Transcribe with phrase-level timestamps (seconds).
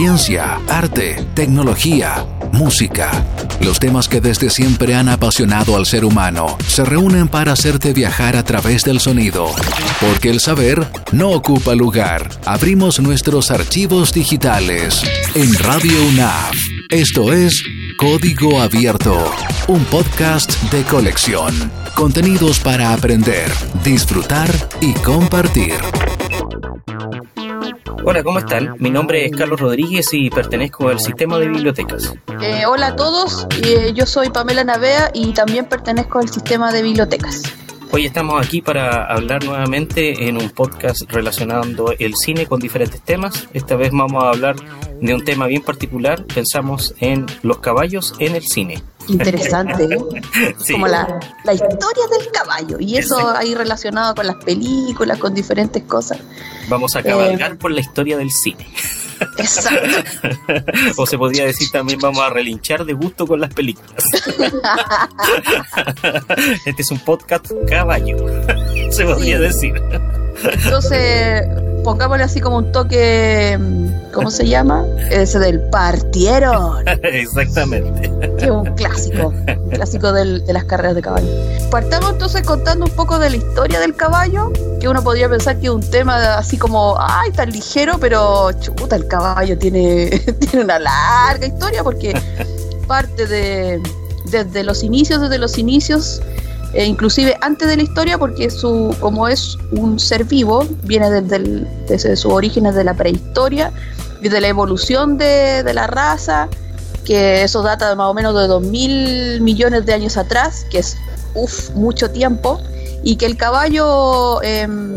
[0.00, 3.10] ciencia, arte, tecnología, música.
[3.60, 8.34] Los temas que desde siempre han apasionado al ser humano se reúnen para hacerte viajar
[8.34, 9.50] a través del sonido.
[10.00, 12.30] Porque el saber no ocupa lugar.
[12.46, 15.02] Abrimos nuestros archivos digitales
[15.34, 16.54] en Radio UNAV.
[16.88, 17.62] Esto es
[17.98, 19.30] Código Abierto,
[19.68, 21.54] un podcast de colección.
[21.94, 23.52] Contenidos para aprender,
[23.84, 25.74] disfrutar y compartir.
[28.02, 28.76] Hola, ¿cómo están?
[28.78, 32.14] Mi nombre es Carlos Rodríguez y pertenezco al sistema de bibliotecas.
[32.40, 36.82] Eh, hola a todos, eh, yo soy Pamela Navea y también pertenezco al sistema de
[36.82, 37.42] bibliotecas.
[37.92, 43.48] Hoy estamos aquí para hablar nuevamente en un podcast relacionando el cine con diferentes temas.
[43.52, 44.56] Esta vez vamos a hablar
[45.00, 46.24] de un tema bien particular.
[46.24, 48.82] Pensamos en los caballos en el cine.
[49.08, 50.54] Interesante, ¿eh?
[50.70, 52.76] Como la, la, historia del caballo.
[52.78, 56.18] Y eso ahí relacionado con las películas, con diferentes cosas.
[56.68, 58.66] Vamos a cabalgar eh, por la historia del cine.
[59.36, 60.02] Exacto.
[60.96, 64.04] o se podría decir también vamos a relinchar de gusto con las películas.
[66.64, 68.16] este es un podcast caballo,
[68.90, 69.74] se podría decir.
[70.42, 71.42] Entonces,
[71.84, 73.58] pongámosle así como un toque,
[74.12, 74.84] ¿cómo se llama?
[75.10, 76.86] Ese del partieron.
[77.02, 78.10] Exactamente.
[78.38, 81.28] Que es un clásico, un clásico de las carreras de caballo.
[81.70, 85.66] Partamos entonces contando un poco de la historia del caballo, que uno podría pensar que
[85.66, 90.08] es un tema así como, ay, tan ligero, pero chuta, el caballo tiene,
[90.40, 92.18] tiene una larga historia porque
[92.86, 93.80] parte de,
[94.30, 96.20] desde los inicios, desde los inicios,
[96.72, 101.66] e inclusive antes de la historia, porque su, como es un ser vivo, viene desde,
[101.88, 103.72] desde sus orígenes de la prehistoria
[104.22, 106.48] y de la evolución de, la raza,
[107.04, 110.96] que eso data de más o menos de 2.000 millones de años atrás, que es
[111.34, 112.60] uf, mucho tiempo,
[113.02, 114.94] y que el caballo em,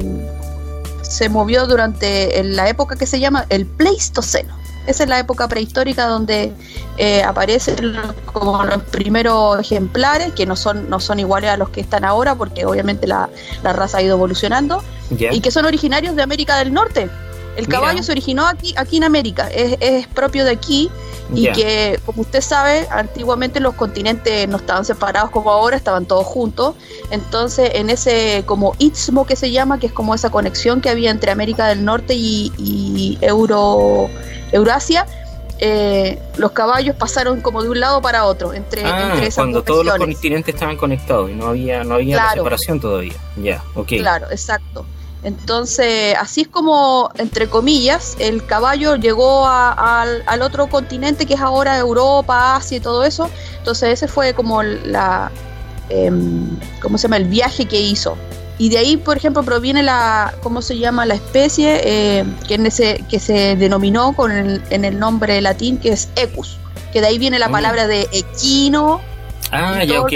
[1.02, 4.63] se movió durante la época que se llama el Pleistoceno.
[4.86, 6.52] Esa es la época prehistórica donde
[6.98, 7.96] eh, aparecen
[8.26, 12.36] como los primeros ejemplares, que no son, no son iguales a los que están ahora,
[12.36, 13.30] porque obviamente la,
[13.64, 17.10] raza ha ido evolucionando, y que son originarios de América del Norte.
[17.56, 20.90] El caballo se originó aquí, aquí en América, es, propio de aquí,
[21.34, 26.26] y que, como usted sabe, antiguamente los continentes no estaban separados como ahora, estaban todos
[26.26, 26.76] juntos.
[27.12, 31.12] Entonces, en ese como istmo que se llama, que es como esa conexión que había
[31.12, 34.10] entre América del Norte y, y Euro
[34.52, 35.06] Eurasia,
[35.60, 39.98] eh, los caballos pasaron como de un lado para otro entre, ah, cuando todos los
[39.98, 43.14] continentes estaban conectados y no había no había separación todavía.
[43.38, 43.88] Ya ok.
[44.00, 44.86] Claro exacto
[45.24, 51.78] entonces así es como entre comillas el caballo llegó al otro continente que es ahora
[51.78, 55.32] Europa Asia y todo eso entonces ese fue como la
[55.90, 58.18] em, cómo se llama el viaje que hizo
[58.58, 61.06] y de ahí, por ejemplo, proviene la, ¿cómo se llama?
[61.06, 65.90] La especie eh, que, en ese, que se denominó con en el nombre latín, que
[65.90, 66.58] es Ecus,
[66.92, 67.52] que de ahí viene la mm.
[67.52, 69.02] palabra de equino.
[69.52, 70.12] Ah, ya, ok.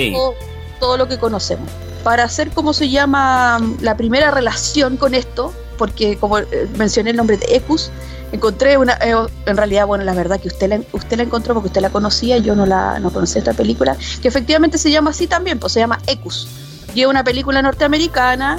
[0.79, 1.67] Todo, lo que conocemos.
[2.07, 3.59] Para hacer, ¿cómo se llama?
[3.81, 6.45] La primera relación con esto, porque como eh,
[6.77, 7.91] mencioné el nombre de Ecus,
[8.31, 9.13] encontré una, eh,
[9.45, 12.37] en realidad, bueno, la verdad que usted la, usted la encontró porque usted la conocía,
[12.37, 15.81] yo no la no conocía esta película, que efectivamente se llama así también, pues se
[15.81, 16.47] llama Ecus
[16.95, 18.57] y una película norteamericana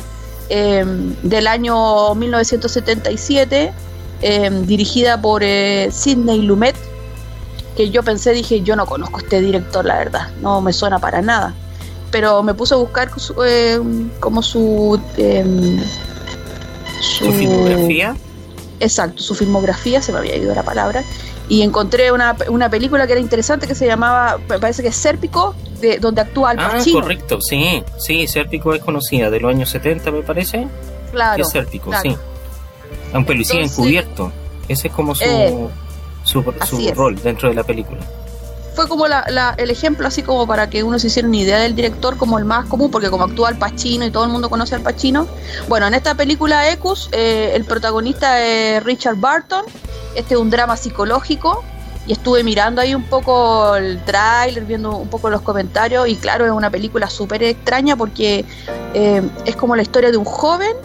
[0.51, 3.73] em, del año 1977,
[4.21, 6.77] em, dirigida por eh, Sidney Lumet,
[7.79, 10.99] que yo pensé, dije, yo no conozco a este director, la verdad, no me suena
[10.99, 11.55] para nada.
[12.11, 13.11] Pero me puse a buscar
[13.47, 15.01] em, como su,
[17.01, 17.33] su...
[17.33, 18.17] filmografía?
[18.81, 21.05] Exacto, su filmografía, se me había ido la palabra.
[21.49, 24.97] Y encontré una, una película que era interesante que se llamaba, me parece que es
[24.97, 26.99] Sérpico, de donde actúa Al ah, Pacino.
[26.99, 30.69] Ah, correcto, sí, sí, Sérpico es conocida, de los años 70 me parece.
[31.11, 31.43] Claro.
[31.43, 32.17] Es Sérpico, sí.
[33.15, 34.31] Un policía encubierto,
[34.69, 35.69] ese es como su, eh,
[36.25, 36.43] su,
[36.95, 38.01] rol dentro de la película.
[38.79, 41.75] Fue como la, el ejemplo, así como para que uno se hiciera una idea del
[41.75, 44.77] director como el más común, porque como actúa Al Pacino y todo el mundo conoce
[44.77, 45.27] Al Pacino.
[45.67, 49.65] Bueno, en esta película Ecus, eh, el protagonista es Richard Barton.
[50.15, 51.65] Este es un drama psicológico
[52.07, 56.47] y estuve mirando ahí un poco el tráiler, viendo un poco los comentarios y claro,
[56.47, 58.45] es una película súper extraña porque
[58.95, 60.77] eh, es como la historia de un joven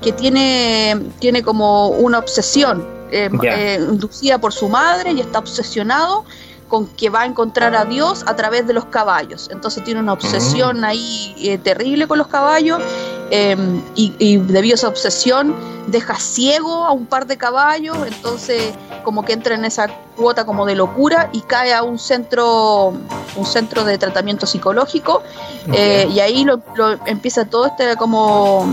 [0.00, 6.24] que tiene, tiene como una obsesión eh, eh, inducida por su madre y está obsesionado
[6.68, 9.48] con que va a encontrar a Dios a través de los caballos.
[9.52, 10.88] Entonces tiene una obsesión ah.
[10.88, 12.80] ahí terrible con los caballos
[13.30, 15.54] y, y debido a esa obsesión
[15.86, 18.74] deja ciego a un par de caballos, entonces
[19.04, 22.92] como que entra en esa cuota como de locura y cae a un centro,
[23.36, 25.22] un centro de tratamiento psicológico
[25.72, 26.60] eh, y ahí lo,
[27.06, 28.66] empieza todo este como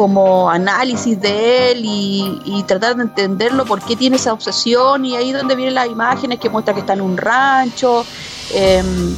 [0.00, 5.30] como análisis de él y, tratar de entenderlo por qué tiene esa obsesión y ahí
[5.30, 8.06] donde vienen las imágenes que muestra que está en un rancho
[8.54, 9.14] em,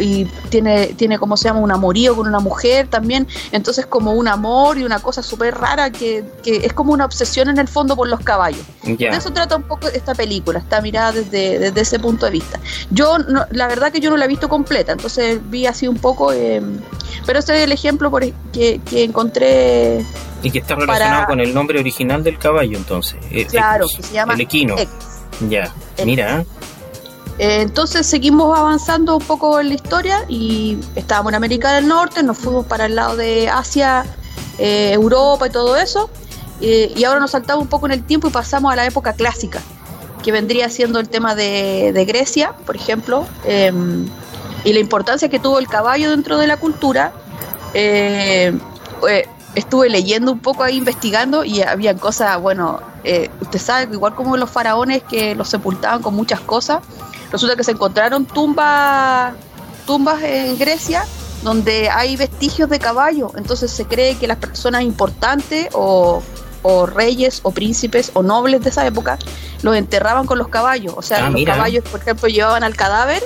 [0.00, 4.26] y tiene, tiene como se llama un amorío con una mujer también, entonces como un
[4.26, 8.08] amor y una cosa súper rara que, es como una obsesión en el fondo por
[8.08, 8.64] los caballos.
[8.82, 12.58] De eso trata un poco esta película, está mirada desde, desde ese punto de vista.
[12.90, 13.18] Yo,
[13.50, 16.78] la verdad que yo no la he visto completa, entonces vi así un poco, em,
[17.26, 20.04] pero este es el ejemplo por, que, que encontré
[20.42, 23.16] y que está relacionado con el nombre original del caballo, entonces.
[23.30, 24.76] Eh, claro, que se llama el equino.
[25.48, 25.72] Ya,
[26.04, 26.44] mira.
[27.38, 32.22] Eh, entonces seguimos avanzando un poco en la historia y estábamos en América del Norte,
[32.22, 34.04] nos fuimos para el lado de Asia,
[34.58, 36.10] eh, Europa y todo eso.
[36.60, 39.60] y ahora nos saltamos un poco en el tiempo y pasamos a la época clásica,
[40.24, 44.08] que vendría siendo el tema de, de Grecia, por ejemplo, em,
[44.64, 47.12] y la importancia que tuvo el caballo dentro de la cultura
[49.58, 54.36] estuve leyendo un poco ahí, investigando, y había cosas, bueno, eh, usted sabe, igual como
[54.36, 56.82] los faraones que los sepultaban con muchas cosas,
[57.30, 59.34] resulta que se encontraron tumbas,
[59.86, 61.04] tumbas en Grecia
[61.42, 66.20] donde hay vestigios de caballo, entonces se cree que las personas importantes o,
[66.62, 69.18] o reyes o príncipes o nobles de esa época
[69.62, 73.22] los enterraban con los caballos, o sea, ah, los caballos, por ejemplo, llevaban al cadáver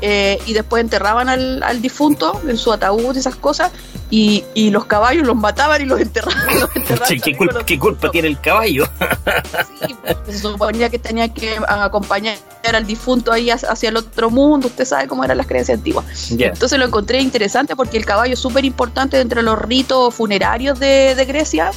[0.00, 3.70] eh, y después enterraban al, al, difunto en su ataúd y esas cosas
[4.10, 6.44] y, y, los caballos los mataban y los enterraban.
[7.66, 8.86] ¿Qué, culpa, tiene el caballo?
[9.86, 9.94] sí,
[10.26, 14.68] se suponía que tenía que acompañar al difunto ahí hacia el otro mundo.
[14.68, 16.04] Usted sabe cómo eran las creencias antiguas.
[16.30, 20.78] Entonces lo encontré interesante porque el caballo es súper importante dentro de los ritos funerarios
[20.78, 21.70] de, de Grecia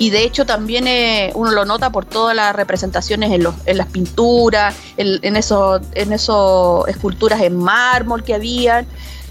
[0.00, 3.76] y de hecho también eh, uno lo nota por todas las representaciones en, los, en
[3.76, 8.86] las pinturas, en, esos en esos esculturas en mármol que habían.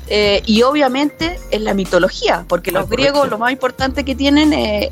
[0.09, 4.53] Eh, y obviamente en la mitología, porque los ah, griegos lo más importante que tienen,
[4.53, 4.91] eh,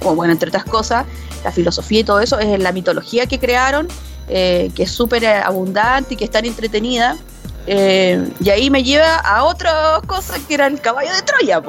[0.00, 1.06] o bueno, entre otras cosas,
[1.44, 3.86] la filosofía y todo eso, es la mitología que crearon,
[4.26, 7.16] que es súper abundante y que es tan entretenida.
[7.68, 11.62] y ahí me lleva a otra cosa que era el caballo de Troya.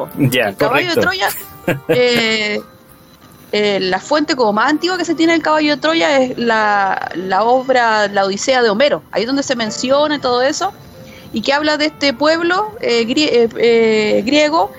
[0.48, 1.30] el caballo de Troya
[3.52, 7.10] Eh, la fuente como más antigua que se tiene el caballo de Troya es la,
[7.44, 10.72] obra La Odisea de Homero, ahí donde se menciona todo eso,
[11.34, 14.72] y que habla de este pueblo eh, eh, griego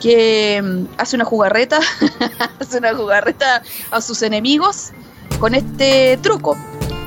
[0.00, 1.78] que mm, hace una jugarreta,
[2.60, 3.62] hace una jugarreta
[3.92, 4.90] a sus enemigos
[5.38, 6.56] con este truco,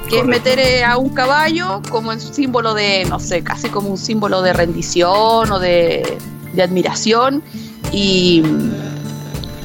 [0.09, 3.97] que es meter a un caballo como en símbolo de, no sé, casi como un
[3.97, 6.17] símbolo de rendición o de,
[6.53, 7.43] de admiración,
[7.91, 8.41] y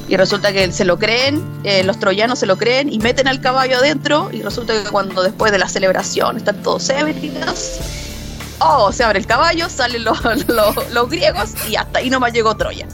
[0.07, 3.41] y resulta que se lo creen, eh, los troyanos se lo creen y meten al
[3.41, 7.79] caballo adentro y resulta que cuando después de la celebración están todos ébrios,
[8.59, 10.19] oh, se abre el caballo, salen los,
[10.91, 12.87] los, griegos y hasta ahí nomás llegó Troya.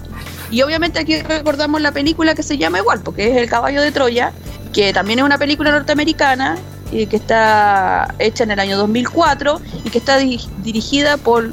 [0.49, 3.91] Y obviamente aquí recordamos la película que se llama igual, porque es El caballo de
[3.91, 4.33] Troya,
[4.73, 6.57] que también es una película norteamericana
[6.91, 11.51] y que está hecha en el año 2004 y que está dirigida por,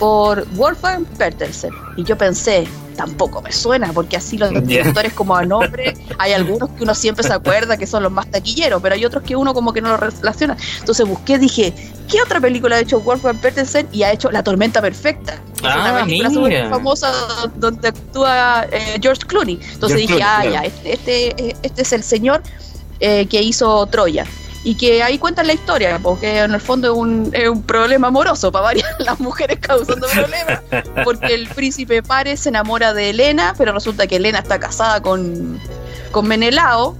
[0.00, 1.70] por Wolfgang Petersen.
[1.96, 2.66] Y yo pensé,
[3.00, 7.24] tampoco me suena, porque así los directores como a nombre, hay algunos que uno siempre
[7.24, 9.88] se acuerda que son los más taquilleros, pero hay otros que uno como que no
[9.88, 10.54] lo relaciona.
[10.80, 11.72] Entonces busqué, dije,
[12.10, 13.88] ¿qué otra película ha hecho Wolfgang Petersen?
[13.90, 15.40] Y ha hecho La Tormenta Perfecta.
[15.62, 17.10] Ah, una película súper famosa
[17.56, 19.58] donde actúa eh, George Clooney.
[19.72, 22.42] Entonces dije, ah, ya, este, este, este, es el señor
[23.00, 24.26] eh, que hizo Troya
[24.62, 28.08] y que ahí cuentan la historia, porque en el fondo es un, es un problema
[28.08, 30.60] amoroso para varias las mujeres causando problemas,
[31.04, 35.58] porque el príncipe Pares se enamora de Elena, pero resulta que Elena está casada con,
[36.10, 36.96] con Menelao,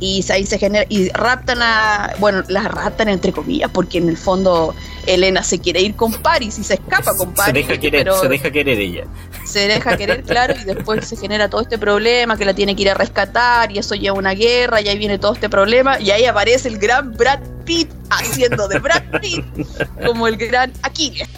[0.00, 4.16] y ahí se genera, y raptan a, bueno, las raptan entre comillas, porque en el
[4.16, 4.74] fondo
[5.06, 7.66] Elena se quiere ir con Paris y se escapa con Paris.
[7.66, 9.04] Se deja querer, se deja querer ella.
[9.50, 12.82] Se deja querer, claro, y después se genera todo este problema que la tiene que
[12.82, 16.12] ir a rescatar y eso lleva una guerra y ahí viene todo este problema y
[16.12, 19.44] ahí aparece el gran Brad Pitt haciendo de Brad Pitt
[20.06, 21.28] como el gran Aquiles.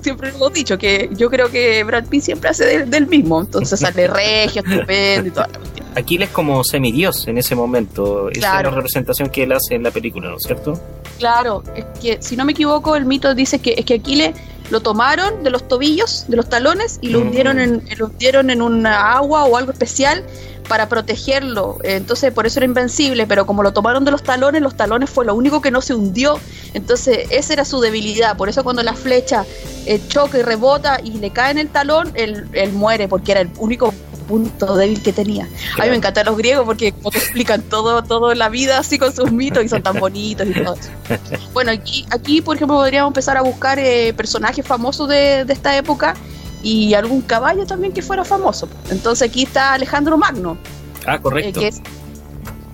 [0.00, 4.06] Siempre hemos dicho que yo creo que Brad Pitt siempre hace del, mismo, entonces sale
[4.06, 5.86] regio, estupendo y toda la cuestión.
[5.96, 9.90] Aquiles como semidios en ese momento, esa es la representación que él hace en la
[9.90, 10.80] película, ¿no es cierto?
[11.18, 14.34] Claro, es que si no me equivoco, el mito dice que es que Aquiles
[14.70, 17.22] lo tomaron de los tobillos, de los talones y lo mm.
[17.22, 20.24] hundieron en, lo hundieron en una agua o algo especial
[20.70, 21.78] para protegerlo.
[21.82, 25.24] Entonces, por eso era invencible, pero como lo tomaron de los talones, los talones fue
[25.26, 26.38] lo único que no se hundió.
[26.74, 28.36] Entonces, esa era su debilidad.
[28.36, 29.44] Por eso cuando la flecha
[29.84, 33.40] eh, choca y rebota y le cae en el talón, él, él muere, porque era
[33.40, 33.92] el único
[34.28, 35.48] punto débil que tenía.
[35.76, 38.96] A mí me encantan los griegos porque como te explican todo, todo la vida así
[38.96, 40.90] con sus mitos y son tan bonitos y todo eso.
[41.52, 45.76] Bueno, aquí, aquí por ejemplo podríamos empezar a buscar eh, personajes famosos de, de esta
[45.76, 46.14] época
[46.62, 48.68] y algún caballo también que fuera famoso.
[48.90, 50.56] Entonces aquí está Alejandro Magno.
[51.06, 51.60] Ah, correcto.
[51.60, 51.82] Eh, que es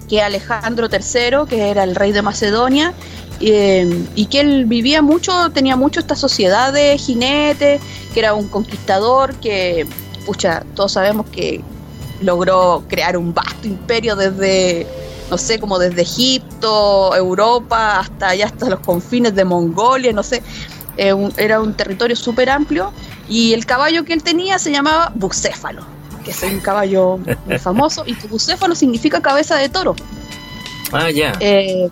[0.08, 2.94] que Alejandro III, que era el rey de Macedonia,
[3.40, 7.80] eh, y que él vivía mucho, tenía mucho esta sociedad de jinetes,
[8.14, 9.86] que era un conquistador que,
[10.24, 11.60] pucha, todos sabemos que
[12.22, 14.86] logró crear un vasto imperio desde,
[15.30, 20.42] no sé, como desde Egipto, Europa, hasta allá, hasta los confines de Mongolia, no sé,
[20.96, 22.90] eh, un, era un territorio súper amplio,
[23.28, 25.82] y el caballo que él tenía se llamaba Bucéfalo,
[26.24, 29.96] que es un caballo muy famoso, y que Bucéfalo significa cabeza de toro.
[30.92, 31.32] Ah, ya.
[31.40, 31.88] Eh,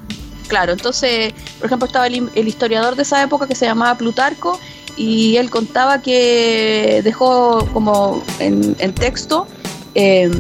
[0.49, 4.61] claro, entonces, por ejemplo, estaba el, el, historiador de esa época que se llamaba Plutarco
[4.97, 9.49] y él contaba que dejó como en, en texto
[9.95, 10.31] eh,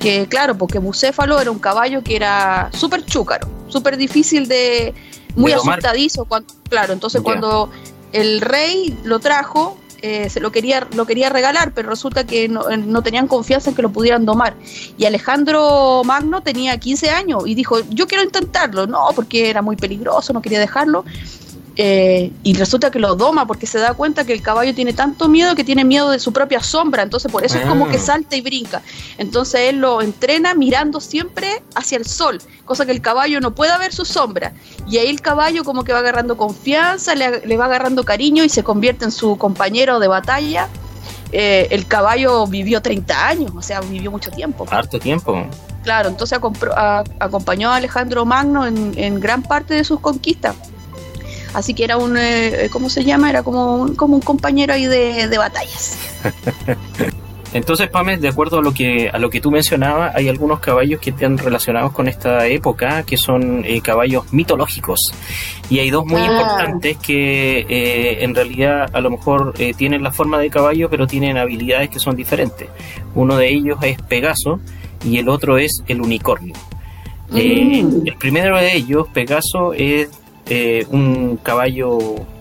[0.00, 4.94] que, claro, porque Bucéfalo era un caballo que era súper chúcaro, súper difícil de,
[5.34, 7.70] muy De asustadizo, cuando, claro, entonces cuando
[8.12, 12.68] el rey lo trajo, eh, se lo quería, lo quería regalar, pero resulta que no,
[12.68, 14.54] eh, no tenían confianza en que lo pudieran domar.
[14.98, 19.76] Y Alejandro Magno tenía 15 años y dijo, yo quiero intentarlo, no, porque era muy
[19.76, 21.06] peligroso, no quería dejarlo.
[21.76, 25.28] Eh, y resulta que lo doma porque se da cuenta que el caballo tiene tanto
[25.28, 27.90] miedo que tiene miedo de su propia sombra, entonces por eso es como Ah.
[27.90, 28.80] que salta y brinca.
[29.18, 33.76] Entonces él lo entrena mirando siempre hacia el sol, cosa que el caballo no pueda
[33.78, 34.52] ver su sombra.
[34.88, 38.48] Y ahí el caballo como que va agarrando confianza, le, le va agarrando cariño y
[38.48, 40.68] se convierte en su compañero de batalla.
[41.32, 44.64] Eh, el caballo vivió 30 años, o sea, vivió mucho tiempo.
[44.70, 45.44] Harto tiempo.
[45.82, 46.38] Claro, entonces
[46.76, 50.54] a- acompañó a Alejandro Magno en, en gran parte de sus conquistas.
[51.54, 53.30] Así que era un, eh, ¿cómo se llama?
[53.30, 55.96] Era como un, como un compañero ahí de, de batallas.
[57.52, 60.98] Entonces, Pame, de acuerdo a lo que a lo que tú mencionabas, hay algunos caballos
[61.00, 64.98] que están relacionados con esta época, que son eh, caballos mitológicos.
[65.70, 66.24] Y hay dos muy Ah.
[66.32, 71.06] importantes que eh, en realidad a lo mejor eh, tienen la forma de caballo, pero
[71.06, 72.68] tienen habilidades que son diferentes.
[73.14, 74.58] Uno de ellos es Pegaso
[75.04, 76.54] y el otro es el unicornio.
[77.36, 78.06] Eh, Mm.
[78.08, 80.08] el primero de ellos, Pegaso, es
[80.48, 81.98] eh, un caballo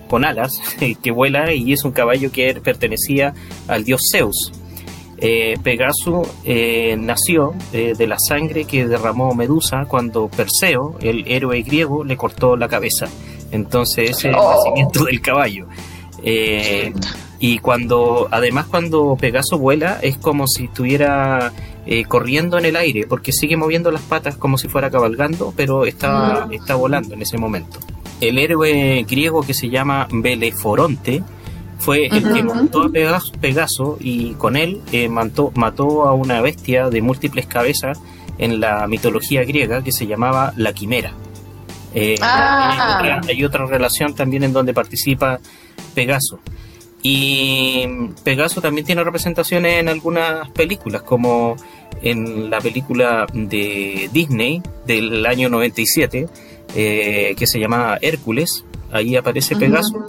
[0.08, 0.60] con alas
[1.02, 3.34] que vuela y es un caballo que pertenecía
[3.68, 4.52] al dios Zeus.
[5.18, 11.62] Eh, Pegaso eh, nació eh, de la sangre que derramó Medusa cuando Perseo, el héroe
[11.62, 13.06] griego, le cortó la cabeza.
[13.52, 14.54] Entonces ese es el Oh.
[14.58, 15.68] nacimiento del caballo.
[17.40, 21.52] Y cuando, además cuando Pegaso vuela es como si estuviera
[21.86, 25.86] eh, corriendo en el aire, porque sigue moviendo las patas como si fuera cabalgando, pero
[25.86, 26.54] está, Mm.
[26.54, 27.80] está volando en ese momento.
[28.22, 31.24] El héroe griego que se llama Beleforonte
[31.80, 36.40] fue el que montó a Pegaso, Pegaso y con él eh, mató, mató a una
[36.40, 38.00] bestia de múltiples cabezas
[38.38, 41.12] en la mitología griega que se llamaba la quimera.
[41.94, 42.72] Eh, Ah.
[42.72, 45.40] hay, otra, hay otra relación también en donde participa
[45.94, 46.40] Pegaso.
[47.06, 47.86] Y
[48.24, 51.58] Pegaso también tiene representaciones en algunas películas, como
[52.02, 56.28] en la película de Disney del año 97,
[56.76, 58.64] eh, que se llama Hércules.
[58.92, 59.56] Ahí aparece.
[59.58, 60.08] Pegaso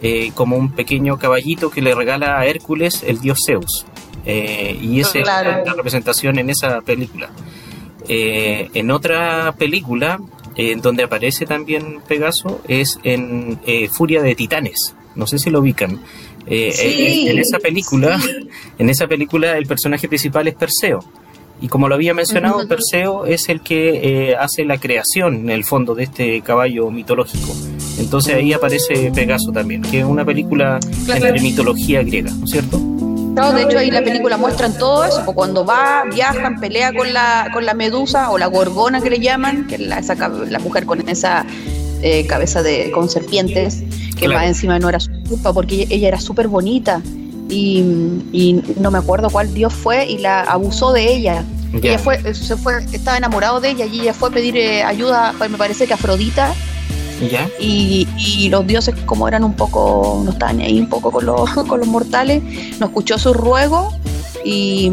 [0.00, 3.84] eh, como un pequeño caballito que le regala a Hércules el dios Zeus.
[4.24, 5.50] Eh, y esa Claro.
[5.60, 7.28] es la representación en esa película.
[8.08, 10.20] Eh, en otra película,
[10.54, 13.58] en donde aparece también Pegaso, es en
[13.90, 14.94] Furia de Titanes.
[15.16, 15.98] No sé si lo ubican.
[16.46, 18.18] Eh, Sí, en, en esa película,
[18.78, 21.04] en esa película el personaje principal es Perseo.
[21.60, 22.68] Y como lo había mencionado.
[22.68, 27.54] Perseo es el que eh, hace la creación en el fondo de este caballo mitológico.
[27.98, 31.24] Entonces ahí aparece Pegaso también, que es una película Claro.
[31.26, 32.78] entre mitología griega, ¿no es cierto?
[32.78, 37.48] De hecho ahí la película muestran todo eso, pues cuando va, viajan, pelea con la,
[37.52, 40.84] con la medusa o la gorgona que le llaman, que es la, esa la mujer
[40.86, 41.44] con esa
[42.02, 43.82] eh, cabeza de con serpientes,
[44.16, 44.40] que Claro.
[44.40, 47.00] más encima no era su culpa porque ella era súper bonita
[47.48, 47.78] y,
[48.32, 51.44] y no me acuerdo cuál dios fue y la abusó de ella.
[51.82, 51.90] Ya.
[51.90, 55.34] Ella fue, se fue, estaba enamorado de ella y ella fue a pedir eh, ayuda,
[55.38, 56.54] pues, me parece que Afrodita
[57.58, 61.50] y, y los dioses como eran un poco, no estaban ahí un poco con los,
[61.68, 62.42] con los mortales,
[62.78, 63.92] no escuchó su ruego
[64.44, 64.92] y,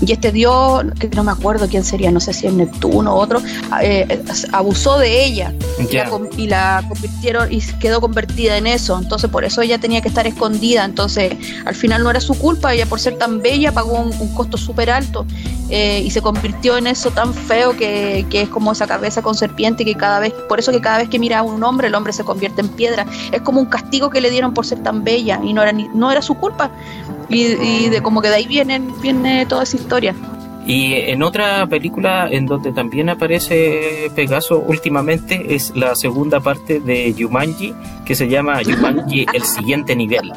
[0.00, 3.18] y este dios, que no me acuerdo quién sería, no sé si es Neptuno o
[3.18, 3.40] otro,
[3.82, 4.22] eh,
[4.52, 9.44] abusó de ella y la, y la convirtieron y quedó convertida en eso, entonces por
[9.44, 11.34] eso ella tenía que estar escondida, entonces
[11.64, 14.56] al final no era su culpa, ella por ser tan bella pagó un, un costo
[14.56, 15.26] súper alto
[15.70, 19.34] eh, y se convirtió en eso tan feo que, que, es como esa cabeza con
[19.34, 21.94] serpiente que cada vez, por eso que cada vez que mira a un hombre, el
[21.94, 23.06] hombre se convierte en piedra.
[23.32, 25.88] Es como un castigo que le dieron por ser tan bella y no era, ni,
[25.94, 26.70] no era su culpa.
[27.30, 30.14] Y, y de como que de ahí viene, viene toda esa historia.
[30.66, 37.12] Y en otra película en donde también aparece Pegaso últimamente es la segunda parte de
[37.12, 37.74] Yumanji,
[38.06, 40.32] que se llama Yumanji El siguiente nivel,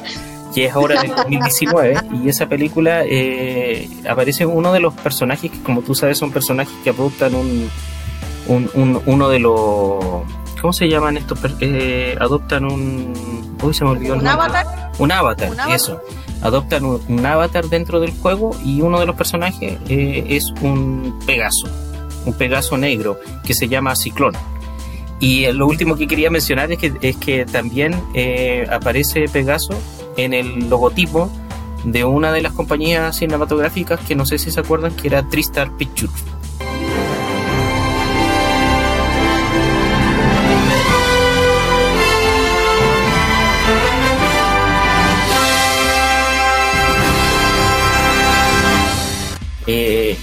[0.53, 1.95] que es ahora del 2019.
[2.23, 6.73] Y esa película eh, aparece uno de los personajes que, como tú sabes, son personajes
[6.83, 7.69] que adoptan un,
[8.47, 10.25] un, un uno de los.
[10.61, 11.39] ¿Cómo se llaman estos?
[11.59, 13.55] Eh, adoptan un.
[13.61, 14.91] Uy, se me olvidó ¿Un avatar?
[14.99, 15.75] Un avatar, ¿Un avatar?
[15.75, 16.01] eso
[16.41, 21.19] adoptan un, un, avatar dentro del juego y uno de los personajes eh, es un
[21.25, 21.67] Pegaso,
[22.25, 24.33] un Pegaso negro que se llama Ciclón.
[25.19, 29.73] Y eh, lo último que quería mencionar es que, es que también eh, aparece Pegaso
[30.15, 31.31] en el logotipo
[31.83, 35.75] de una de las compañías cinematográficas que no sé si se acuerdan que era Tristar
[35.77, 36.23] Pictures.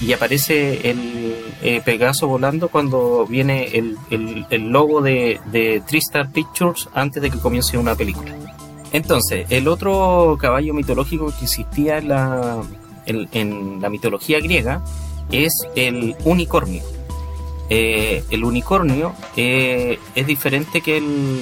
[0.05, 6.89] Y aparece el eh, Pegaso volando cuando viene el, el, logo de, de, Tristar Pictures
[6.93, 8.37] antes de que comience una película.
[8.93, 12.63] Entonces, el otro caballo mitológico que existía en la,
[13.07, 14.85] en, la mitología griega
[15.33, 16.83] es el unicornio.
[17.71, 21.41] Eh, el unicornio es diferente que el,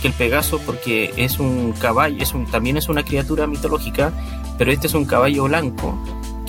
[0.00, 4.12] que el Pegaso porque es un caballo, es también es una criatura mitológica,
[4.56, 5.98] pero este es un caballo blanco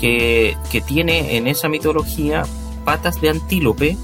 [0.00, 2.42] que, que, tiene en esa mitología
[2.84, 3.96] patas de antílope,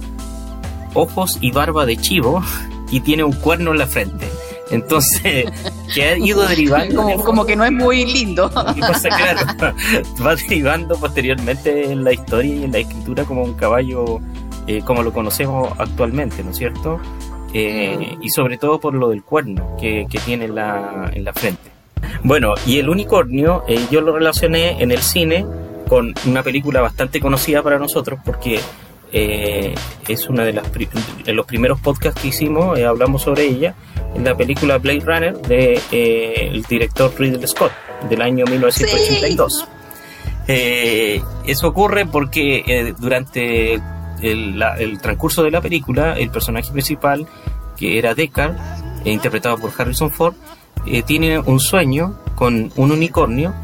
[0.95, 2.43] ojos y barba de chivo
[2.91, 4.27] y tiene un cuerno en la frente.
[4.71, 5.47] Entonces,
[5.95, 7.03] que ha ido derivando.
[7.03, 8.51] Como, como que no es muy lindo.
[8.51, 9.75] Cosa, claro,
[10.25, 14.21] va derivando posteriormente en la historia y en la escritura como un caballo
[14.67, 16.99] eh, como lo conocemos actualmente, ¿no es cierto?
[17.53, 21.33] Eh, y sobre todo por lo del cuerno que, que tiene en la, en la
[21.33, 21.71] frente.
[22.25, 25.47] Bueno, y el unicornio eh, yo lo relacioné en el cine
[25.89, 28.61] con una película bastante conocida para nosotros porque
[29.13, 29.75] eh,
[30.09, 33.75] es una de las de los primeros podcasts que hicimos, eh, hablamos sobre ella,
[34.15, 37.73] en la película Blade Runner de eh, el director Ridley Scott
[38.09, 39.69] del año 1982.
[40.47, 41.23] Sí.
[41.47, 43.81] eso ocurre porque durante
[44.23, 47.27] el, la, el, transcurso de la película, el personaje principal,
[47.77, 48.57] que era Deckard,
[49.05, 50.35] interpretado por Harrison Ford,
[51.07, 53.55] tiene un sueño con un unicornio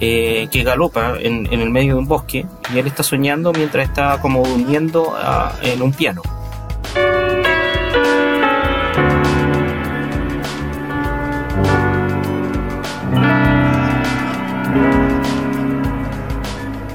[0.00, 4.20] eh, que galopa en, el medio de un bosque y él está soñando mientras está
[4.20, 6.22] como durmiendo a, en un piano.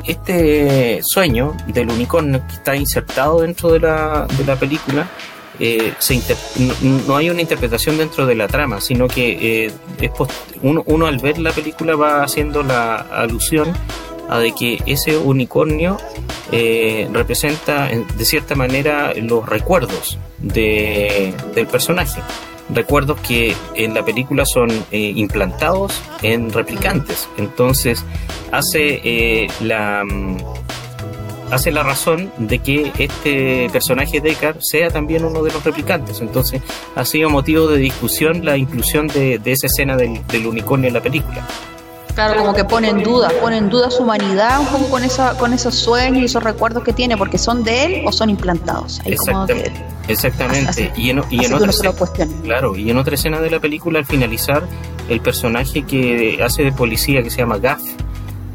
[0.06, 5.08] Este sueño del unicornio que está insertado dentro de la, de la película
[5.60, 5.94] eh,
[7.08, 10.12] no, hay una interpretación dentro de la trama, sino que eh, es
[10.62, 13.74] uno, al ver la película va haciendo la alusión
[14.30, 15.98] a de que ese unicornio
[16.52, 22.22] eh, representa de cierta manera los recuerdos de, del personaje.
[22.74, 27.28] Recuerdos que en la película son implantados en replicantes.
[27.38, 28.06] Entonces
[28.52, 30.06] hace la
[31.52, 36.22] hace la razón de que este personaje Deckard sea también uno de los replicantes.
[36.22, 36.62] Entonces
[36.96, 40.94] ha sido motivo de discusión la inclusión de, de esa escena del, del, unicornio en
[40.94, 41.46] la película.
[42.16, 45.38] Claro, como que pone en duda, pone en duda su humanidad un poco con, esa,
[45.38, 49.00] con esos sueños y esos recuerdos que tiene, porque son de él o son implantados.
[49.06, 49.72] Ahí exactamente.
[50.06, 50.70] Que, exactamente.
[50.70, 51.94] Así, y en, y en otra escena,
[52.44, 54.64] claro, y en otra escena de la película, al finalizar,
[55.08, 57.82] el personaje que hace de policía, que se llama Gaff,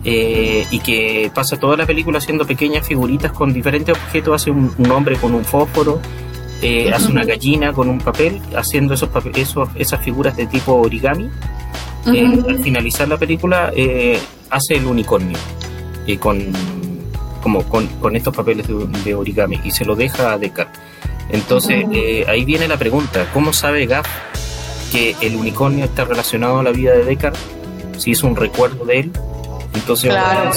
[0.07, 4.71] eh, y que pasa toda la película haciendo pequeñas figuritas con diferentes objetos, hace un,
[4.77, 5.99] un hombre con un fósforo,
[6.61, 11.31] eh, hace una gallina con un papel, haciendo esos, esos esas figuras de tipo origami.
[12.07, 12.51] Uh -huh.
[12.51, 14.19] al finalizar la película eh,
[14.51, 15.39] hace el unicornio
[16.21, 16.39] con,
[17.43, 20.69] como con, con, estos papeles de, de, origami y se lo deja a Deckard.
[21.31, 22.29] Entonces uh -huh.
[22.29, 24.07] ahí viene la pregunta, ¿cómo sabe Gaff
[24.93, 27.37] que el unicornio está relacionado a la vida de Deckard?
[27.97, 29.13] Si es un recuerdo de él
[29.75, 30.51] entonces, claro.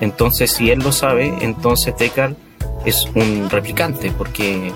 [0.00, 2.34] entonces si él lo sabe, entonces Deckard
[2.84, 4.72] es un replicante, porque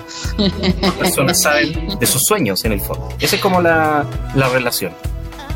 [0.81, 3.09] las personas saben de sus sueños en el fondo.
[3.21, 4.93] Esa es como la, la relación.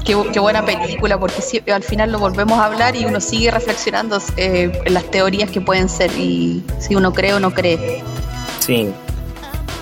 [0.05, 3.51] Qué, qué, buena película, porque si, al final lo volvemos a hablar y uno sigue
[3.51, 8.03] reflexionando eh, en las teorías que pueden ser, y si uno cree o no cree.
[8.61, 8.89] Sí.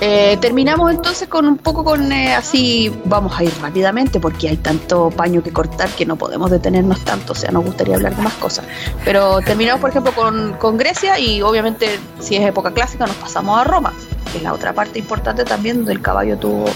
[0.01, 4.59] Eh, terminamos entonces con un poco con eh, así, vamos a ir rápidamente porque hay
[4.59, 8.23] tanto paño que cortar que no podemos detenernos tanto, o sea, nos gustaría hablar de
[8.23, 8.67] más cosas.
[9.05, 13.59] Pero terminamos, por ejemplo, con, con Grecia y obviamente si es época clásica nos pasamos
[13.59, 13.95] a Roma,
[14.31, 16.67] que es la otra parte importante también donde el caballo tuvo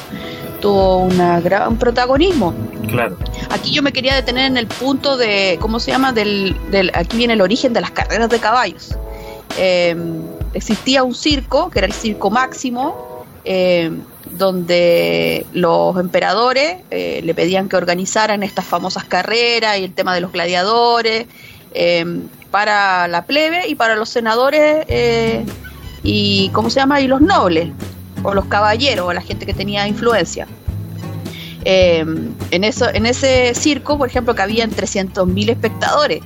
[0.60, 2.54] tuvo una gran protagonismo.
[2.88, 3.16] Claro.
[3.50, 6.12] Aquí yo me quería detener en el punto de, ¿cómo se llama?
[6.12, 8.94] Del, del aquí viene el origen de las carreras de caballos.
[9.58, 9.96] Eh,
[10.52, 13.09] existía un circo, que era el Circo Máximo,
[13.44, 13.90] eh,
[14.32, 20.20] donde los emperadores eh, le pedían que organizaran estas famosas carreras y el tema de
[20.20, 21.26] los gladiadores
[22.50, 24.86] para la plebe y para los senadores
[26.02, 27.00] y, ¿cómo se llama?
[27.00, 27.68] Y los nobles
[28.22, 30.46] o los caballeros o la gente que tenía influencia.
[31.64, 32.04] Eh,
[32.50, 36.22] en, eso, en ese circo, por ejemplo, que habían 300.000 espectadores.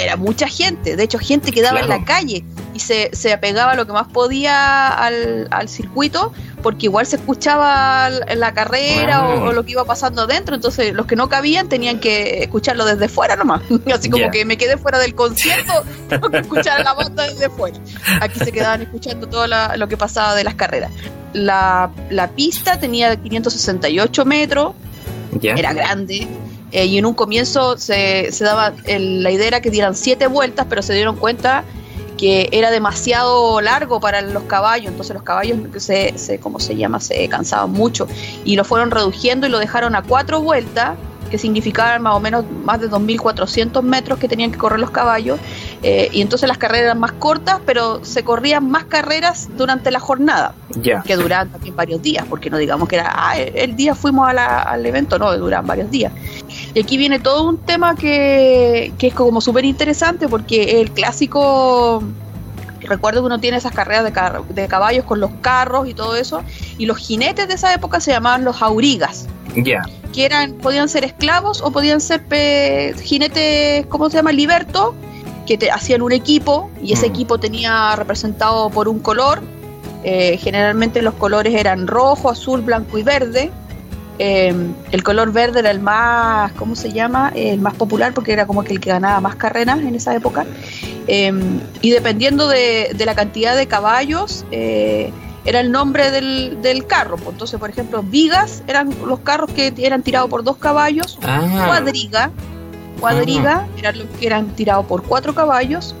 [0.00, 3.74] Era mucha gente, de hecho, gente que daba en la calle y se, se apegaba
[3.76, 9.64] lo que más podía al, al circuito porque igual se escuchaba la carrera o, lo
[9.64, 13.62] que iba pasando adentro, entonces los que no cabían tenían que escucharlo desde fuera nomás,
[13.94, 15.72] así como que me quedé fuera del concierto,
[16.08, 17.78] tengo que escuchar la banda desde fuera.
[18.20, 20.90] Aquí se quedaban escuchando todo lo que pasaba de las carreras.
[21.32, 24.74] La, la pista tenía 568 metros,
[25.42, 26.26] era grande,
[26.72, 30.66] eh, y en un comienzo se, se daba, la idea era que dieran siete vueltas,
[30.68, 31.64] pero se dieron cuenta
[32.16, 37.00] que era demasiado largo para los caballos, entonces los caballos se, se ¿cómo se llama?
[37.00, 38.06] se cansaban mucho
[38.44, 42.44] y lo fueron reduciendo y lo dejaron a cuatro vueltas que significaban más o menos
[42.64, 45.38] más de 2.400 metros que tenían que correr los caballos,
[45.82, 50.00] eh, y entonces las carreras eran más cortas, pero se corrían más carreras durante la
[50.00, 50.54] jornada,
[51.04, 54.86] que duraban también varios días, porque no digamos que era, ah, el día fuimos al
[54.86, 56.12] evento, no, duran varios días.
[56.74, 62.02] Y aquí viene todo un tema que, que es como súper interesante, porque el clásico
[62.86, 64.12] recuerdo que uno tiene esas carreras de,
[64.54, 66.42] de, caballos con los carros y todo eso,
[66.78, 69.26] y los jinetes de esa época se llamaban los aurigas.
[69.54, 69.82] Ya.
[70.12, 72.24] Que eran, podían ser esclavos o podían ser
[73.02, 74.32] jinetes, ¿cómo se llama?
[74.32, 74.94] Liberto,
[75.46, 77.12] que te, hacían un equipo y ese mm.
[77.12, 79.40] equipo tenía representado por un color.
[80.04, 83.50] Eh, generalmente los colores eran rojo, azul, blanco y verde.
[84.18, 84.54] Eh,
[84.92, 87.32] el color verde era el más, ¿cómo se llama?
[87.34, 90.46] El más popular porque era como que el que ganaba más carreras en esa época.
[91.06, 91.32] Eh,
[91.82, 94.44] y dependiendo de, de, la cantidad de caballos,
[95.46, 97.16] era el nombre del, del carro.
[97.16, 97.30] Pues.
[97.30, 101.64] Entonces, por ejemplo, vigas eran los carros que eran tirados por dos caballos, ah.
[101.66, 102.30] cuadriga,
[103.00, 105.94] cuadriga eran los que eran tirados por cuatro caballos,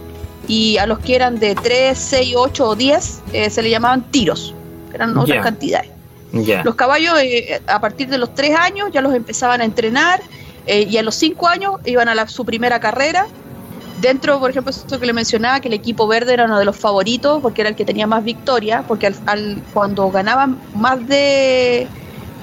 [0.48, 4.02] y a los que eran de 3, 6, 8 o 10 eh, se le llamaban
[4.10, 4.54] tiros,
[4.92, 5.90] eran otras cantidades.
[6.32, 10.20] Los caballos eh, a partir de los 3 años ya los empezaban a entrenar
[10.66, 13.26] eh, y a los 5 años iban a la, su primera carrera
[14.00, 16.76] Dentro, por ejemplo, esto que le mencionaba, que el equipo verde era uno de los
[16.76, 21.86] favoritos porque era el que tenía más victorias, porque al, cuando ganaban más de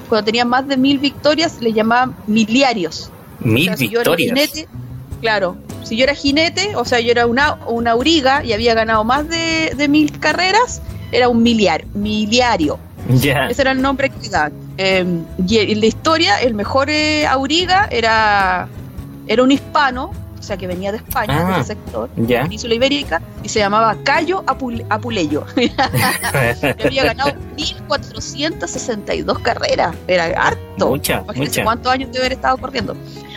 [0.08, 3.10] cuando tenían más de mil victorias le llamaban miliarios.
[3.38, 4.66] Mil victorias.
[5.20, 9.04] claro, si yo era jinete, o sea, yo era una, una auriga y había ganado
[9.04, 12.80] más de, mil carreras, era un miliar, miliario.
[13.50, 14.52] Ese era el nombre que daban.
[14.76, 18.68] Em, y en la historia, el mejor eh, auriga era,
[19.26, 20.10] era un hispano
[20.44, 23.48] o sea que venía de España, de ese ah, sector, de la península ibérica, y
[23.48, 25.46] se llamaba Cayo Apuleyo.
[26.84, 30.90] había ganado 1462 carreras, era harto.
[30.90, 31.24] Mucha,
[31.64, 32.94] cuántos años debe haber estado corriendo.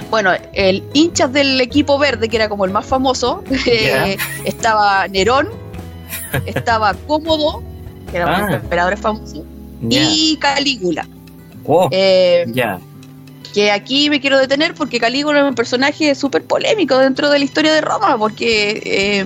[0.10, 5.48] Bueno, el hinchas del equipo verde, que era como el más famoso, eh, estaba Nerón,
[6.46, 7.64] estaba Cómodo,
[8.12, 8.56] que era uno de los ah.
[8.56, 9.44] emperadores famosos,
[9.82, 11.08] y Calígula.
[11.66, 12.80] Oh, eh, ya
[13.58, 17.46] que aquí me quiero detener porque Calígula es un personaje súper polémico dentro de la
[17.46, 19.26] historia de Roma, porque eh,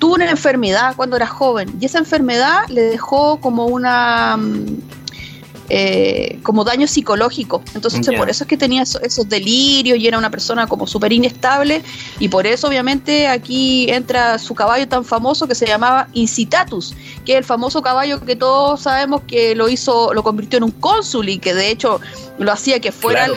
[0.00, 4.76] tuvo una enfermedad cuando era joven y esa enfermedad le dejó como una mm,
[5.74, 7.62] eh, como daño psicológico.
[7.74, 11.82] Entonces, por eso es que tenía esos, delirios y era una persona como súper inestable.
[12.18, 17.32] Y por eso, obviamente, aquí entra su caballo tan famoso que se llamaba Incitatus, que
[17.32, 21.30] es el famoso caballo que todos sabemos que lo hizo, lo convirtió en un cónsul
[21.30, 22.02] y que de hecho
[22.36, 23.28] lo hacía que fuera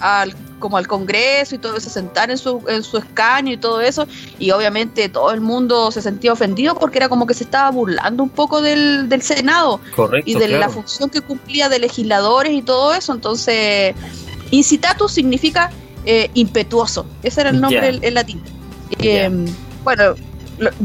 [0.00, 3.82] al como al Congreso y todo eso, sentar en su, en su escaño y todo
[3.82, 4.06] eso,
[4.38, 8.22] y obviamente todo el mundo se sentía ofendido porque era como que se estaba burlando
[8.22, 9.80] un poco del, del Senado
[10.24, 13.94] y de la función que cumplía de legisladores y todo eso, entonces
[14.50, 15.70] incitatus significa
[16.06, 18.40] eh, impetuoso, ese era el nombre en, latín.
[19.00, 19.28] Eh,
[19.84, 20.14] bueno,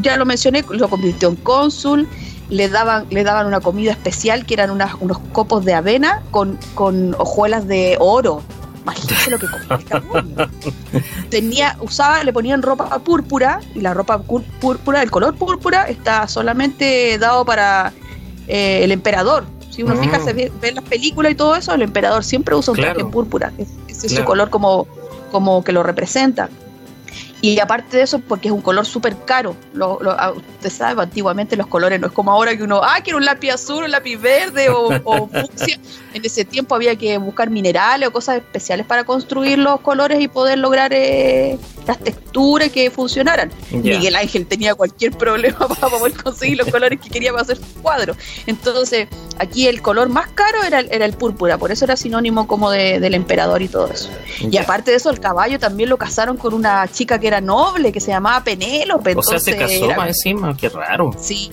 [0.01, 2.07] ya lo mencioné, lo convirtió en cónsul,
[2.49, 6.57] le daban, le daban una comida especial que eran unas, unos copos de avena con,
[6.73, 8.41] con hojuelas de oro
[8.87, 10.51] Imagínate lo que comía
[11.29, 17.17] Tenía, usaba, le ponían ropa púrpura y la ropa púrpura, el color púrpura está solamente
[17.17, 17.91] dado para
[18.47, 19.43] eh, el emperador.
[19.69, 19.99] Si uno Mm.
[19.99, 22.77] fija, se ve, ve en las películas y todo eso, el emperador siempre usa un
[22.79, 23.11] traje Claro.
[23.11, 23.51] púrpura.
[23.57, 24.87] Ese es su color como,
[25.31, 26.49] como que lo representa.
[27.39, 29.55] Y aparte de eso, porque es un color súper caro.
[29.73, 32.97] Lo, lo- ah, usted sabe, antiguamente los colores no es como ahora que uno, ah,
[33.03, 35.77] quiero un lápiz azul, un lápiz verde o, o fucsia.
[36.13, 40.27] En ese tiempo había que buscar minerales o cosas especiales para construir los colores y
[40.27, 43.51] poder lograr eh, las texturas que funcionaran.
[43.97, 47.81] Miguel Ángel tenía cualquier problema para poder conseguir los colores que quería para hacer su
[47.83, 48.15] cuadro.
[48.47, 52.47] Entonces, aquí el color más caro era, el- era el púrpura, por eso era sinónimo
[52.47, 54.09] como de- del emperador y todo eso.
[54.39, 57.91] Y aparte de eso, el caballo también lo casaron con una chica que era noble,
[57.91, 59.13] que se llamaba Penélope.
[59.15, 61.11] O sea, se casó era- más encima, qué raro.
[61.19, 61.49] Sí,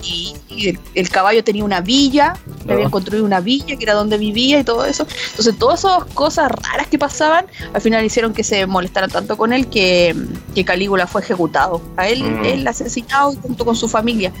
[0.49, 2.91] y el, el caballo tenía una villa, le habían Ah.
[2.91, 5.05] construido una villa que era donde vivía y todo eso.
[5.31, 9.53] Entonces, todas esas cosas raras que pasaban, al final hicieron que se molestaran tanto con
[9.53, 10.15] él que,
[10.53, 11.81] que Calígula fue ejecutado.
[11.97, 12.45] A él, Mm.
[12.45, 14.31] él asesinado junto con su familia,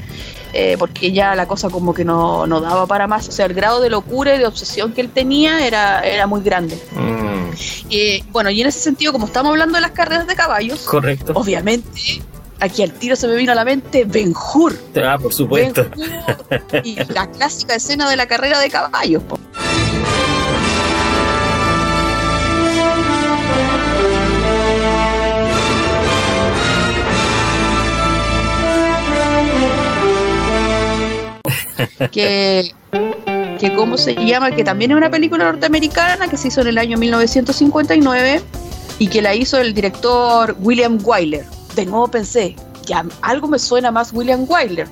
[0.57, 3.27] eh, porque ya la cosa como que no, no daba para más.
[3.27, 6.41] O sea, el grado de locura y de obsesión que él tenía era, era muy
[6.41, 6.81] grande.
[6.93, 7.35] Mm,
[7.89, 11.33] Eh, bueno, y en ese sentido, como estamos hablando de las carreras de caballos, correcto.
[11.35, 11.89] obviamente,
[12.59, 14.73] aquí al tiro se me vino a la mente Ben Hur.
[15.03, 15.85] Ah, por supuesto.
[16.83, 19.23] Y la clásica escena de la carrera de caballos.
[19.23, 19.37] po.
[32.11, 32.73] Que
[33.59, 36.77] que cómo se llama, que también es una película norteamericana que se hizo en el
[36.77, 38.41] año 1959
[38.99, 41.45] y que la hizo el director William Wyler.
[41.75, 44.87] De nuevo pensé, ya algo me suena más William Wyler.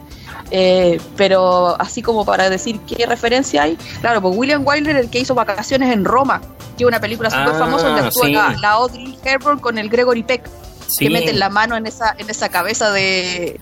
[0.52, 5.20] Eh, pero así como para decir qué referencia hay, claro, pues William Wyler el que
[5.20, 6.42] hizo Vacaciones en Roma,
[6.78, 8.34] que es una película súper Ah, famosa donde actúa sí.
[8.34, 10.44] la, la Audrey Hepburn con el Gregory Peck,
[10.88, 11.06] Sí.
[11.06, 13.60] que meten la mano en esa, en esa cabeza de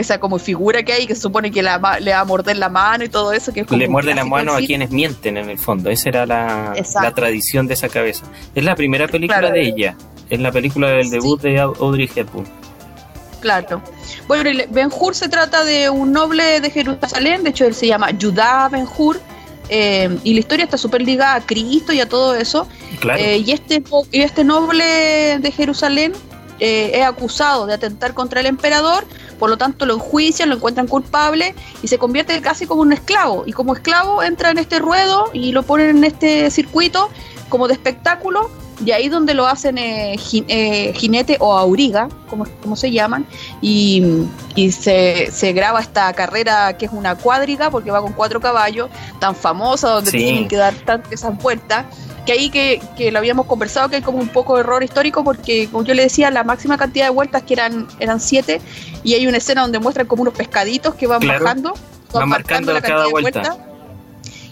[0.00, 2.68] esa como figura que hay que se supone que la, le va a morder la
[2.68, 5.48] mano y todo eso que es como Le muerde la mano a quienes mienten en
[5.50, 5.90] el fondo.
[5.90, 6.74] Esa era la,
[7.14, 8.24] tradición de esa cabeza.
[8.54, 9.54] Es la primera película Claro.
[9.54, 9.96] de ella.
[10.30, 11.10] Es la película del Sí.
[11.10, 12.46] debut de Au- Audrey Hepburn.
[13.40, 13.80] Claro.
[14.26, 18.08] Bueno, Ben Hur se trata de un noble de Jerusalén, de hecho él se llama
[18.20, 19.20] Judá Ben Hur,
[19.68, 22.66] eh, y la historia está súper ligada a Cristo y a todo eso.
[23.00, 23.20] Claro.
[23.20, 26.12] Eh, y, este, y este noble de Jerusalén
[26.58, 29.06] eh, es acusado de atentar contra el emperador,
[29.38, 33.44] por lo tanto lo enjuician, lo encuentran culpable y se convierte casi como un esclavo.
[33.46, 37.08] Y como esclavo entra en este ruedo y lo ponen en este circuito
[37.48, 38.50] como de espectáculo.
[38.84, 43.26] Y ahí donde lo hacen eh, eh, jinete o auriga, como, como se llaman,
[43.60, 44.04] y,
[44.54, 48.88] y se, se graba esta carrera que es una cuadriga, porque va con cuatro caballos,
[49.18, 50.18] tan famosa, donde Sí.
[50.18, 51.86] tienen que dar tantas vueltas,
[52.28, 55.24] que ahí que, que lo habíamos conversado, que hay como un poco de error histórico,
[55.24, 58.60] porque como yo le decía, la máxima cantidad de vueltas que eran, eran siete,
[59.02, 61.42] y hay una escena donde muestran como unos pescaditos que van Claro.
[61.42, 61.72] bajando,
[62.12, 63.40] Van marcando la cada cantidad de vuelta.
[63.40, 63.58] vueltas,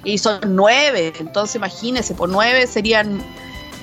[0.05, 3.21] y son nueve, entonces imagínense, por nueve serían,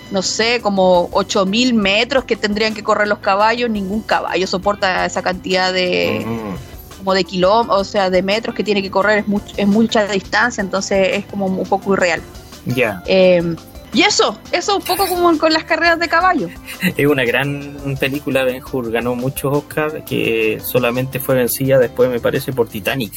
[0.10, 5.06] no sé, como ocho mil metros que tendrían que correr los caballos, ningún caballo soporta
[5.06, 9.20] esa cantidad de Mm, como de kilómetros, o sea, de metros que tiene que correr,
[9.20, 12.22] es, much- es mucha distancia, entonces es como un poco irreal.
[12.66, 13.04] Ya.
[13.06, 13.56] Eh,
[13.94, 16.50] y eso, eso un poco como con las carreras de caballo.
[16.98, 18.44] Es una gran película.
[18.44, 23.14] Ben Hur ganó muchos Oscars que solamente fue vencida después, me parece, por Titanic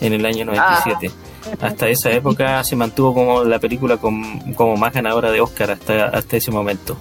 [0.00, 1.10] en el año 97.
[1.60, 6.06] Hasta esa época se mantuvo como la película con- como más ganadora de Oscar hasta,
[6.06, 6.96] hasta ese momento.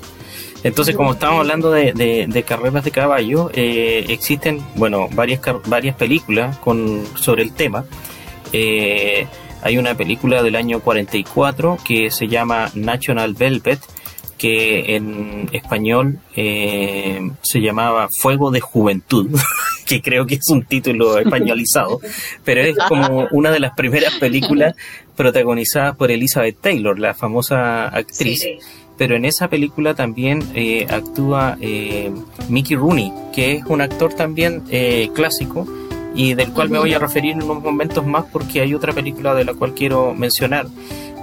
[0.63, 5.95] Entonces, como estamos hablando de, de- de carreras de caballo, eh, existen, bueno, varias, varias
[5.95, 7.86] películas con, sobre el tema.
[8.51, 9.27] Eh,
[9.61, 13.79] hay una película del año 44 que se llama National Velvet,
[14.37, 19.29] que en español eh, se llamaba Fuego de Juventud,
[19.85, 21.99] que creo que es un título españolizado,
[22.45, 24.75] pero es como una de las primeras películas
[25.15, 28.45] protagonizadas por Elizabeth Taylor, la famosa actriz.
[28.97, 32.11] Pero en esa película también eh, actúa eh,
[32.49, 35.65] Mickey Rooney, que es un actor también eh, clásico
[36.15, 39.33] y del cual me voy a referir en unos momentos más porque hay otra película
[39.33, 40.67] de la cual quiero mencionar.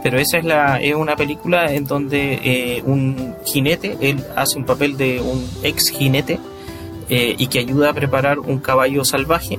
[0.02, 4.64] Pero esa es, la, es una película en donde eh, un jinete, él hace un
[4.64, 6.38] papel de un ex jinete
[7.08, 9.58] eh, y que ayuda a preparar un caballo salvaje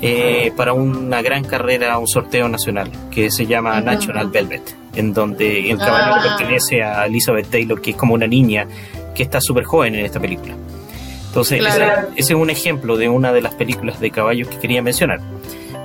[0.00, 3.80] eh, para una gran carrera, un sorteo nacional que se llama.
[3.80, 6.36] National Velvet, en donde el caballo Ah.
[6.36, 8.66] pertenece a Elizabeth Taylor, que es como una niña
[9.14, 10.54] que está súper joven en esta película.
[11.32, 11.84] Entonces, Claro.
[12.08, 15.20] ese, ese es un ejemplo de una de las películas de caballos que quería mencionar.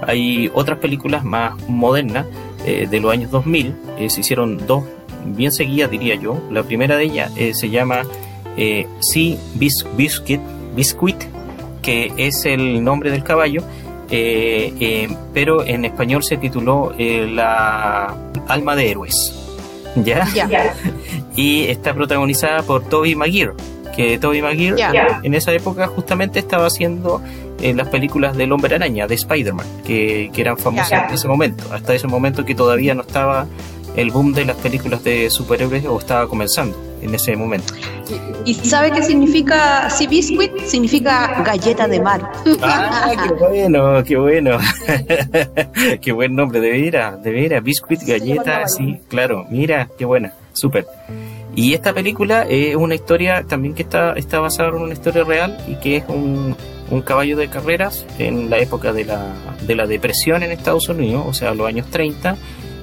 [0.06, 2.26] Hay otras películas más modernas
[2.66, 4.84] eh, de los años 2000, eh, se hicieron dos
[5.26, 6.38] bien seguidas, diría yo.
[6.52, 8.04] La primera de ellas eh, se llama
[8.58, 10.42] Sea Bis- Biscuit,
[10.76, 11.16] Biscuit,
[11.82, 13.62] que es el nombre del caballo,
[15.34, 18.14] pero en español se tituló La
[18.48, 19.34] Alma de Héroes.
[19.96, 20.28] ¿Ya?
[21.36, 23.54] y está protagonizada por Toby Maguire,
[23.98, 24.76] que Toby Maguire
[25.24, 27.20] en esa época justamente estaba haciendo
[27.60, 31.96] eh, las películas del Hombre Araña, de Spider-Man, que, eran famosas en ese momento, hasta
[31.96, 33.48] ese momento que todavía no estaba
[33.96, 37.74] el boom de las películas de superhéroes o estaba comenzando en ese momento.
[38.46, 40.56] ¿Y sabe qué significa Sea Biscuit?
[40.60, 42.32] Significa galleta de mar.
[42.62, 44.58] Ah, qué bueno, qué bueno.
[46.02, 47.64] qué buen nombre, de veras, de veras.
[47.64, 50.86] Biscuit, galleta, sí, claro, mira, qué buena, súper.
[51.58, 55.58] Y esta película es una historia también que está, está basada en una historia real
[55.68, 56.56] y que es un,
[56.92, 59.34] un caballo de carreras en la época de la,
[59.66, 62.38] de la depresión en Estados Unidos, o sea, los años 30,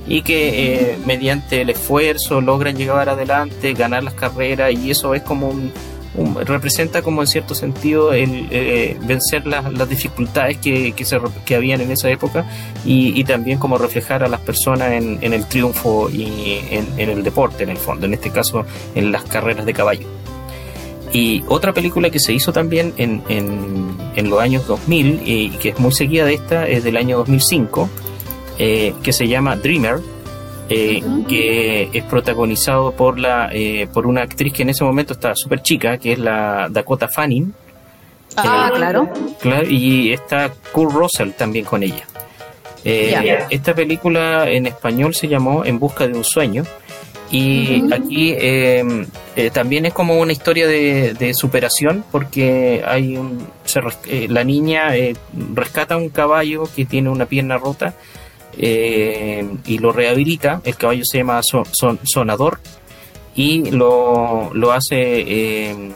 [0.08, 5.22] y que eh, mediante el esfuerzo logran llegar adelante, ganar las carreras y eso es
[5.22, 5.70] como un,
[6.44, 11.80] representa como en cierto sentido el eh, vencer las, dificultades que, que, se, que habían
[11.80, 12.46] en esa época
[12.84, 17.70] y, también como reflejar a las personas en, el triunfo y en, el deporte en
[17.70, 20.06] el fondo, en este caso en las carreras de caballo.
[21.12, 25.78] Y otra película que se hizo también en, en, los años 2000 y que es
[25.78, 27.88] muy seguida de esta es del año 2005
[28.58, 30.00] eh, que se llama Dreamer,
[30.68, 35.34] eh, que es protagonizado por la eh, por una actriz que en ese momento está
[35.34, 37.52] súper chica, que es la Dakota Fanning.
[38.36, 39.10] Ah, claro.
[39.68, 42.04] Y está Kurt Russell también con ella.
[42.82, 46.64] Esta película en español se llamó En busca de un sueño.
[47.30, 49.06] Y aquí em,
[49.52, 53.46] también es como una historia de, superación porque hay un,
[54.28, 54.90] la niña
[55.54, 57.94] rescata un caballo que tiene una pierna rota
[58.58, 60.60] eh, y lo rehabilita.
[60.64, 62.60] El caballo se llama Sonador
[63.34, 65.92] y lo, lo hace eh,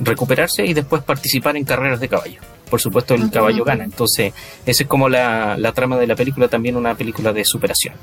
[0.00, 2.40] recuperarse y después participar en carreras de caballo.
[2.70, 3.84] Por supuesto, el caballo gana.
[3.84, 7.94] Entonces, esa es como la, la, trama de la película, también una película de superación.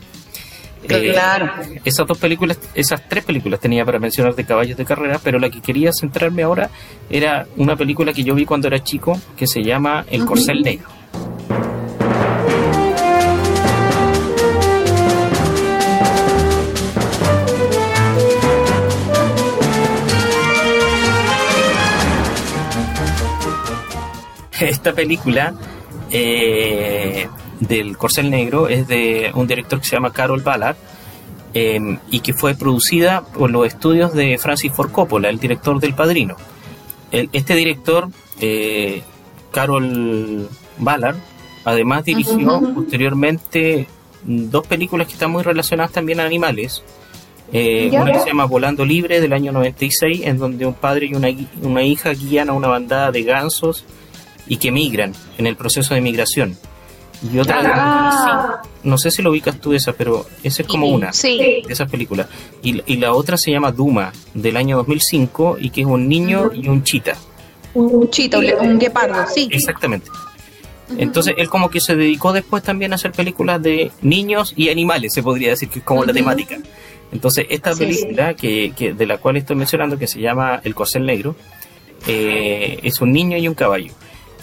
[0.89, 1.50] Eh, claro.
[1.86, 5.50] esas dos películas, esas tres películas tenía para mencionar de caballos de carrera, pero la
[5.50, 6.70] que quería centrarme ahora
[7.10, 11.03] era una película que yo vi cuando era chico que se llama El Corcel Negro.
[24.69, 25.54] esta película
[26.12, 27.28] eh,
[27.60, 30.76] del Corcel Negro es de un director que se llama Carol Ballard
[31.54, 35.93] em, y que fue producida por los estudios de Francis Ford Coppola, el director del
[35.93, 36.36] Padrino.
[37.12, 38.10] este director,
[38.41, 39.04] eh,
[39.52, 40.49] Carol
[40.80, 41.17] Ballard,
[41.63, 43.88] además dirigió posteriormente
[44.26, 46.84] dos películas que están muy relacionadas también a animales.
[47.52, 51.13] Eh, una que se llama Volando Libre del año 96, en donde un padre y
[51.13, 51.28] una,
[51.62, 53.86] una hija guían a una bandada de gansos
[54.47, 56.58] y que migran en el proceso de migración.
[57.32, 58.62] Y otra, ah.
[58.84, 62.27] no sé si lo ubicas tú esa, pero esa es como una de esas películas.
[62.62, 66.51] Y, y, la otra se llama Duma, del año 2005, y que es un niño
[66.53, 67.15] y un chita.
[67.73, 69.47] Un chita, un guepardo, sí.
[69.51, 70.10] Exactamente.
[70.97, 75.13] Entonces él como que se dedicó después también a hacer películas de niños y animales,
[75.13, 76.58] se podría decir que es como la temática.
[77.12, 81.06] Entonces esta película que, que, de la cual estoy mencionando, que se llama El Corcel
[81.06, 81.36] Negro,
[82.08, 83.93] eh, es un niño y un caballo.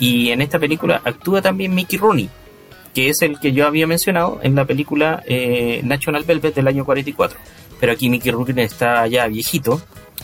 [0.01, 2.29] Y en esta película actúa también Mickey Rooney,
[2.95, 6.85] que es el que yo había mencionado en la película eh, National Velvet del año
[6.85, 7.39] 44.
[7.79, 9.81] Pero aquí Mickey Rooney está ya viejito.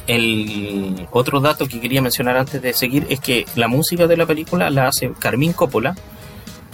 [0.07, 4.27] El otro dato que quería mencionar antes de seguir es que la música de la
[4.27, 5.95] película la hace Carmín Coppola,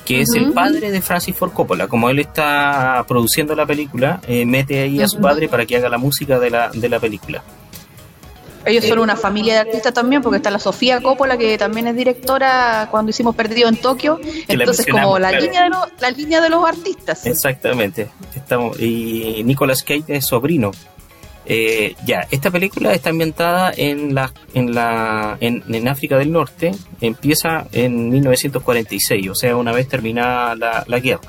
[0.05, 1.89] que es el padre de Francis Ford Coppola.
[1.89, 5.89] Como él está produciendo la película, eh, mete ahí a su padre para que haga
[5.89, 7.43] la música de la, de la película.
[8.65, 11.97] Ellos son una familia de artistas también, porque está la Sofía Coppola, que también es
[11.97, 14.21] directora cuando hicimos Perdido en Tokio.
[14.49, 17.27] Entonces, como la, línea de los, la línea de los artistas.
[17.27, 18.09] Exactamente.
[18.35, 20.71] Estamos, y Nicolas Cage es sobrino.
[21.45, 26.73] Eh, ya, esta película está ambientada en la, en la, en, en, África del Norte.
[27.01, 31.21] Empieza en 1946, o sea, una vez terminada la, la guerra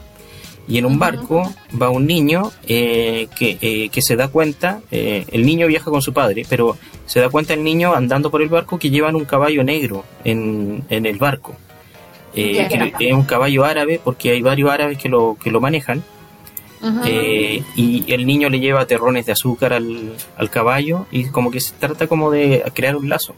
[0.67, 5.25] y en un barco va un niño eh, que, eh, que, se da cuenta, eh,
[5.31, 8.49] el niño viaja con su padre, pero se da cuenta el niño andando por el
[8.49, 11.55] barco que llevan un caballo negro en, en el barco.
[12.33, 12.67] que
[12.99, 16.03] es un caballo árabe porque hay varios árabes que lo, que lo manejan.
[17.75, 21.73] y el niño le lleva terrones de azúcar al, al, caballo y como que se
[21.73, 23.35] trata como de crear un lazo.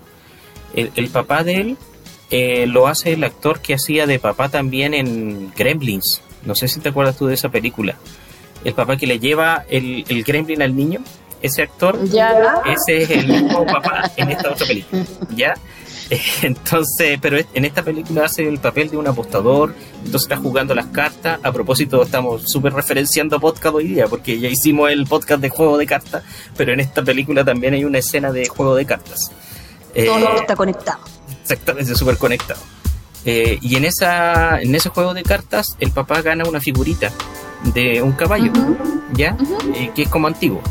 [0.76, 1.56] El, el papá de
[2.32, 6.80] él lo hace el actor que hacía de papá también en Gremlins no sé si
[6.80, 7.96] te acuerdas tú de esa película.
[8.64, 11.02] El papá que le lleva el, el gremlin al niño,
[11.42, 15.04] ese actor, ese es el mismo papá en esta otra película.
[15.36, 15.54] ¿Ya?
[16.42, 20.88] Entonces, pero en esta película hace el papel de un apostador, entonces está jugando las
[20.88, 21.40] cartas.
[21.42, 25.78] A propósito, estamos súper referenciando podcast hoy día, porque ya hicimos el podcast de juego
[25.78, 26.24] de cartas,
[26.56, 29.32] pero en esta película también hay una escena de juego de cartas.
[29.94, 31.00] Todo está conectado.
[31.42, 32.60] Exactamente, súper conectado.
[33.26, 37.12] Eh, y en, esa, en ese juego de cartas, el papá gana una figurita
[37.74, 38.52] de un caballo,
[39.14, 39.36] ¿ya?
[39.74, 40.62] Eh, que es como antiguo.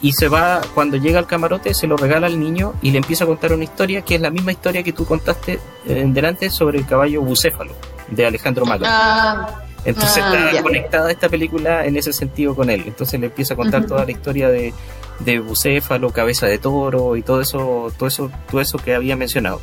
[0.00, 3.24] Y se va, cuando llega al camarote, se lo regala al niño y le empieza
[3.24, 6.78] a contar una historia que es la misma historia que tú contaste en delante sobre
[6.78, 7.72] el caballo bucéfalo
[8.08, 8.86] de Alejandro Magno.
[8.88, 12.84] Ah, Entonces ah, está conectada esta película en ese sentido con él.
[12.86, 14.72] Entonces le empieza a contar toda la historia de,
[15.20, 19.60] de bucéfalo, cabeza de toro y todo eso, todo eso, todo eso que había mencionado.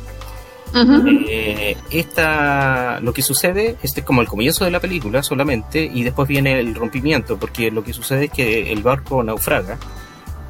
[0.74, 6.02] Eh, esta, lo que sucede, este es como el comienzo de la película solamente, y
[6.02, 9.78] después viene el rompimiento, porque lo que sucede es que el barco naufraga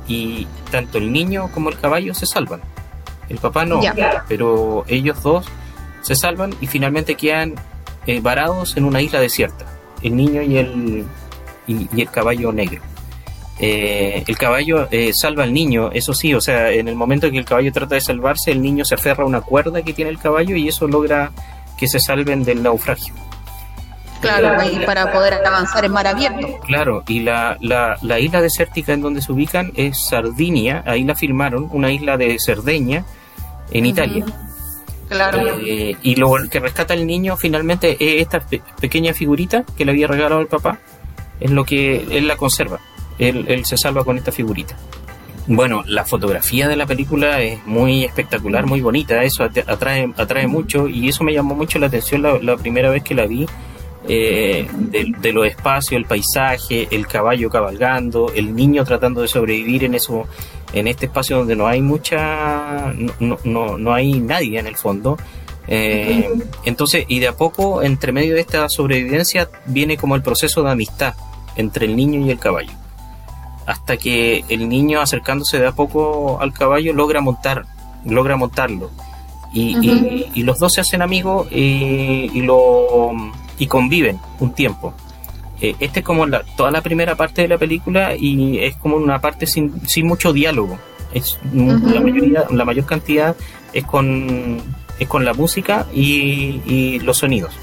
[0.09, 2.61] y tanto el niño como el caballo se salvan.
[3.29, 3.81] El papá no,
[4.29, 5.47] pero ellos dos
[6.03, 7.55] se salvan y finalmente quedan
[8.07, 9.67] eh, varados en una isla desierta,
[10.03, 11.05] el niño y el,
[11.67, 12.83] y el caballo negro.
[13.59, 17.39] Eh, el caballo eh, salva al niño, eso sí, o sea, en el momento que
[17.39, 20.19] el caballo trata de salvarse, el niño se aferra a una cuerda que tiene el
[20.19, 21.33] caballo y eso logra
[21.79, 23.15] que se salven del naufragio.
[24.21, 26.59] Claro, y para poder avanzar en mar abierto.
[26.67, 31.15] Claro, y la, la, la, isla desértica en donde se ubican es Sardinia, ahí la
[31.15, 33.05] firmaron, una isla de Cerdeña,
[33.71, 34.25] en Italia.
[35.09, 35.59] Claro.
[35.65, 38.41] Eh, y lo que rescata el niño finalmente es esta
[38.81, 40.79] pequeña figurita que le había regalado el papá,
[41.39, 42.81] es lo que él la conserva
[43.19, 44.77] él, se salva con esta figurita.
[45.49, 50.89] Bueno, la fotografía de la película es muy espectacular, muy bonita, eso atrae, atrae mucho
[50.89, 53.47] y eso me llamó mucho la atención la, primera vez que la vi,
[54.09, 59.95] eh, de, los espacios, el paisaje, el caballo cabalgando, el niño tratando de sobrevivir en
[59.95, 60.25] eso,
[60.73, 65.17] en este espacio donde no hay mucha, no, no, no hay nadie en el fondo.
[65.69, 66.29] Eh,
[66.65, 70.73] entonces, y de a poco, entre medio de esta sobrevivencia, viene como el proceso de
[70.73, 71.15] amistad
[71.55, 72.73] entre el niño y el caballo
[73.67, 77.67] hasta que el niño acercándose de a poco al caballo logra montar,
[78.05, 78.91] logra montarlo.
[79.53, 83.13] Y, los dos se hacen amigos y, lo,
[83.59, 84.93] y conviven un tiempo.
[85.61, 88.97] Eh, este es como la, toda la primera parte de la película y es como
[88.97, 90.79] una parte sin, sin mucho diálogo.
[91.15, 93.35] Es, la, mayoría, la mayor cantidad
[93.73, 94.61] es con,
[94.99, 97.55] es con la música y, y los sonidos.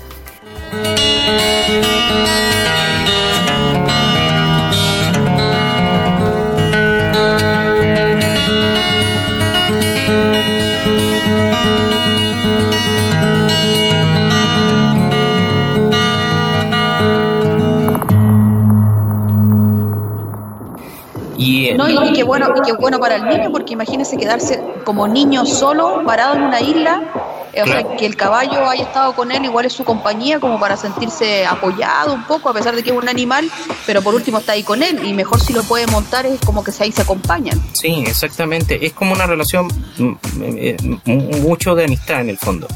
[21.77, 25.45] No, y, qué bueno, y qué bueno para el niño, porque imagínese quedarse como niño
[25.45, 27.03] solo, parado en una isla,
[27.53, 30.59] eh, o sea, que el caballo haya estado con él, igual es su compañía, como
[30.59, 33.49] para sentirse apoyado un poco, a pesar de que es un animal,
[33.85, 36.63] pero por último está ahí con él, y mejor si lo puede montar es como
[36.63, 37.61] que ahí se acompañan.
[37.73, 39.67] Sí, exactamente, es como una relación
[39.97, 40.77] mm, eh,
[41.41, 42.67] mucho de amistad en el fondo.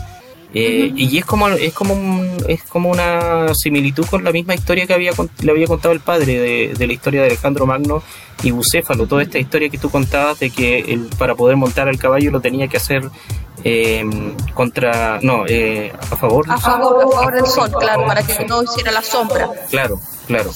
[0.59, 4.93] Eh, y es como es como es como una similitud con la misma historia que
[4.95, 8.01] había le había contado el padre de, la historia de Alejandro Magno
[8.41, 9.05] y Bucéfalo.
[9.05, 12.41] Toda esta historia que tú contabas de que él, para poder montar al caballo lo
[12.41, 13.07] tenía que hacer
[13.63, 14.03] eh,
[14.55, 16.49] contra no eh, a favor.
[16.49, 19.49] A favor, a favor del sol claro para que no hiciera la sombra.
[19.69, 20.51] Claro claro.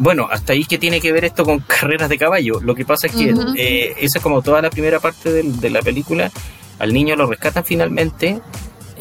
[0.00, 2.58] Bueno, hasta ahí que tiene que ver esto con carreras de caballo.
[2.60, 5.80] Lo que pasa es que esa es como toda la primera parte de, de la
[5.80, 6.32] película.
[6.80, 8.40] Al niño lo rescatan finalmente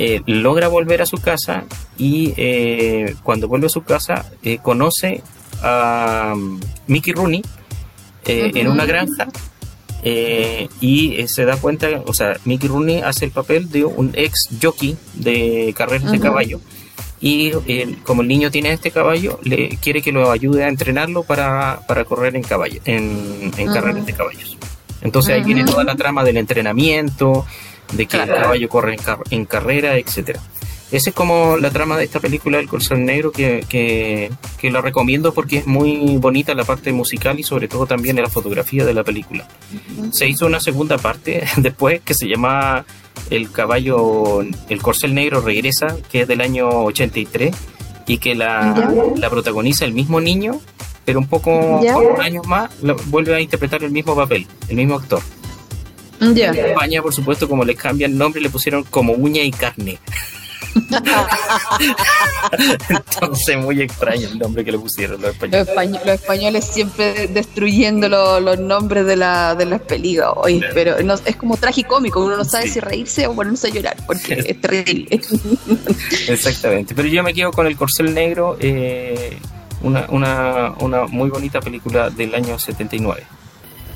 [0.01, 1.65] eh, logra volver a su casa
[1.97, 5.21] y eh, cuando vuelve a su casa eh, conoce
[5.61, 7.41] a um, Mickey Rooney
[8.23, 9.27] en una granja
[10.01, 14.95] y se da cuenta, o sea, Mickey Rooney hace el papel de un ex jockey
[15.15, 16.61] de carreras de caballo
[17.19, 17.51] y
[18.05, 22.37] como el niño tiene este caballo, le quiere que lo ayude a entrenarlo para, correr
[22.37, 24.57] en caballo, en, carreras de caballos.
[25.01, 27.45] Entonces ahí viene toda la trama del entrenamiento,
[27.91, 28.97] de que el caballo corre
[29.29, 30.39] en, carrera, etcétera.
[30.91, 35.33] Esa es como la trama de esta película El Corcel Negro que, que, la recomiendo
[35.35, 39.03] porque es muy bonita la parte musical y sobre todo también la fotografía de la
[39.03, 39.47] película.
[40.11, 42.85] Se hizo una segunda parte después que se llama
[43.29, 47.55] El caballo, El Corcel Negro regresa, que es del año 83
[48.07, 50.59] y que la, la protagoniza el mismo niño,
[51.05, 51.81] pero un poco,
[52.19, 52.71] años más,
[53.07, 55.21] vuelve a interpretar el mismo papel, el mismo actor.
[56.19, 59.99] En España, por supuesto, como les cambian el nombre, le pusieron como uña y carne.
[62.89, 65.67] Entonces, muy extraño el nombre que le pusieron los españoles.
[66.05, 70.33] Los, españoles, siempre destruyendo los nombres de, la, de las películas.
[70.73, 74.61] pero es como tragicómico, uno no sabe si reírse o ponerse a llorar, porque es
[74.61, 75.07] terrible.
[76.27, 79.37] Exactamente, pero yo me quedo con El Corcel Negro, eh,
[79.81, 83.23] una, una, una muy bonita película del año 79.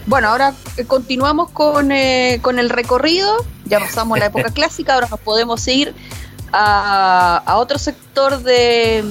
[0.06, 3.34] Bueno, ahora eh, continuamos con, eh, con el recorrido,
[3.66, 5.94] ya pasamos la época clásica, ahora nos podemos ir
[6.52, 9.04] a, a otro sector de,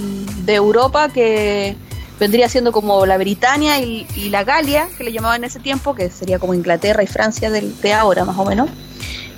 [0.44, 1.76] de, Europa que
[2.20, 6.10] vendría siendo como la Britania y, la Galia, que le llamaban en ese tiempo, que
[6.10, 8.68] sería como Inglaterra y Francia de, ahora más o menos.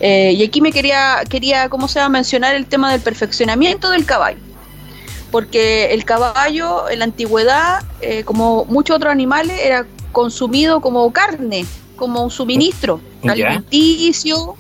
[0.01, 3.91] Eh, y aquí me quería, quería, ¿cómo se va a mencionar el tema del perfeccionamiento
[3.91, 4.41] del caballo?
[5.31, 7.83] Porque el caballo en la antigüedad,
[8.25, 14.57] como muchos otros animales, era consumido como carne, como un suministro alimenticio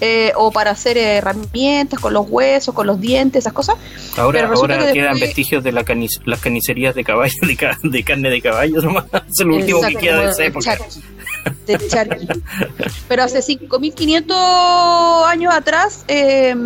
[0.00, 3.76] eh, o para hacer herramientas con los huesos, con los dientes, esas cosas.
[4.16, 5.84] Ahora, ahora quedan vestigios de la
[6.24, 7.34] las carnicerías de caballo,
[7.82, 9.04] de, carne de caballo nomás.
[9.30, 10.76] Es lo último que queda de esa época.
[11.66, 12.40] de
[13.08, 16.56] Pero hace 5.500 años atrás eh,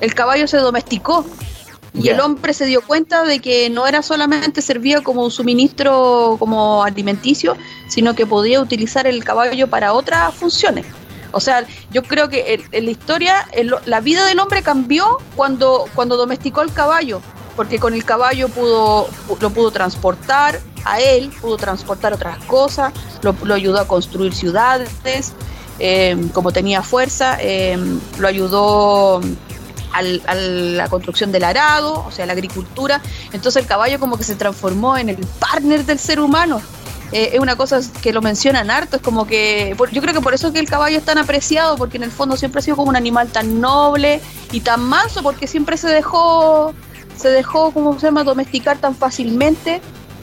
[0.00, 1.26] el caballo se domesticó
[1.98, 6.36] y el hombre se dio cuenta de que no era solamente servía como un suministro
[6.38, 7.56] como alimenticio,
[7.88, 10.86] sino que podía utilizar el caballo para otras funciones.
[11.32, 13.48] O sea, yo creo que en, la historia
[13.84, 17.20] la vida del hombre cambió cuando, cuando domesticó el caballo,
[17.56, 19.08] porque con el caballo pudo,
[19.40, 22.92] lo pudo transportar a él, pudo transportar otras cosas,
[23.22, 25.32] lo, ayudó a construir ciudades,
[25.78, 27.76] eh, como tenía fuerza, eh,
[28.18, 29.20] lo ayudó
[29.96, 33.00] a la construcción del arado, o sea, la agricultura.
[33.32, 36.60] Entonces el caballo como que se transformó en el partner del ser humano.
[37.12, 40.34] Eh, es una cosa que lo mencionan harto, es como que yo creo que por
[40.34, 42.76] eso es que el caballo es tan apreciado, porque en el fondo siempre ha sido
[42.76, 44.20] como un animal tan noble
[44.50, 46.74] y tan manso, porque siempre se dejó,
[47.16, 49.80] se dejó, como se llama?, domesticar tan fácilmente.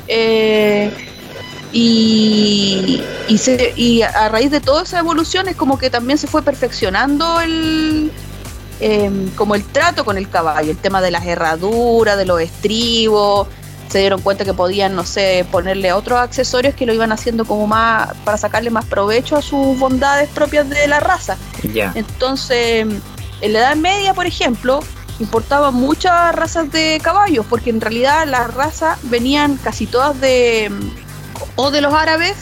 [0.08, 0.92] Eh,
[1.72, 3.02] y,
[3.76, 8.12] y a raíz de toda esa evolución es como que también se fue perfeccionando el,
[8.80, 13.48] Em, como el trato con el caballo, el tema de las herraduras, de los estribos,
[13.90, 17.68] se dieron cuenta que podían, no sé, ponerle otros accesorios que lo iban haciendo como
[17.68, 21.38] más, para sacarle más provecho a sus bondades propias de la raza.
[21.94, 22.88] Entonces,
[23.42, 24.80] en la Edad Media, por ejemplo,
[25.20, 30.72] importaban muchas razas de caballos, porque en realidad las razas venían casi todas de
[31.56, 32.36] o de los árabes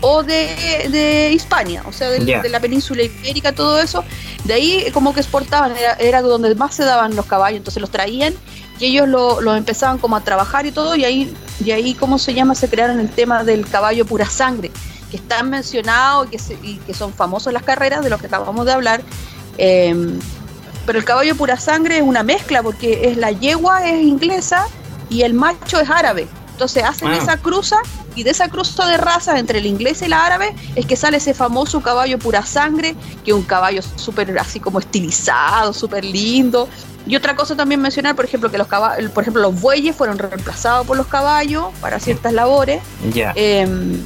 [0.00, 4.04] o de, de Hispania, o sea, de, la península ibérica, todo eso.
[4.44, 8.34] De ahí como que exportaban, era, donde más se daban los caballos, entonces los traían
[8.78, 11.34] y ellos lo, empezaban como a trabajar y todo, y ahí,
[11.64, 12.54] y ahí, ¿cómo se llama?
[12.54, 14.70] Se crearon el tema del caballo pura sangre,
[15.10, 18.66] que están mencionados y que, y que son famosos las carreras de los que acabamos
[18.66, 19.02] de hablar.
[19.56, 20.18] Em,
[20.84, 24.66] pero el caballo pura sangre es una mezcla, porque es la yegua es inglesa
[25.08, 26.28] y el macho es árabe.
[26.52, 27.16] Entonces hacen ah.
[27.16, 27.78] esa cruza
[28.16, 31.18] y de esa cruza de razas entre el inglés y el árabe es que sale
[31.18, 36.68] ese famoso caballo pura sangre, que es un caballo súper así como estilizado, súper lindo.
[37.06, 40.18] Y otra cosa también mencionar, por ejemplo, que los caballos, por ejemplo, los bueyes fueron
[40.18, 42.82] reemplazados por los caballos para ciertas labores.
[43.14, 44.02] Em,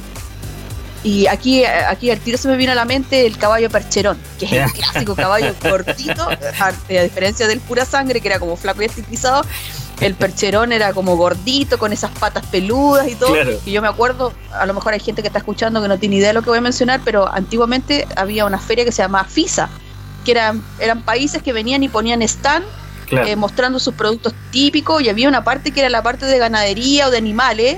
[1.03, 4.45] y aquí, aquí al tiro se me vino a la mente el caballo percherón, que
[4.45, 8.85] es el clásico caballo cortito, a, diferencia del pura sangre, que era como flaco y
[8.85, 9.43] estilizado
[10.01, 13.35] el percherón era como gordito, con esas patas peludas y todo.
[13.65, 16.17] Y yo me acuerdo, a lo mejor hay gente que está escuchando que no tiene
[16.17, 19.25] idea de lo que voy a mencionar, pero antiguamente había una feria que se llamaba
[19.25, 19.69] FISA,
[20.25, 22.65] que eran, eran países que venían y ponían stand
[23.11, 27.07] eh, mostrando sus productos típicos y había una parte que era la parte de ganadería
[27.07, 27.77] o de animales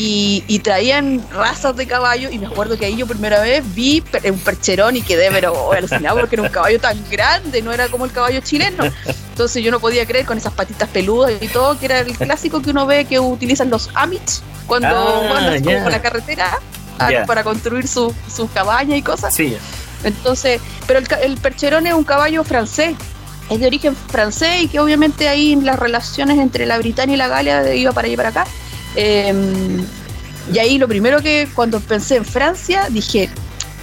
[0.00, 4.38] y, traían razas de caballo y me acuerdo que ahí yo primera vez vi un
[4.38, 8.12] percherón y quedé pero alucinado porque era un caballo tan grande, no era como el
[8.12, 8.84] caballo chileno.
[9.30, 12.62] Entonces yo no podía creer con esas patitas peludas y todo, que era el clásico
[12.62, 16.58] que uno ve que utilizan los Amish cuando ah, van por la carretera
[17.26, 19.34] para construir sus su cabañas y cosas.
[19.34, 19.56] Sí.
[20.04, 22.94] Entonces, pero el, el percherón es un caballo francés
[23.50, 27.28] es de origen francés y que obviamente ahí las relaciones entre la Britania y la
[27.28, 28.46] Galia iba para allá y para acá.
[28.94, 29.84] Em,
[30.52, 33.28] y ahí lo primero que cuando pensé en Francia dije,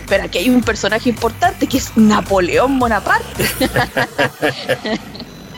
[0.01, 3.45] espera, que hay un personaje importante que es Napoleón Bonaparte.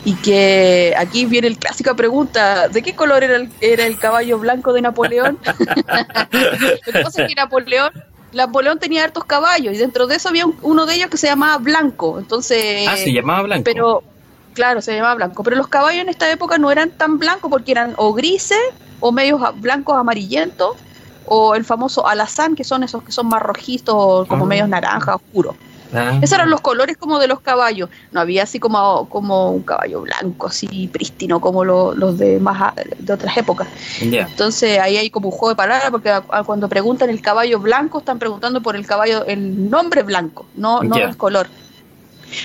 [0.04, 4.38] y que aquí viene el clásica pregunta, ¿de qué color era el, era el caballo
[4.38, 5.38] blanco de Napoleón?
[5.44, 7.92] Lo que pasa es que Napoleón
[8.32, 11.56] Napoleón tenía hartos caballos y dentro de eso había uno de ellos que se llamaba
[11.58, 12.18] Blanco.
[12.18, 13.64] Entonces, ah, se llamaba Blanco.
[13.64, 14.02] Pero
[14.54, 17.72] claro, se llamaba Blanco, pero los caballos en esta época no eran tan blancos porque
[17.72, 18.58] eran o grises
[19.00, 20.76] o medios blancos amarillentos,
[21.26, 24.48] o el famoso alazán, que son esos que son más rojizos, como ah.
[24.48, 25.54] medios naranja, oscuros.
[25.92, 26.18] Ah.
[26.20, 27.88] Esos eran los colores como de los caballos.
[28.12, 33.12] No había así como, como un caballo blanco, así prístino, como los de más de
[33.12, 33.68] otras épocas.
[34.00, 36.12] Entonces ahí hay como un juego de palabras, porque
[36.44, 40.96] cuando preguntan el caballo blanco, están preguntando por el caballo, el nombre blanco, no, no
[40.96, 41.48] el color.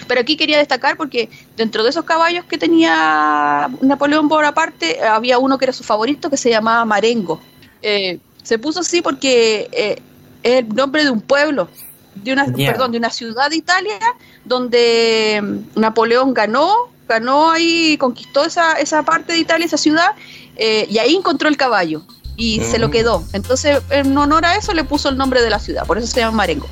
[0.07, 5.57] Pero aquí quería destacar porque dentro de esos caballos que tenía Napoleón Bonaparte, había uno
[5.57, 7.41] que era su favorito que se llamaba Marengo.
[7.81, 10.01] Eh, se puso así porque eh,
[10.43, 11.69] es el nombre de un pueblo
[12.15, 13.99] de una, perdón, de una ciudad de Italia
[14.45, 20.11] donde mm, Napoleón ganó, ganó ahí, conquistó esa, esa parte de Italia, esa ciudad,
[20.55, 22.03] eh, y ahí encontró el caballo
[22.35, 23.23] y se lo quedó.
[23.33, 26.19] Entonces, en honor a eso le puso el nombre de la ciudad, por eso se
[26.19, 26.67] llama Marengo.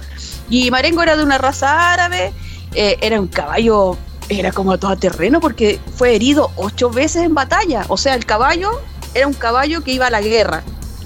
[0.49, 2.33] Y Marengo era de una raza árabe,
[2.73, 3.97] eh, era un caballo,
[4.29, 7.85] era como todo terreno porque fue herido ocho veces en batalla.
[7.87, 8.71] O sea, el caballo
[9.13, 10.63] era un caballo que iba a la guerra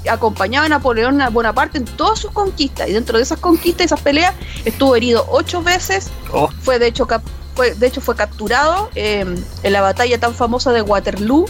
[0.09, 4.33] acompañaba a Napoleón Bonaparte en todas sus conquistas y dentro de esas conquistas, esas peleas,
[4.63, 6.49] estuvo herido ocho veces, oh.
[6.61, 7.07] fue de hecho
[7.55, 11.45] fue, de hecho fue capturado em, en la batalla tan famosa de Waterloo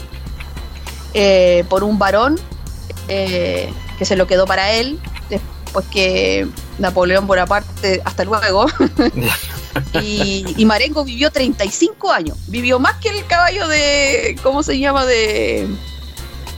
[1.14, 2.40] eh, por un varón
[3.08, 5.00] eh, que se lo quedó para él
[5.30, 6.48] después que
[6.78, 8.68] Napoleón Bonaparte hasta luego
[10.02, 15.06] y, y, Marengo vivió 35 años vivió más que el caballo de ¿cómo se llama?
[15.06, 15.68] de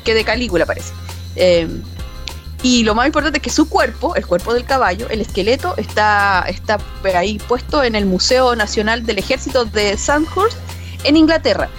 [0.03, 0.93] que de Calígula parece
[1.38, 1.84] Em,
[2.63, 6.43] y lo más importante es que su cuerpo, el cuerpo del caballo, el esqueleto, está,
[6.47, 6.80] está
[7.15, 10.57] ahí puesto en el Museo Nacional del Ejército de Sandhurst,
[11.03, 11.70] en Inglaterra.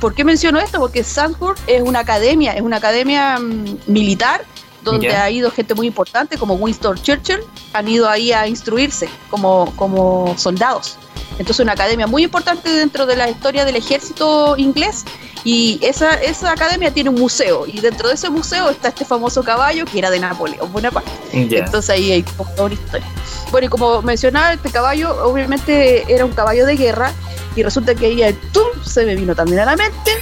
[0.00, 0.78] ¿Por qué menciono esto?
[0.78, 4.44] Porque Sandhurst es una academia, es una academia mm, militar
[4.84, 7.40] donde ha ido gente muy importante como Winston Churchill,
[7.72, 10.98] han ido ahí a instruirse como, como soldados.
[11.38, 15.04] Entonces una academia muy importante dentro de la historia del ejército inglés
[15.42, 19.42] y esa, esa academia tiene un museo y dentro de ese museo está este famoso
[19.42, 21.10] caballo que era de Napoleón Bonaparte.
[21.32, 23.06] Entonces ahí hay toda una historia.
[23.50, 27.12] Bueno, y como mencionaba, este caballo obviamente era un caballo de guerra
[27.56, 28.66] y resulta que ahí ¡tum!
[28.84, 30.12] se me vino también a la mente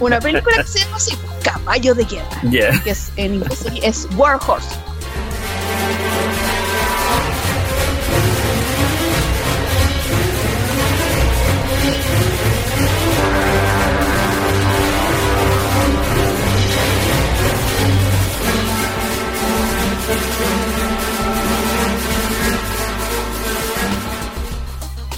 [0.00, 2.40] una película que se llama así, Caballo de Guerra,
[2.84, 4.68] que es, en inglés es War Horse.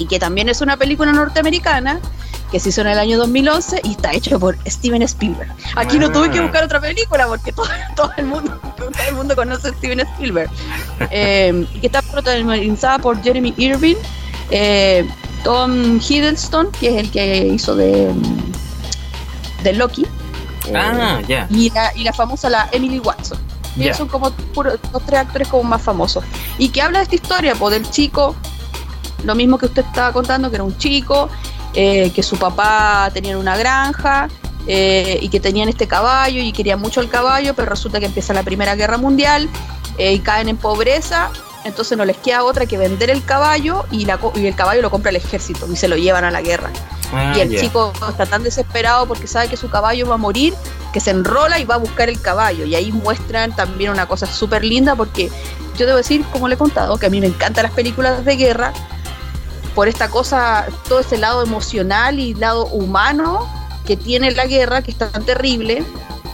[0.01, 2.01] Y que también es una película norteamericana
[2.51, 5.55] que se hizo en el año 2011 y está hecho por Steven Spielberg.
[5.77, 6.43] Aquí no tuve que ah.
[6.43, 10.51] buscar otra película porque todo, todo, el, mundo, todo el mundo conoce a Steven Spielberg.
[11.11, 13.97] Eh, que está protagonizada por Jeremy Irving,
[14.51, 15.07] eh,
[15.45, 18.11] Tom Hiddleston, que es el que hizo de,
[19.63, 20.07] de Loki.
[20.75, 21.47] Ah, ya.
[21.51, 23.39] y, la, y la famosa la Emily Watson.
[23.77, 24.33] Y son como
[24.63, 26.25] los tres actores como más famosos.
[26.59, 28.35] Y que habla de esta historia, pues del chico
[29.25, 31.29] lo mismo que usted estaba contando, que era un chico,
[31.75, 34.29] eh, que su papá tenía una granja
[34.67, 38.35] eh, y que tenían este caballo y querían mucho el caballo, pero resulta que empieza
[38.35, 39.49] la Primera Guerra Mundial
[39.99, 41.31] eh, y caen en pobreza,
[41.65, 44.91] entonces no les queda otra que vender el caballo y, la, y el caballo lo
[44.91, 46.71] compra el ejército y se lo llevan a la guerra.
[47.13, 50.55] Ah, y el chico está tan desesperado porque sabe que su caballo va a morir
[50.93, 52.65] que se enrola y va a buscar el caballo.
[52.65, 55.31] Y ahí muestran también una cosa súper linda porque
[55.77, 58.37] yo debo decir, como le he contado, que a mí me encantan las películas de
[58.37, 58.73] guerra
[59.81, 63.49] por esta cosa, todo ese lado emocional y lado humano
[63.87, 65.83] que tiene la guerra, que es tan terrible.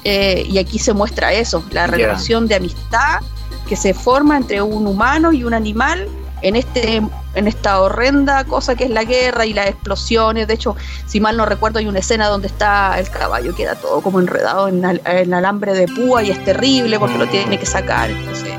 [0.03, 3.21] Eh, y aquí se muestra eso, la relación de amistad
[3.69, 6.09] que se forma entre un humano y un animal
[6.43, 10.49] en este en esta horrenda cosa que es la guerra y las explosiones.
[10.49, 10.75] De hecho,
[11.07, 14.67] si mal no recuerdo, hay una escena donde está el caballo, queda todo como enredado
[14.67, 18.11] en, el alambre de púa y es terrible porque lo tiene que sacar.
[18.11, 18.55] Entonces,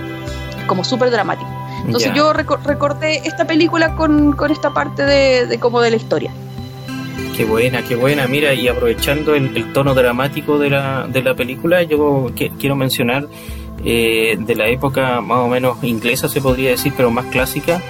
[0.58, 1.57] es como súper dramático.
[1.86, 6.32] Entonces yo recordé esta película con, esta parte de, como de la historia.
[7.36, 8.28] Qué buena, qué buena.
[8.28, 13.28] Mira, y aprovechando el, tono dramático de la, de la película, yo quiero mencionar
[13.86, 17.82] eh, de la época más o menos inglesa, se podría decir, pero más clásica,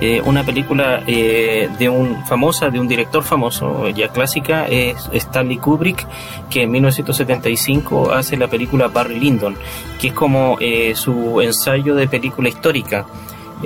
[0.00, 5.58] eh, una película eh, de un famosa, de un director famoso, ya clásica, es Stanley
[5.58, 6.06] Kubrick,
[6.48, 9.54] que en 1975 hace la película Barry Lyndon,
[10.00, 10.56] que es como
[10.94, 13.06] su ensayo de película histórica.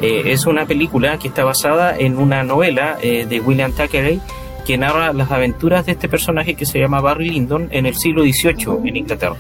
[0.01, 4.21] Eh, es una película que está basada en una novela eh, de William Thackeray
[4.67, 8.23] que narra las aventuras de este personaje que se llama Barry Lyndon en el siglo
[8.23, 9.37] XVIII en Inglaterra.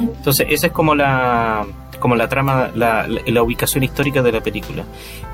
[0.00, 1.64] Entonces, esa es como la,
[2.02, 4.84] como la trama, la, la, ubicación histórica de la película.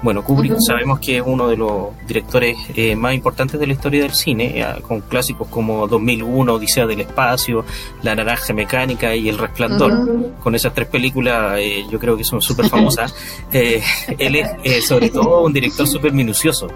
[0.02, 4.02] Bueno, Kubrick sabemos que es uno de los directores eh, más importantes de la historia
[4.02, 7.64] del cine, con clásicos como 2001, Odisea del Espacio,
[8.02, 10.34] La Naranja Mecánica y El Resplandor.
[10.42, 11.58] Con esas tres películas
[11.90, 13.14] yo creo que son súper famosas.
[13.50, 16.68] él es sobre todo un director súper minucioso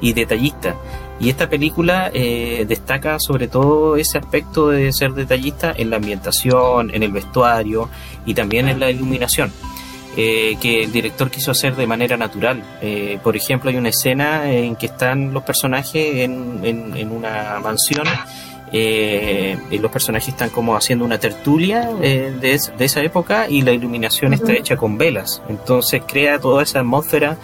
[0.00, 0.76] y detallista.
[1.22, 6.92] Y esta película eh, destaca sobre todo ese aspecto de ser detallista en la ambientación,
[6.92, 7.88] en el vestuario
[8.26, 9.52] y también en la iluminación.
[10.16, 12.62] Eh, que el director quiso hacer de manera natural.
[12.82, 18.06] Eh, por ejemplo, hay una escena en que están los personajes en, en, una mansión.
[18.72, 24.34] y los personajes están como haciendo una tertulia de, de, esa época y la iluminación
[24.34, 25.40] está hecha con velas.
[25.48, 27.38] Entonces crea toda esa atmósfera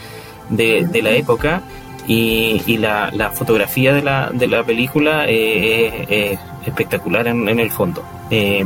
[0.50, 1.62] de, de la época
[2.08, 7.70] y, la, la, fotografía de la, de la película eh, es espectacular en, en, el
[7.70, 8.02] fondo.
[8.30, 8.64] Eh,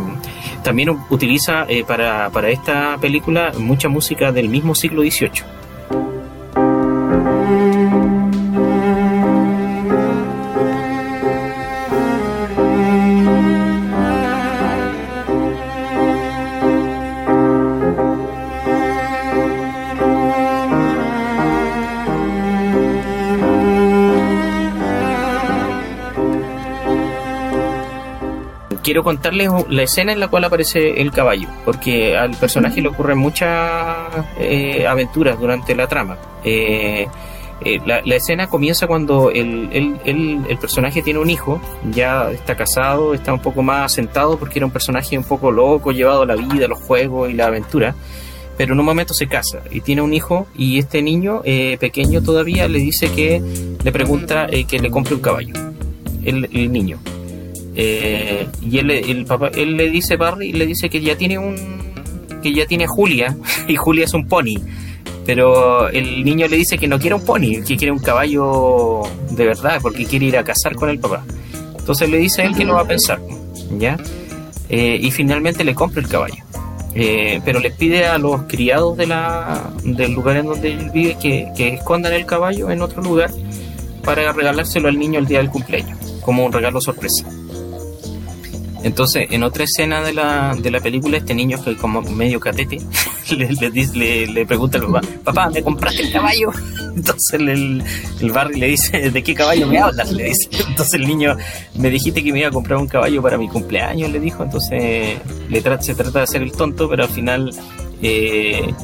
[0.62, 5.43] también utiliza eh, para, para esta película mucha música del mismo siglo XVIII.
[29.03, 33.18] Quiero contarles la escena en la cual aparece el caballo, porque al personaje le ocurren
[33.18, 36.18] muchas eh, aventuras durante la trama.
[36.44, 37.07] Eh,
[37.64, 43.32] eh, la, escena comienza cuando el, el, personaje tiene un hijo, ya está casado, está
[43.32, 46.68] un poco más asentado porque era un personaje un poco loco, llevado a la vida,
[46.68, 47.94] los juegos y la aventura,
[48.57, 52.68] pero en un momento se casa y tiene un hijo y este niño, pequeño todavía,
[52.68, 53.40] le dice que
[53.82, 55.55] le pregunta que le compre un caballo,
[56.24, 56.98] el, el niño.
[57.75, 61.57] Eh, y él, el papá, él le dice Barry, le dice que ya tiene un
[62.43, 63.37] que ya tiene Julia
[63.68, 64.55] y Julia es un pony.
[65.25, 69.47] Pero el niño le dice que no quiere un pony, que quiere un caballo de
[69.47, 71.25] verdad, porque quiere ir a cazar con el papá.
[71.79, 73.20] Entonces le dice a él que no va a pensar,
[73.79, 73.97] ¿ya?
[74.68, 76.43] Eh, y finalmente le compra el caballo.
[76.95, 81.16] Eh, pero le pide a los criados de la, del lugar en donde él vive
[81.18, 83.31] que escondan el caballo en otro lugar
[84.05, 87.25] para regalárselo al niño el día del cumpleaños, como un regalo sorpresa.
[88.83, 92.78] Entonces, en otra escena de la, de la película, este niño que como medio catete
[93.30, 96.51] le, le, pregunta al papá, papá, ¿me compraste el caballo?
[96.97, 97.83] Entonces el,
[98.20, 100.12] el le dice, ¿de qué caballo me hablas?
[100.12, 100.49] Le dice.
[100.68, 101.37] Entonces el niño,
[101.76, 104.43] me dijiste que me iba a comprar un caballo para mi cumpleaños, le dijo.
[104.43, 105.18] Entonces
[105.49, 107.51] le se trata de hacer el tonto, pero al final
[108.03, 108.74] eh,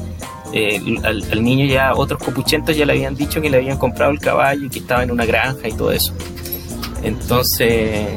[0.53, 4.11] eh, al, al, niño ya otros copuchentos ya le habían dicho que le habían comprado
[4.11, 6.13] el caballo y que estaba en una granja y todo eso.
[7.03, 8.07] Entonces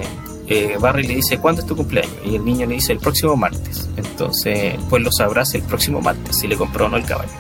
[0.53, 2.15] eh, Barry le dice, ¿cuándo es tu cumpleaños?
[2.25, 3.89] Y el niño le dice, el próximo martes.
[3.97, 7.31] Entonces, pues lo sabrás el próximo martes si le compró o no el caballo.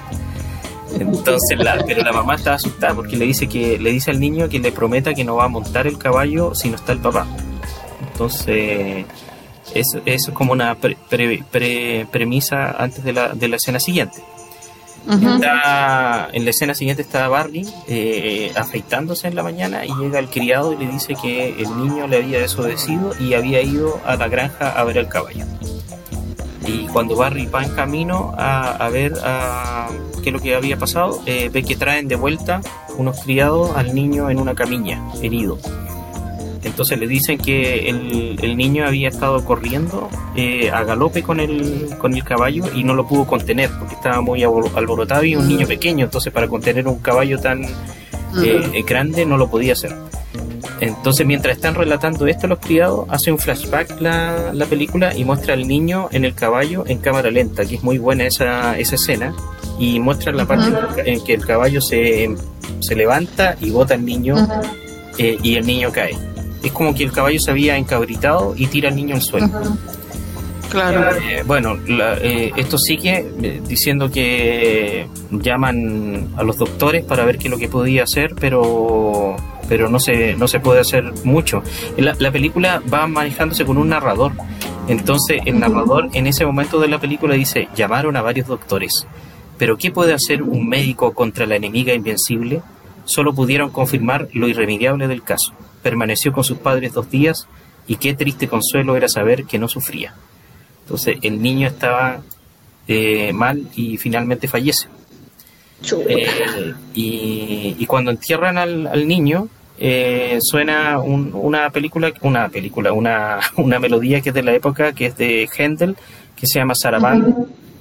[0.99, 4.59] Entonces, pero la mamá está asustada porque le dice que le dice al niño que
[4.59, 7.27] le prometa que no va a montar el caballo si no está el papá.
[8.13, 9.07] Entonces,
[9.75, 14.23] eso, es como una premisa antes de la, de la escena siguiente
[15.09, 20.73] en la escena siguiente está Barney eh, afeitándose en la mañana y llega el criado
[20.73, 24.71] y le dice que el niño le había desobedecido y había ido a la granja
[24.71, 25.45] a ver el caballo.
[26.67, 29.15] Y cuando Barry va en camino a, ver
[30.23, 32.61] qué es lo que había pasado, eh, ve que traen de vuelta
[32.97, 35.59] unos criados al niño en una camilla, herido.
[36.65, 42.15] Entonces le dicen que el, niño había estado corriendo eh, a galope con el, con
[42.15, 46.05] el caballo y no lo pudo contener porque estaba muy alborotado y un niño pequeño,
[46.05, 49.93] entonces para contener un caballo tan eh, grande no lo podía hacer.
[50.81, 55.55] Entonces mientras están relatando esto los criados, hace un flashback la, la película y muestra
[55.55, 59.35] al niño en el caballo en cámara lenta, que es muy buena esa, esa escena,
[59.79, 60.71] y muestra la parte
[61.11, 62.35] en que el caballo se,
[62.81, 64.37] se levanta y bota al niño
[65.19, 66.17] eh, y el niño cae
[66.63, 69.49] es como que el caballo se había encabritado y tira al niño al suelo.
[70.71, 71.17] Claro.
[71.17, 77.49] Eh, bueno, eh, esto sigue eh, diciendo que llaman a los doctores para ver qué
[77.49, 79.37] es lo que podía hacer, pero
[79.69, 81.63] pero no se, no se puede hacer mucho.
[81.99, 84.33] La, la película va manejándose con un narrador.
[84.89, 89.07] Entonces el narrador en ese momento de la película dice, llamaron a varios doctores,
[89.59, 92.63] pero ¿qué puede hacer un médico contra la enemiga invencible?
[93.05, 95.53] Solo pudieron confirmar lo irremediable del caso
[95.83, 97.47] permaneció con sus padres dos días
[97.87, 100.15] y qué triste consuelo era saber que no sufría.
[100.83, 102.23] Entonces el niño estaba
[102.89, 104.89] eh, mal y finalmente fallece.
[106.09, 114.21] Eh, y, cuando entierran al, niño, eh, suena una película, una película, una, una melodía
[114.21, 115.97] que es de la época, que es de Händel,
[116.37, 117.35] que se llama Sarabande,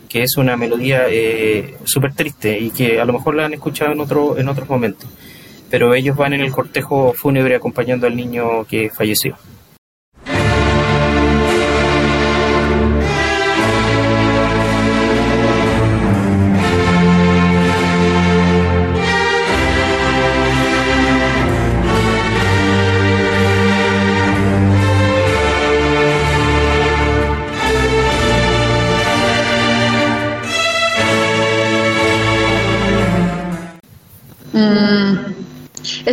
[0.09, 3.91] que es una melodía eh, súper triste y que a lo mejor la han escuchado
[3.91, 5.09] en, otro, en otros momentos.
[5.71, 9.37] Pero ellos van en el cortejo fúnebre acompañando al niño que falleció.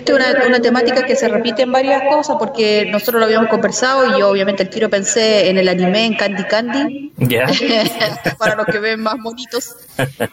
[0.08, 4.20] Es una, temática que se repite en varias cosas porque nosotros lo habíamos conversado y
[4.20, 7.12] yo obviamente el tiro pensé en el anime, en Candy Candy,
[8.38, 9.76] para los que ven más bonitos.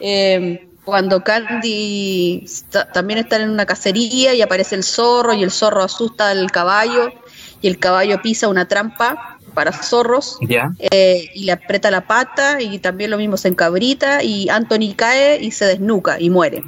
[0.00, 2.46] Eh, cuando Candy
[2.94, 7.12] también está en una cacería y aparece el zorro y el zorro asusta al caballo
[7.60, 10.38] y el caballo pisa una trampa para zorros
[10.90, 15.42] eh, y le aprieta la pata y también lo mismo se encabrita y Anthony cae
[15.42, 16.62] y se desnuca y muere.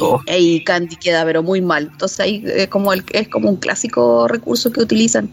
[0.00, 0.20] Oh.
[0.26, 1.90] Y Candy queda pero muy mal.
[1.92, 5.30] Entonces ahí es como, el, es como un clásico recurso que utilizan.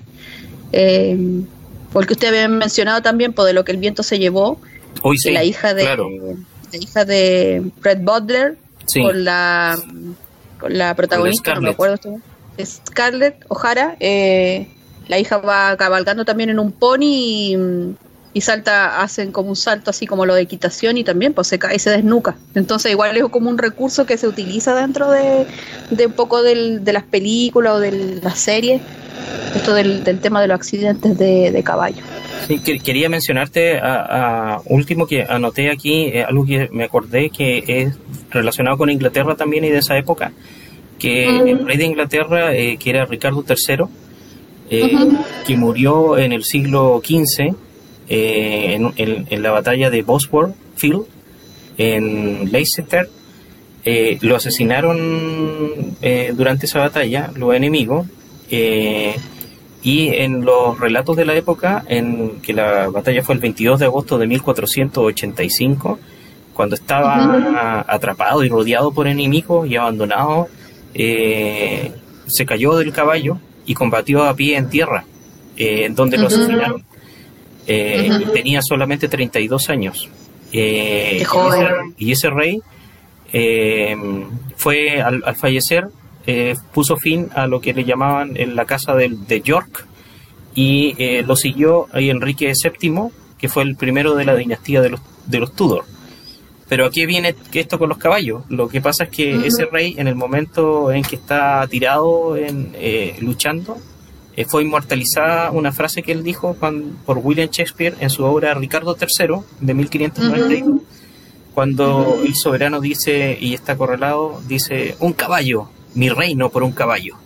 [0.71, 1.43] Eh,
[1.91, 4.59] porque usted había mencionado también por pues, de lo que el viento se llevó.
[5.01, 8.57] Hoy sí, la hija de la hija de Fred Butler
[8.93, 9.77] con la
[10.59, 12.19] con la protagonista, no me acuerdo
[12.63, 14.67] Scarlett O'Hara, eh,
[15.07, 17.57] la hija va cabalgando también en un pony y,
[18.33, 21.59] y salta, hacen como un salto así como lo de equitación y también pues se
[21.59, 22.35] cae y se desnuca.
[22.55, 25.45] Entonces igual es como un recurso que se utiliza dentro de,
[26.05, 28.81] un poco del, de las películas o de las series,
[29.55, 32.01] esto del, tema de los accidentes de, caballo.
[32.47, 37.93] Sí, quería mencionarte a, último que anoté aquí eh, algo que me acordé que es
[38.31, 40.31] relacionado con Inglaterra también y de esa época,
[40.97, 43.85] que el rey de Inglaterra, eh, que era Ricardo III,
[44.69, 44.91] eh,
[45.45, 47.55] que murió en el siglo XV,
[48.13, 51.05] eh, en, la batalla de Bosworth Field,
[51.77, 53.09] en Leicester.
[53.85, 58.05] Eh, lo asesinaron eh, durante esa batalla los enemigos
[58.49, 63.85] y en los relatos de la época, en que la batalla fue el 22 de
[63.85, 65.97] agosto de 1485,
[66.53, 70.49] cuando estaba atrapado y rodeado por enemigos y abandonado,
[70.93, 75.05] se cayó del caballo y combatió a pie en tierra,
[75.95, 76.90] donde lo asesinaron.
[77.73, 80.09] Eh, tenía solamente 32 años.
[80.51, 81.23] Eh,
[81.97, 82.59] y, ese, rey
[83.31, 83.95] eh,
[84.57, 85.87] fue, al, fallecer,
[86.73, 89.87] puso fin a lo que le llamaban en la casa de, de York
[90.53, 95.01] y lo siguió ahí Enrique VII, que fue el primero de la dinastía de los,
[95.25, 95.85] de los Tudor.
[96.67, 98.43] Pero aquí viene esto con los caballos.
[98.49, 102.73] Lo que pasa es que ese rey, en el momento en que está tirado en,
[103.21, 103.77] luchando,
[104.35, 106.55] eh, fue inmortalizada una frase que él dijo
[107.05, 110.81] por William Shakespeare en su obra Ricardo III de 1591,
[111.53, 117.17] cuando el soberano dice, y está correlado, dice, un caballo, mi reino por un caballo.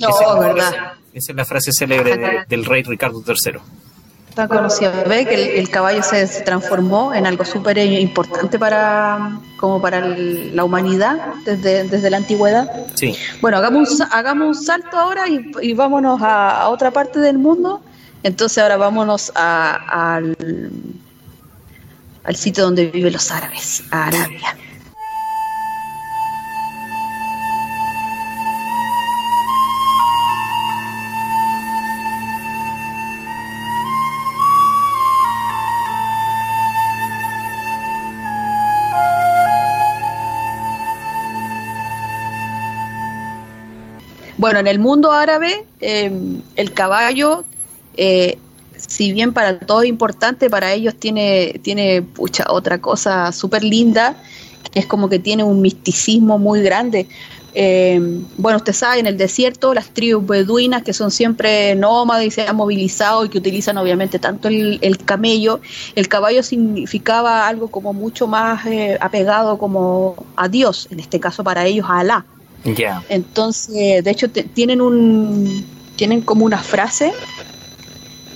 [0.00, 0.70] No, esa, es verdad.
[0.70, 3.60] Frase, esa es la frase célebre del rey Ricardo III.
[4.30, 4.92] Está conocido.
[5.08, 11.34] Ve que el, caballo se, transformó en algo súper importante para, como para la humanidad
[11.44, 12.86] desde, desde la antigüedad.
[12.94, 13.16] Sí.
[13.40, 17.82] Bueno, hagamos, hagamos un salto ahora y, vámonos a, otra parte del mundo.
[18.22, 20.36] Entonces ahora vámonos al,
[22.22, 24.56] al sitio donde viven los árabes, a Arabia.
[44.40, 47.44] Bueno, en el mundo árabe, em, el caballo,
[47.98, 48.38] eh,
[48.74, 54.16] si bien para todos es importante, para ellos tiene, tiene pucha, otra cosa súper linda,
[54.72, 57.06] que es como que tiene un misticismo muy grande.
[57.52, 62.30] Em, bueno, usted sabe, en el desierto, las tribus beduinas que son siempre nómadas y
[62.30, 65.60] se han movilizado y que utilizan obviamente tanto el, camello,
[65.94, 71.44] el caballo significaba algo como mucho más eh, apegado como a Dios, en este caso
[71.44, 72.24] para ellos a Alá.
[73.08, 77.12] Entonces, de hecho, tienen un tienen como una frase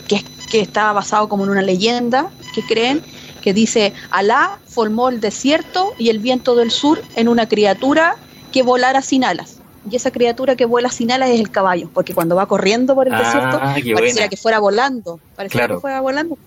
[0.07, 3.03] que, que está basado como en una leyenda que creen
[3.41, 8.17] que dice Alá formó el desierto y el viento del sur en una criatura
[8.53, 9.59] que volara sin alas.
[9.91, 13.07] Y esa criatura que vuela sin alas es el caballo, porque cuando va corriendo por
[13.07, 15.21] el desierto, ah, pareciera que fuera volando.
[15.37, 16.39] Pareciera que fuera volando.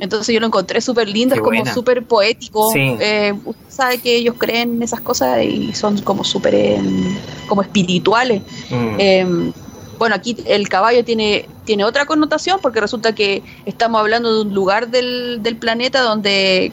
[0.00, 2.72] Entonces yo lo encontré súper lindo, es como súper poético.
[2.74, 7.62] Eh, usted sabe que ellos creen en esas cosas y son como súper em, como
[7.62, 8.42] espirituales.
[8.70, 8.94] Mm.
[8.98, 9.52] Em,
[9.98, 14.54] bueno, aquí el caballo tiene, tiene otra connotación porque resulta que estamos hablando de un
[14.54, 16.72] lugar del, del planeta donde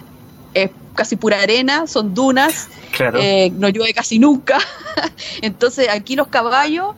[0.53, 3.19] es casi pura arena, son dunas, Claro.
[3.21, 4.57] eh, no llueve casi nunca.
[5.41, 6.95] Entonces aquí los caballos,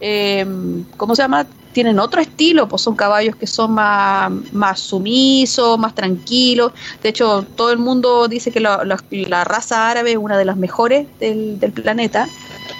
[0.00, 0.46] eh,
[0.96, 1.46] ¿cómo se llama?
[1.72, 6.72] Tienen otro estilo, pues son caballos que son más, más sumisos, más tranquilos.
[7.02, 10.44] De hecho, todo el mundo dice que la, la- la raza árabe es una de
[10.44, 12.26] las mejores del, del planeta.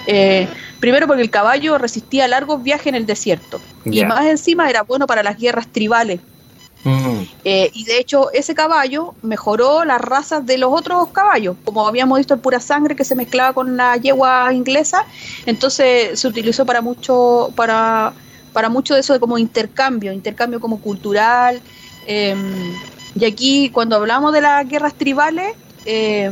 [0.07, 0.47] Eh,
[0.79, 3.61] primero porque el caballo resistía largos viajes en el desierto.
[3.85, 6.19] Y más encima era bueno para las guerras tribales.
[6.83, 11.57] Mm, Eh, y de hecho, ese caballo mejoró las razas de los otros caballos.
[11.63, 15.05] Como habíamos visto, el pura sangre que se mezclaba con la yegua inglesa.
[15.45, 18.13] Entonces se utilizó para mucho, para,
[18.53, 21.61] para mucho de eso de como intercambio, intercambio como cultural.
[22.03, 22.35] eh,
[23.13, 25.55] y aquí, cuando hablamos de las guerras tribales,
[25.85, 26.31] eh,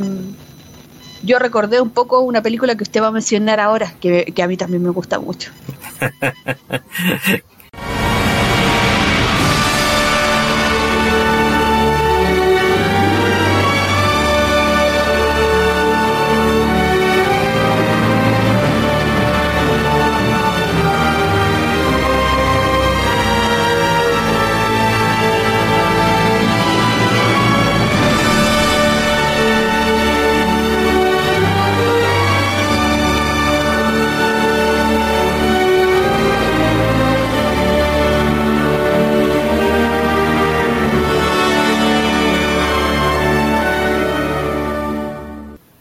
[1.22, 4.48] yo recordé un poco una película que usted va a mencionar ahora, que, que a
[4.48, 5.52] mí también me gusta mucho.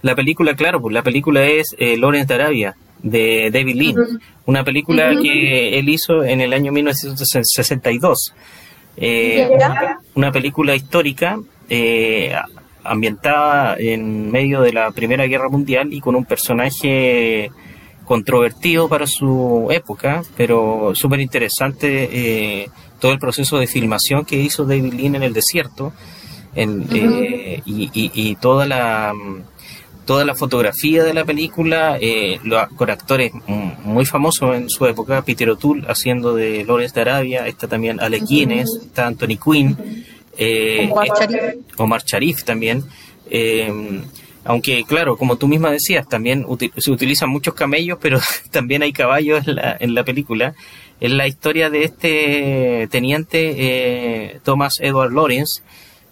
[0.02, 3.96] La película, claro, pues la película es eh, Lawrence de Arabia, de David Lean.
[4.46, 8.34] Una película que él hizo en el año 1962.
[8.98, 9.98] Eh, Ya.
[10.16, 11.40] una película histórica
[11.70, 12.34] eh,
[12.84, 17.52] ambientada en medio de la Primera Guerra Mundial y con un personaje
[18.06, 22.70] controvertido para su época, pero súper interesante eh,
[23.00, 25.94] todo el proceso de filmación que hizo David Lean en el desierto
[26.56, 29.44] en, eh, y, y- y toda la mm,
[30.10, 34.86] toda la fotografía de la película eh, lo- con actores mm, muy famosos en su
[34.88, 39.78] época Peter O'Toole haciendo de Lawrence de Arabia está también Alec Guinness está Anthony Quinn
[40.36, 41.56] eh, Omar Sharif.
[41.78, 42.84] Omar Sharif también.
[43.30, 43.72] Eh,
[44.46, 46.46] aunque, claro, como tú misma decías, también
[46.78, 48.20] se utilizan muchos camellos, pero
[48.52, 50.56] también hay caballos en la, en la película.
[51.00, 55.62] Es la historia de este teniente eh, Thomas Edward Lawrence,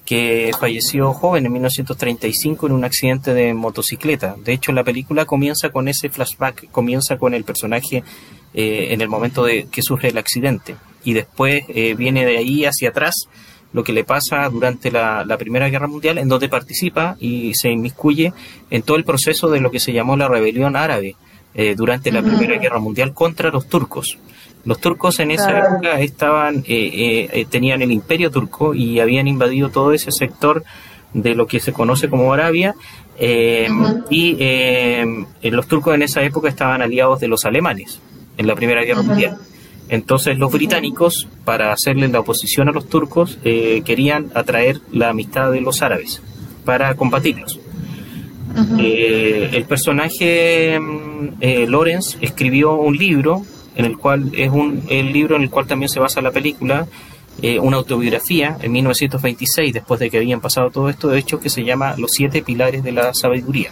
[0.07, 4.37] que falleció joven en 1935 en un accidente de motocicleta.
[4.41, 8.05] De hecho, la película comienza con ese flashback, comienza con el personaje
[8.53, 10.77] eh, en el momento de que sufre el accidente.
[11.03, 13.15] Y después eh, viene de ahí hacia atrás
[13.73, 17.69] lo que le pasa durante la, la Primera Guerra Mundial, en donde participa y se
[17.69, 18.31] inmiscuye
[18.69, 21.17] en todo el proceso de lo que se llamó la rebelión árabe
[21.53, 24.17] eh, durante la Primera Guerra Mundial contra los turcos.
[24.67, 25.67] Los turcos en esa Claro.
[25.75, 30.63] época estaban, eh, eh, eh, tenían el imperio turco y habían invadido todo ese sector
[31.13, 32.75] de lo que se conoce como Arabia
[33.17, 33.67] eh,
[34.09, 37.99] y los turcos en esa época estaban aliados de los alemanes
[38.37, 39.37] en la Primera Guerra Mundial.
[39.89, 45.61] Entonces los británicos, para hacerle la oposición a los turcos, querían atraer la amistad de
[45.61, 46.21] los árabes
[46.65, 47.57] para combatirlos.
[48.79, 53.43] Eh, el personaje mm, eh, Lawrence escribió un libro
[53.77, 56.85] en el cual es un el libro en el cual también se basa la película
[57.41, 61.49] eh, una autobiografía en 1926 después de que habían pasado todo esto de hecho que
[61.49, 63.71] se llama Los siete pilares de la sabiduría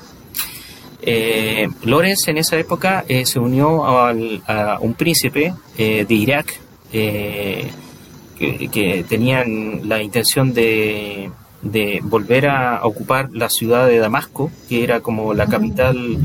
[1.01, 6.59] eh, Lawrence en esa época eh, se unió al- a un príncipe eh, de Irak
[6.91, 7.69] que,
[8.71, 11.29] que tenían la intención de,
[11.61, 16.17] de volver a ocupar la ciudad de Damasco, que era como la capital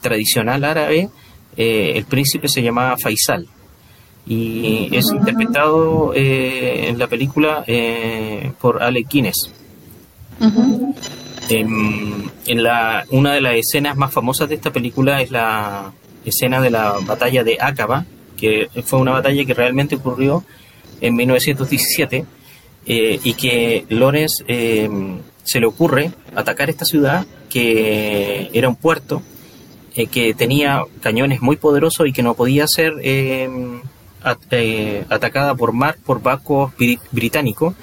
[0.00, 1.08] tradicional árabe.
[1.56, 3.46] Eh, el príncipe se llamaba Faisal
[4.26, 9.50] y es interpretado eh, en la película eh, por Alec Guinness.
[11.48, 15.92] En, en la, una de las escenas más famosas de esta película es la
[16.24, 18.04] escena de la batalla de Aqaba,
[18.36, 20.44] que fue una batalla que realmente ocurrió
[21.00, 22.24] en 1917
[22.86, 24.88] eh, y que Lawrence eh,
[25.42, 29.22] se le ocurre atacar esta ciudad que era un puerto
[29.98, 33.48] eh, que tenía cañones muy poderosos y que no podía ser eh,
[34.22, 37.74] at- eh, atacada por mar por barcos bri- británicos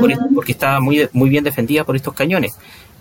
[0.00, 2.52] por porque estaba muy, muy bien defendida por estos cañones.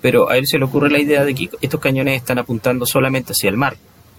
[0.02, 3.34] Pero a él se le ocurre la idea de que estos cañones están apuntando solamente
[3.34, 3.76] hacia el mar.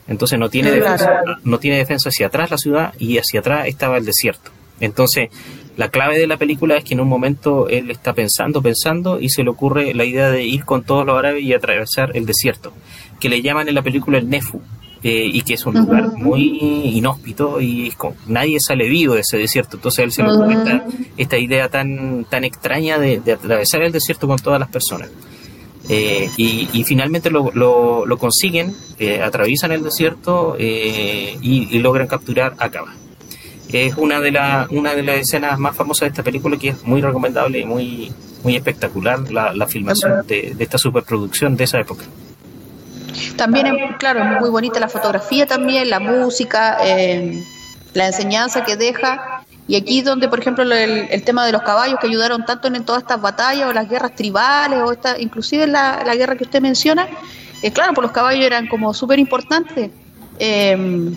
[0.09, 3.96] Entonces no tiene, defensa, no tiene defensa hacia atrás la ciudad y hacia atrás estaba
[3.98, 4.50] el desierto.
[4.80, 5.30] Entonces
[5.76, 9.28] la clave de la película es que en un momento él está pensando, pensando y
[9.28, 12.72] se le ocurre la idea de ir con todos los árabes y atravesar el desierto,
[13.21, 14.61] que le llaman en la película el Nefu.
[15.03, 16.59] eh, y que es un lugar muy
[16.95, 17.93] inhóspito y
[18.27, 19.77] nadie sale vivo de ese desierto.
[19.77, 20.85] Entonces él se lo cuenta
[21.17, 25.09] esta idea tan, tan extraña de, atravesar el desierto con todas las personas.
[25.89, 32.93] Eh, y, finalmente lo, lo, consiguen, eh, atraviesan el desierto y, logran capturar a Cava.
[33.73, 36.83] Es una de, la, una de las escenas más famosas de esta película que es
[36.83, 38.12] muy recomendable y muy,
[38.43, 42.05] muy espectacular la, la filmación de, de esta superproducción de esa época.
[43.37, 43.67] También,
[43.99, 47.43] claro, es muy bonita la fotografía también, la música, eh,
[47.95, 49.43] la enseñanza que deja.
[49.69, 53.03] Y aquí donde, por ejemplo, el, tema de los caballos que ayudaron tanto en, todas
[53.03, 57.09] estas batallas o las guerras tribales o esta, inclusive la, la guerra que usted menciona,
[57.62, 59.91] eh, claro, pues los caballos eran como súper importantes.
[60.39, 61.12] Eh,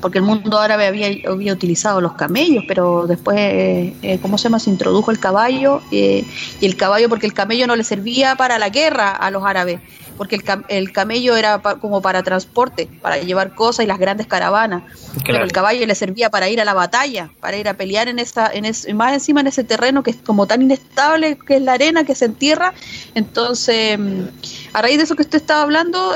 [0.00, 4.60] porque el mundo árabe había, utilizado los camellos, pero después, eh, eh, ¿cómo se llama?
[4.60, 6.24] Se introdujo el caballo, y
[6.60, 9.80] el caballo, porque el camello no le servía para la guerra a los árabes,
[10.18, 14.82] porque el, el camello era como para transporte, para llevar cosas y las grandes caravanas,
[15.24, 18.18] pero el caballo le servía para ir a la batalla, para ir a pelear en
[18.18, 18.66] esa, en
[18.96, 22.14] más encima en ese terreno que es como tan inestable, que es la arena, que
[22.14, 22.74] se entierra,
[23.14, 24.22] entonces, mm,
[24.74, 26.12] a raíz de eso que usted estaba hablando,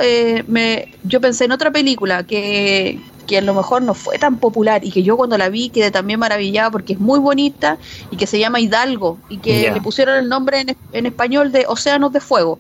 [0.49, 4.85] me, yo pensé en otra película que que a lo mejor no fue tan popular
[4.85, 7.79] y que yo cuando la vi quedé también maravillada porque es muy bonita
[8.11, 11.65] y que se llama Hidalgo y que le pusieron el nombre en, en, español de
[11.69, 12.59] Océanos de Fuego.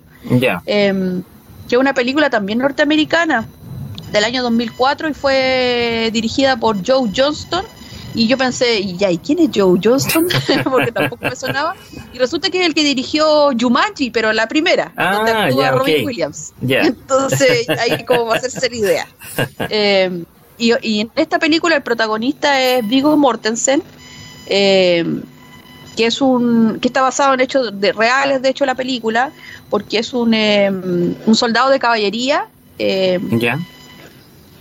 [0.66, 1.22] Em,
[1.68, 3.46] que es una película también norteamericana
[4.12, 7.64] del año 2004 y fue dirigida por Joe Johnston.
[8.14, 10.28] Y yo pensé, ya, ¿y quién es Joe Johnston?
[10.64, 11.74] Porque tampoco me sonaba.
[12.12, 16.06] Y resulta que es el que dirigió Jumanji, pero la primera, ah, donde actúa Robin
[16.06, 16.52] Williams.
[16.60, 19.06] Entonces, ahí como va a hacerse la idea.
[19.70, 20.24] Eh,
[20.58, 23.82] y, en esta película el protagonista es Viggo Mortensen,
[24.46, 25.04] eh,
[25.96, 29.32] que es un que está basado en hechos de, reales, de hecho, la película,
[29.70, 32.46] porque es un, eh, un soldado de caballería
[32.78, 33.20] eh,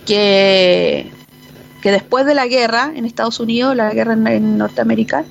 [0.06, 1.10] que,
[1.80, 5.24] que después de la guerra en Estados Unidos, la guerra en, Norteamérica,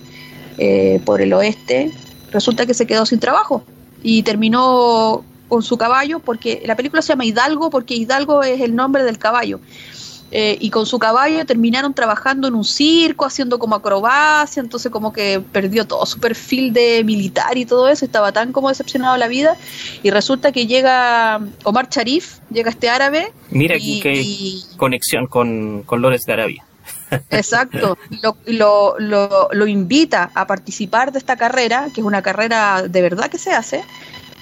[1.06, 1.92] por el oeste,
[2.32, 3.64] resulta que se quedó sin trabajo
[4.04, 8.74] y terminó con su caballo, porque la película se llama Hidalgo, porque Hidalgo es el
[8.74, 9.60] nombre del caballo.
[10.34, 15.12] Eh, y con su caballo terminaron trabajando en un circo, haciendo como acrobacia, entonces como
[15.12, 19.20] que perdió todo su perfil de militar y todo eso, estaba tan como decepcionado de
[19.20, 19.58] la vida,
[20.04, 23.34] y resulta que llega Omar Sharif, llega este árabe.
[23.50, 26.66] Mira qué conexión con, con Lores de Arabia.
[27.30, 32.84] Exacto, lo, lo, lo, lo, invita a participar de esta carrera, que es una carrera
[32.88, 33.84] de verdad que se hace,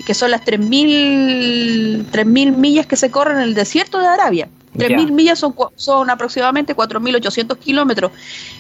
[0.06, 4.50] que son las 3.000 millas que se corren en el desierto de Arabia.
[4.76, 8.12] 3.000 millas son, son aproximadamente 4.800 kilómetros.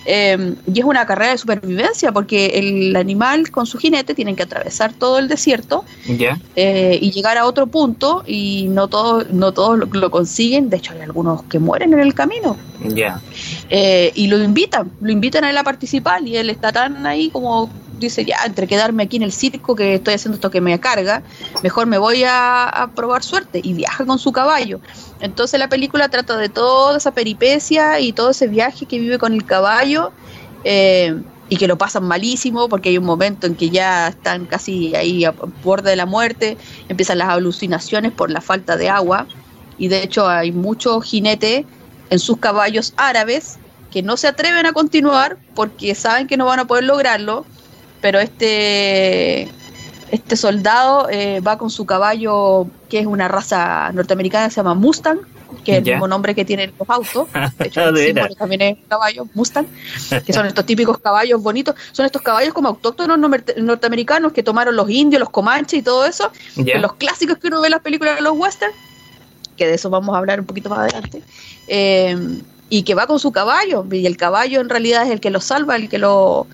[0.05, 4.43] Eh, y es una carrera de supervivencia porque el animal con su jinete tienen que
[4.43, 5.85] atravesar todo el desierto
[6.55, 10.69] eh, y llegar a otro punto y no todos no todos lo, consiguen.
[10.69, 12.57] De hecho, hay algunos que mueren en el camino.
[13.69, 17.29] Eh, y lo invitan, lo invitan a él a participar y él está tan ahí
[17.29, 20.79] como dice, ya, entre quedarme aquí en el circo que estoy haciendo esto que me
[20.79, 21.23] carga,
[21.63, 24.79] mejor me voy a, probar suerte y viaja con su caballo.
[25.19, 29.33] Entonces la película trata de toda esa peripecia y todo ese viaje que vive con
[29.33, 30.11] el caballo
[30.63, 34.95] eh, y que lo pasan malísimo porque hay un momento en que ya están casi
[34.95, 35.33] ahí a
[35.63, 39.27] borde de la muerte, empiezan las alucinaciones por la falta de agua
[39.77, 41.65] y de hecho hay muchos jinetes
[42.09, 43.57] en sus caballos árabes
[43.91, 47.45] que no se atreven a continuar porque saben que no van a poder lograrlo
[48.01, 49.49] pero este,
[50.11, 55.19] este soldado eh, va con su caballo, que es una raza norteamericana, se llama Mustang,
[55.63, 57.27] que es el mismo nombre que tienen los autos.
[57.57, 59.65] De hecho, también es caballo, Mustang,
[60.25, 61.75] que son estos típicos caballos bonitos.
[61.91, 63.17] Son estos caballos como autóctonos
[63.57, 66.31] norteamericanos que tomaron los indios, los comanches y todo eso.
[66.55, 68.75] Los clásicos que uno ve en las películas de los westerns,
[69.57, 71.21] que de eso vamos a hablar un poquito más adelante.
[71.67, 72.41] Eh,
[72.71, 75.41] y que va con su caballo, y el caballo en realidad es el que lo
[75.41, 76.45] salva, el que lo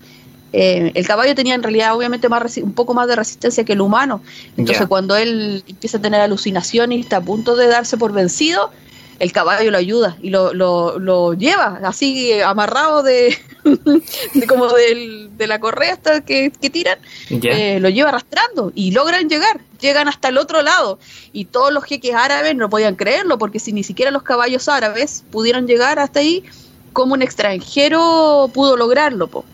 [0.52, 3.80] eh, el caballo tenía en realidad obviamente más un poco más de resistencia que el
[3.80, 4.22] humano.
[4.56, 8.70] Entonces cuando él empieza a tener alucinaciones y está a punto de darse por vencido,
[9.18, 13.36] el caballo lo ayuda y lo, lo, lleva así amarrado de,
[14.48, 16.98] como de la correa hasta que, tiran,
[17.30, 20.98] eh, lo lleva arrastrando y logran llegar, llegan hasta el otro lado
[21.32, 25.24] y todos los jeques árabes no podían creerlo porque si ni siquiera los caballos árabes
[25.30, 26.44] pudieron llegar hasta ahí,
[26.92, 29.28] como un extranjero pudo lograrlo.
[29.28, 29.44] Po.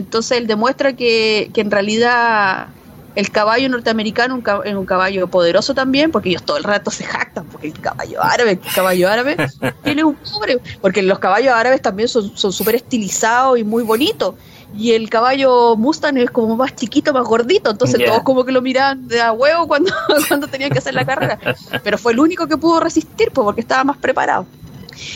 [0.00, 2.68] Entonces él demuestra que, que en realidad
[3.16, 7.44] el caballo norteamericano es un caballo poderoso también, porque ellos todo el rato se jactan,
[7.46, 9.36] porque el caballo árabe, el caballo árabe,
[9.84, 14.34] tiene un pobre, porque los caballos árabes también son súper estilizados y muy bonitos.
[14.76, 18.62] Y el caballo Mustang es como más chiquito, más gordito, entonces todos como que lo
[18.62, 19.92] miraban de a huevo cuando,
[20.28, 21.38] cuando tenían que hacer la carrera.
[21.82, 24.46] Pero fue el único que pudo resistir, pues, porque estaba más preparado.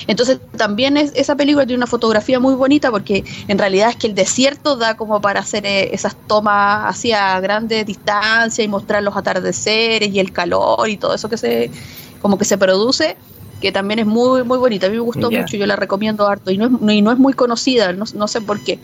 [0.07, 4.07] Entonces también es, esa película tiene una fotografía muy bonita porque en realidad es que
[4.07, 9.17] el desierto da como para hacer eh, esas tomas hacia grandes distancias y mostrar los
[9.17, 11.71] atardeceres y el calor y todo eso que se
[12.21, 13.17] como que se produce
[13.61, 14.87] que también es muy muy bonita.
[14.87, 17.19] A mí me gustó mucho, yo la recomiendo harto y no es, y no es
[17.19, 18.79] muy conocida, no, no sé por qué.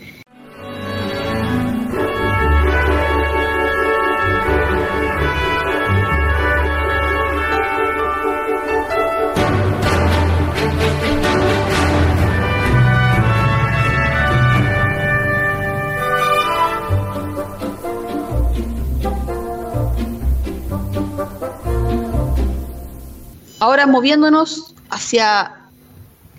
[23.81, 25.53] Ahora moviéndonos hacia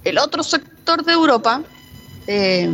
[0.04, 1.60] el otro sector de Europa,
[2.28, 2.70] eh,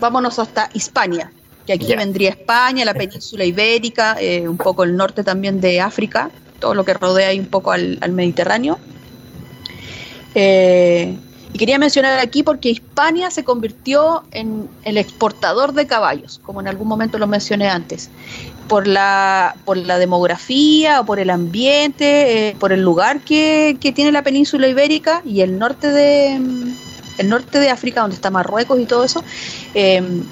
[0.00, 1.30] vámonos hasta Hispania,
[1.66, 6.30] que aquí vendría España, la península ibérica, eh, un poco el norte también de África,
[6.58, 8.78] todo lo que rodea ahí un poco al, Mediterráneo.
[10.34, 11.14] Eh,
[11.54, 16.66] y quería mencionar aquí porque Hispania se convirtió en el exportador de caballos, como en
[16.66, 18.10] algún momento lo mencioné antes.
[18.66, 24.10] Por la, por la demografía o por el ambiente, eh, por el lugar que, tiene
[24.10, 26.40] la península ibérica y el norte de
[27.18, 29.22] el norte de África, donde está Marruecos y todo eso,
[29.74, 30.22] em,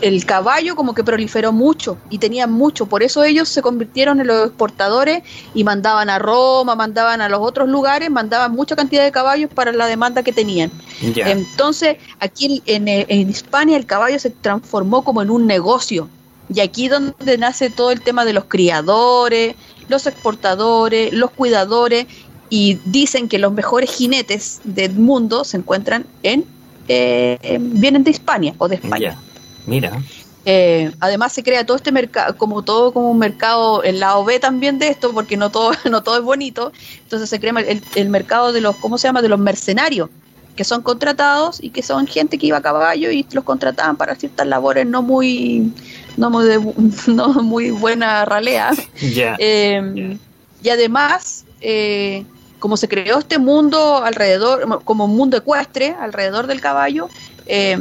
[0.00, 4.26] el caballo como que proliferó mucho y tenían mucho, por eso ellos se convirtieron en
[4.26, 5.22] los exportadores
[5.54, 9.72] y mandaban a Roma, mandaban a los otros lugares, mandaban mucha cantidad de caballos para
[9.72, 10.70] la demanda que tenían.
[11.00, 16.08] Entonces, aquí en, en Hispania el caballo se transformó como en un negocio.
[16.52, 19.56] Y aquí donde nace todo el tema de los criadores,
[19.88, 22.06] los exportadores, los cuidadores,
[22.54, 26.44] y dicen que los mejores jinetes del mundo se encuentran en,
[26.86, 29.18] eh, vienen de España o de España.
[29.66, 30.00] Mira.
[30.44, 34.38] Eh, además se crea todo este mercado, como todo como un mercado, el lado B
[34.38, 36.70] también de esto, porque no todo, no todo es bonito,
[37.02, 39.20] entonces se crea el, el mercado de los, ¿cómo se llama?
[39.20, 40.08] De los mercenarios,
[40.54, 44.14] que son contratados y que son gente que iba a caballo y los contrataban para
[44.14, 45.72] ciertas labores no muy
[46.16, 46.46] no muy,
[47.08, 48.70] no muy buena ralea.
[49.00, 50.16] Eh,
[50.62, 52.24] y además, eh,
[52.64, 57.10] como se creó este mundo alrededor, como un mundo ecuestre alrededor del caballo,
[57.44, 57.76] eh,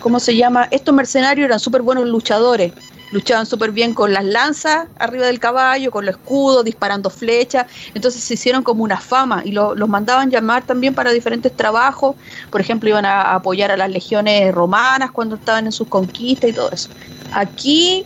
[0.00, 0.66] ¿cómo se llama?
[0.72, 2.72] Estos mercenarios eran súper buenos luchadores
[3.12, 8.24] luchaban súper bien con las lanzas arriba del caballo, con los escudos, disparando flechas, entonces
[8.24, 12.16] se hicieron como una fama y los mandaban llamar también para diferentes trabajos,
[12.50, 16.52] por ejemplo iban a, apoyar a las legiones romanas cuando estaban en sus conquistas y
[16.52, 16.88] todo eso.
[17.32, 18.04] Aquí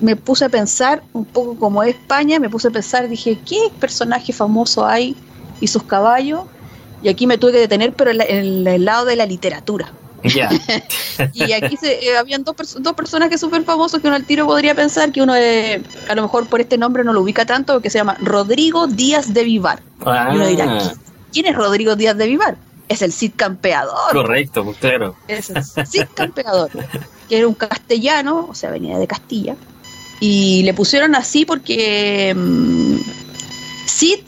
[0.00, 3.70] me puse a pensar, un poco como es España, me puse a pensar, dije, ¿qué
[3.78, 5.16] personaje famoso hay
[5.60, 6.42] y sus caballos?
[7.02, 9.92] Y aquí me tuve que detener, pero en el lado de la literatura.
[11.32, 14.74] y aquí se, eh, habían dos, dos personajes súper famosos que uno al tiro podría
[14.74, 17.98] pensar que uno a lo mejor por este nombre no lo ubica tanto, que se
[17.98, 19.82] llama Rodrigo Díaz de Vivar.
[20.00, 20.92] Y uno dirá, ah.
[21.32, 22.56] ¿quién es Rodrigo Díaz de Vivar?
[22.88, 24.12] Es el Cid Campeador.
[24.12, 25.14] Correcto, pues, claro.
[25.28, 26.70] Es el Cid Campeador,
[27.28, 29.56] que era un castellano, o sea, venía de Castilla.
[30.20, 32.96] Y le pusieron así porque mm,
[33.86, 34.20] Cid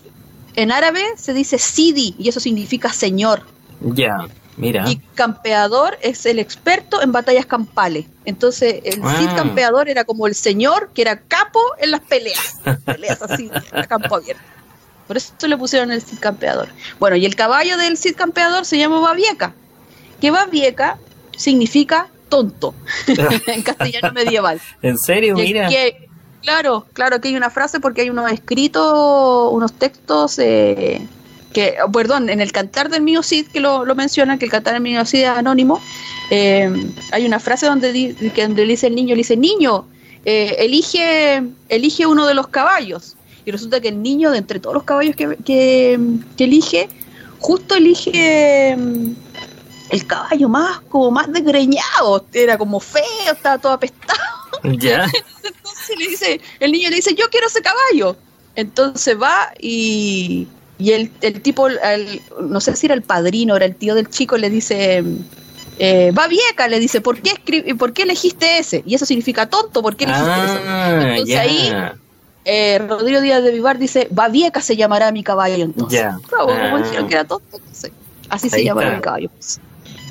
[0.56, 3.42] en árabe se dice Sidi y eso significa señor.
[3.80, 4.26] Ya.
[4.56, 4.84] Mira.
[4.88, 8.06] Y campeador es el experto en batallas campales.
[8.24, 9.34] Entonces, el Cid ah.
[9.36, 12.60] campeador era como el señor que era capo en las peleas.
[12.84, 14.42] Peleas así, a campo abierto.
[15.06, 16.68] Por eso le pusieron el Cid campeador.
[16.98, 19.54] Bueno, y el caballo del Cid campeador se llama Babieca.
[20.20, 20.98] Que Babieca
[21.36, 22.74] significa tonto
[23.46, 24.58] en castellano medieval.
[24.80, 25.34] ¿En serio?
[25.34, 25.68] Mira.
[26.40, 30.38] claro, claro que hay una frase porque hay unos escritos, unos textos.
[30.38, 31.06] Eh,
[31.52, 34.72] que, perdón, en el cantar del mío Cid, que lo, lo mencionan, que el cantar
[34.72, 35.82] del mío Cid es anónimo,
[36.30, 36.72] eh,
[37.10, 39.84] hay una frase donde, que donde dice el niño, le dice, niño,
[40.24, 43.16] eh, elige, elige uno de los caballos.
[43.44, 45.98] Y resulta que el niño, de entre todos los caballos que, que,
[46.38, 46.88] elige,
[47.38, 48.74] justo elige
[49.92, 54.20] el caballo más, como más desgreñado, era como feo, estaba todo apestado.
[54.64, 55.04] Ya.
[55.44, 58.16] Entonces le dice, el niño le dice, yo quiero ese caballo.
[58.54, 60.48] Entonces va y
[60.82, 61.68] y el, el tipo,
[62.40, 65.04] no sé si era el padrino, era el tío del chico, le dice,
[65.78, 68.82] eh, va vieja, le dice, ¿por qué, ¿por qué elegiste ese?
[68.84, 70.58] Y eso significa tonto, ¿por qué elegiste ese?
[70.66, 71.72] Ah, entonces ahí
[72.44, 76.00] eh, Rodrigo Díaz de Vivar dice, va vieja se llamará mi caballo entonces.
[76.00, 76.18] Yeah.
[76.36, 76.82] Ah.
[77.06, 77.60] que era tonto,
[78.28, 79.30] así se llamará mi caballo.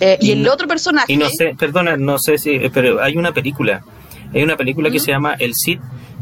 [0.01, 1.13] Eh, y, el otro personaje...
[1.13, 3.83] Y no sé, perdona, no sé si, pero hay una película,
[4.33, 5.79] hay una película que se llama El Cid,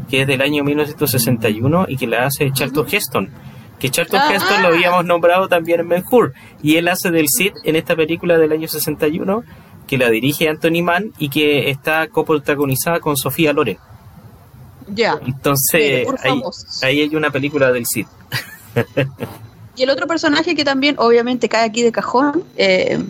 [0.08, 3.30] que es del año 1961 y que la hace Charlton Heston
[3.80, 4.72] que Charlton ah, Heston lo ah.
[4.72, 8.52] habíamos nombrado también en Ben Hur, y él hace del Cid en esta película del
[8.52, 9.42] año 61
[9.88, 13.78] que la dirige Anthony Mann y que está coprotagonizada con Sofía Loren.
[14.86, 15.18] Ya.
[15.26, 16.06] Entonces,
[16.82, 18.06] ahí, hay una película del Cid.
[19.76, 23.02] y el otro personaje que también obviamente cae aquí de cajón, eh,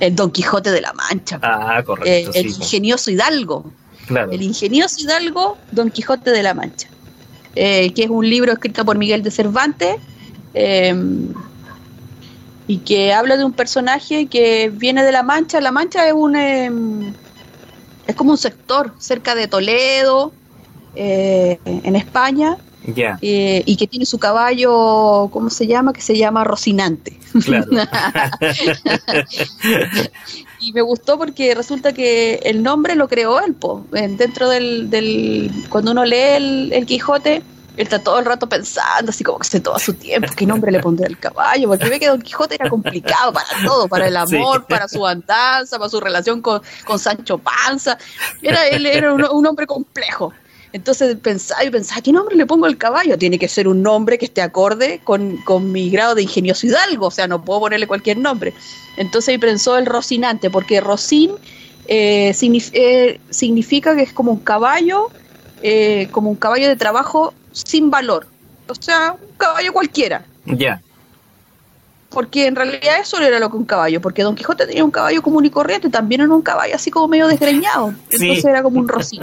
[0.00, 1.38] el Don Quijote de la Mancha.
[1.42, 2.32] Ah, correcto.
[2.32, 3.70] Eh, el ingenioso Hidalgo.
[4.06, 4.32] Claro.
[4.32, 6.88] El ingenioso Hidalgo, Don Quijote de la Mancha.
[7.54, 9.96] Eh, que es un libro escrito por Miguel de Cervantes
[12.66, 15.60] y que habla de un personaje que viene de La Mancha.
[15.60, 17.12] La Mancha es un em,
[18.06, 20.32] es como un sector cerca de Toledo,
[20.94, 22.56] en España,
[22.96, 25.92] eh, y que tiene su caballo, ¿cómo se llama?
[25.92, 27.18] Que se llama Rocinante.
[30.60, 33.84] y me gustó porque resulta que el nombre lo creó él, po.
[33.90, 39.38] dentro del, cuando uno lee el, Quijote, él está todo el rato pensando, así como
[39.38, 42.20] que se toma su tiempo, qué nombre le pondré al caballo, porque ve que Don
[42.20, 46.60] Quijote era complicado para todo, para el amor, para su andanza, para su relación con,
[46.98, 47.96] Sancho Panza,
[48.42, 50.32] era, él era un hombre complejo.
[50.72, 53.18] Entonces pensaba y pensaba, ¿qué nombre le pongo al caballo?
[53.18, 57.26] Tiene que ser un nombre que esté acorde con, mi grado de ingeniosidad, o sea,
[57.26, 58.54] no puedo ponerle cualquier nombre.
[58.96, 61.32] Entonces pensó el Rocinante, porque Rocín
[61.88, 65.08] eh, eh, significa que es como un caballo,
[65.62, 68.26] eh, como un caballo de trabajo sin valor.
[68.68, 70.24] O sea, un caballo cualquiera.
[70.46, 70.80] Ya
[72.10, 75.22] porque en realidad eso era lo que un caballo, porque Don Quijote tenía un caballo
[75.22, 78.88] común y corriente, también era un caballo así como medio desgreñado, entonces era como un
[78.88, 79.20] rocín.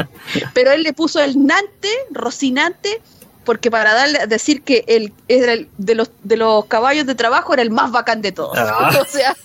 [0.53, 3.01] Pero él le puso el nante, rocinante,
[3.43, 7.53] porque para darle decir que él era el, de los de los caballos de trabajo
[7.53, 8.57] era el más bacán de todos.
[8.57, 8.91] Ah.
[9.01, 9.35] o sea,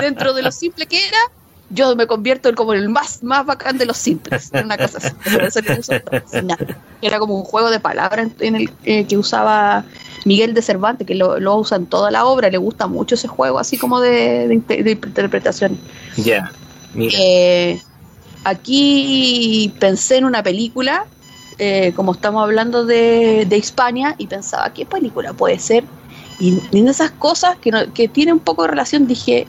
[0.00, 1.18] dentro de lo simple que era,
[1.70, 4.50] yo me convierto en como el más, más bacán de los simples.
[4.52, 5.10] Una cosa así.
[7.02, 9.84] Era como un juego de palabras en el eh, que usaba
[10.24, 13.28] Miguel de Cervantes, que lo, lo, usa en toda la obra, le gusta mucho ese
[13.28, 15.78] juego, así como de, interpretación.
[16.16, 16.50] Ya,
[16.96, 17.80] eh,
[18.44, 21.06] aquí pensé en una película,
[21.58, 25.84] eh, como estamos hablando de, de Hispania, y pensaba, ¿qué película puede ser?
[26.40, 29.46] Y, en esas cosas que, que tiene un poco de relación, dije,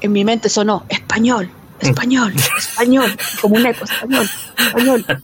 [0.00, 1.50] en mi mente sonó, español,
[1.80, 4.28] español, español, como un eco, español,
[4.58, 5.22] español.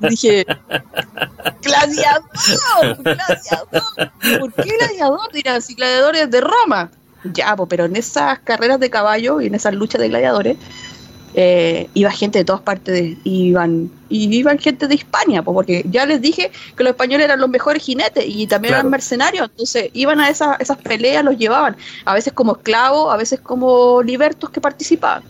[0.00, 0.46] Dije,
[1.62, 4.40] gladiador, gladiador.
[4.40, 5.32] ¿Por qué gladiador?
[5.32, 6.90] Dirán, si gladiador es de Roma.
[7.32, 10.58] Ya, pero en esas carreras de caballo y en esas luchas de gladiadores,
[11.36, 16.20] eh, iba gente de todas partes, iban, y iban gente de Hispania, porque ya les
[16.20, 20.28] dije que los españoles eran los mejores jinetes y también eran mercenarios, entonces iban a
[20.28, 25.24] esas, esas peleas, los llevaban, a veces como esclavos, a veces como libertos que participaban.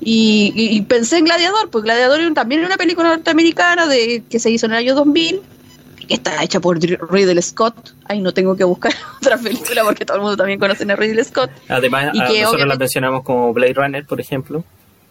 [0.00, 4.66] Y, pensé en Gladiador, pues Gladiador también es una película norteamericana de, que se hizo
[4.66, 5.40] en el año 2000,
[6.06, 7.94] que está hecha por Ridley Scott.
[8.04, 11.24] Ahí no tengo que buscar otra película porque todo el mundo también conoce a Ridley
[11.24, 11.50] Scott.
[11.68, 14.64] Además, y que nosotros la mencionamos como Blade Runner, por ejemplo.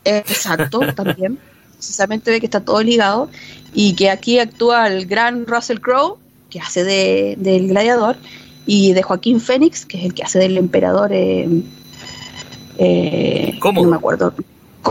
[0.03, 1.39] Exacto, también.
[1.73, 3.29] Precisamente ve que está todo ligado.
[3.73, 6.17] Y que aquí actúa el gran Russell Crowe,
[6.49, 8.15] que hace de, del gladiador,
[8.65, 11.11] y de Joaquín Phoenix, que es el que hace del emperador.
[11.11, 11.49] Eh,
[12.77, 13.83] eh ¿Cómo?
[13.83, 14.33] No me acuerdo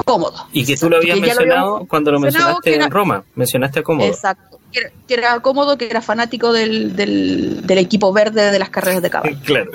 [0.03, 0.47] cómodo.
[0.53, 4.07] Y que tú lo habías mencionado cuando lo mencionaste en Roma, mencionaste a cómodo.
[4.07, 9.11] Exacto, que era, cómodo, que era fanático del, del, equipo verde de las carreras de
[9.11, 9.39] caballo.
[9.45, 9.71] claro.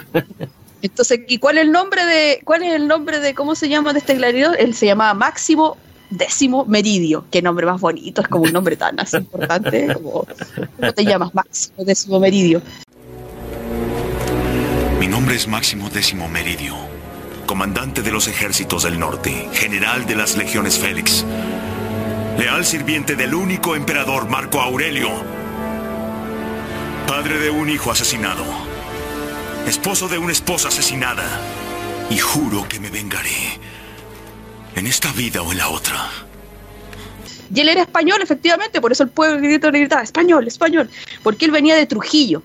[0.81, 3.93] Entonces, ¿y cuál es el nombre de, cuál es el nombre de, cómo se llama
[3.93, 4.57] de este gladiador?
[4.59, 5.77] Él se llamaba Máximo
[6.09, 7.25] Décimo Meridio.
[7.29, 10.25] Qué nombre más bonito, es como un nombre tan así importante, como,
[10.77, 11.33] ¿cómo te llamas?
[11.33, 12.61] Máximo Décimo Meridio.
[14.99, 16.89] Mi nombre es Máximo Décimo Meridio
[17.49, 21.26] comandante de los ejércitos del norte, general de las legiones Félix,
[22.38, 25.09] leal sirviente del único emperador Marco Aurelio,
[27.07, 28.43] padre de un hijo asesinado,
[29.65, 31.23] esposo de una esposa asesinada,
[32.11, 33.59] y juro que me vengaré,
[34.76, 36.07] en esta vida o en la otra.
[37.51, 40.88] Y él era español, efectivamente, por eso el pueblo gritaba, español, español,
[41.23, 42.43] porque él venía de Trujillo,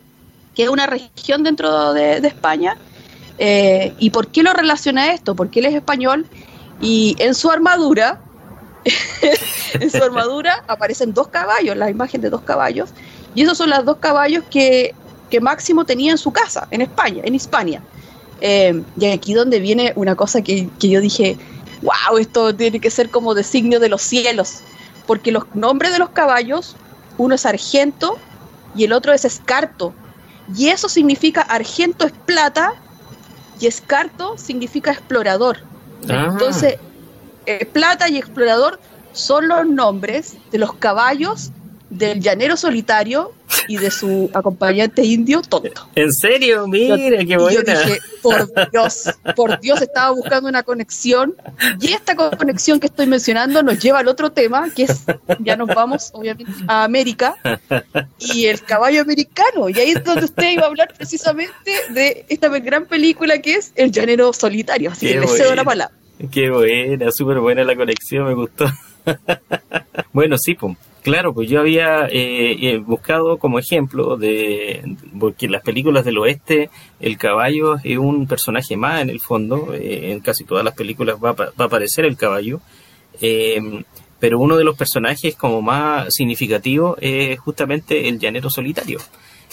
[0.54, 2.78] que es una región dentro de, de España,
[3.38, 5.34] eh, ¿Y por qué lo relaciona esto?
[5.34, 6.26] Porque él es español
[6.80, 8.20] y en su armadura,
[9.80, 12.90] en su armadura aparecen dos caballos, la imagen de dos caballos,
[13.34, 14.94] y esos son los dos caballos que,
[15.40, 17.82] Máximo tenía en su casa, en España, en Hispania.
[18.40, 21.36] Eh, y aquí donde viene una cosa que, que yo dije,
[21.82, 24.60] wow, esto tiene que ser como designio de los cielos,
[25.08, 26.76] porque los nombres de los caballos,
[27.18, 28.16] uno es argento
[28.76, 29.92] y el otro es escarto,
[30.56, 32.74] y eso significa argento es plata
[33.60, 35.58] y escarto significa explorador.
[36.08, 36.28] Ah.
[36.30, 36.78] Entonces,
[37.46, 38.80] eh, plata y explorador
[39.12, 41.50] son los nombres de los caballos
[41.94, 43.32] del llanero solitario
[43.68, 45.88] y de su acompañante indio tonto.
[45.94, 46.66] ¿En serio?
[46.66, 47.52] Mira, qué buena.
[47.52, 51.34] yo dije, por Dios, por Dios, estaba buscando una conexión.
[51.80, 55.04] Y esta conexión que estoy mencionando nos lleva al otro tema, que es,
[55.40, 57.36] ya nos vamos, obviamente, a América
[58.18, 59.68] y el caballo americano.
[59.68, 63.72] Y ahí es donde usted iba a hablar precisamente de esta gran película que es
[63.76, 64.90] El llanero solitario.
[64.90, 65.94] Así Qué que le cedo la palabra.
[66.30, 68.66] Qué buena, súper buena la conexión, me gustó.
[70.12, 75.52] bueno, sí, pues, claro, pues yo había eh, eh, buscado como ejemplo de, porque en
[75.52, 80.20] las películas del oeste el caballo es un personaje más en el fondo, eh, en
[80.20, 82.60] casi todas las películas va, a aparecer el caballo,
[83.20, 83.84] eh,
[84.18, 88.98] pero uno de los personajes como más significativo es justamente el llanero solitario,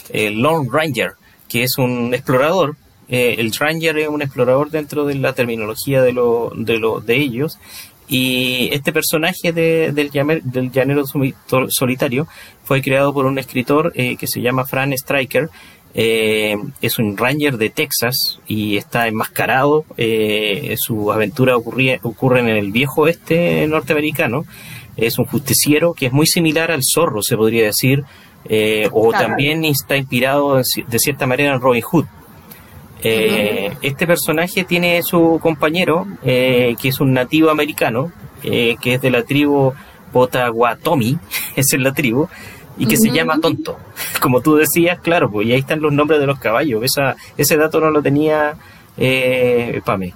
[0.10, 1.12] el Lone Ranger,
[1.50, 2.78] que es un explorador.
[3.10, 6.14] El Ranger es un explorador dentro de la terminología de,
[6.56, 7.60] de, lo, de ellos.
[8.14, 10.12] Y este personaje de- del,
[10.72, 11.06] llanero
[11.70, 12.28] solitario
[12.66, 15.50] fue creado por un escritor eh, que se llama Fran Stryker.
[15.94, 19.86] Eh, es un ranger de Texas y está enmascarado.
[19.96, 24.44] Eh, su aventura ocurren en el viejo oeste norteamericano.
[24.98, 28.04] Es un justiciero que es muy similar al zorro, se podría decir.
[28.92, 29.28] o Claro.
[29.28, 32.06] también está inspirado de cierta manera en Robin Hood.
[33.04, 38.12] Eh, Este personaje tiene su compañero, eh, que es un nativo americano,
[38.44, 39.74] eh, que es de la tribu
[40.12, 41.18] Potawatomi,
[41.56, 42.28] esa es la tribu,
[42.78, 43.78] y que se llama Tonto.
[44.22, 46.84] Como tú decías, claro, pues y ahí están los nombres de los caballos.
[46.84, 48.54] Esa, ese dato no lo tenía
[48.98, 50.14] eh, Pame.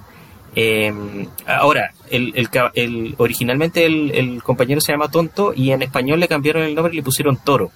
[1.46, 6.18] Ahora, el, el ca- el- originalmente el, el compañero se llama Tonto y en español
[6.20, 7.70] le cambiaron el nombre y le pusieron Toro.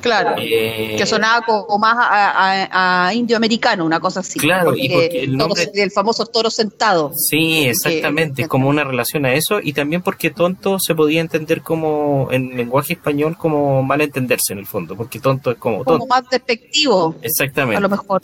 [0.00, 0.34] Claro.
[0.38, 2.30] Eh, que sonaba como más a,
[2.70, 4.38] a- a indio americano, una cosa así.
[4.38, 7.12] Claro, y porque el toro- nombre- el famoso toro sentado.
[7.16, 11.62] Sí, exactamente, es como una relación a eso y también porque tonto se podía entender
[11.62, 16.28] como en lenguaje español como mal entenderse en el fondo, porque tonto es como más
[16.30, 17.80] despectivo, a Exactamente.
[17.80, 18.22] lo mejor.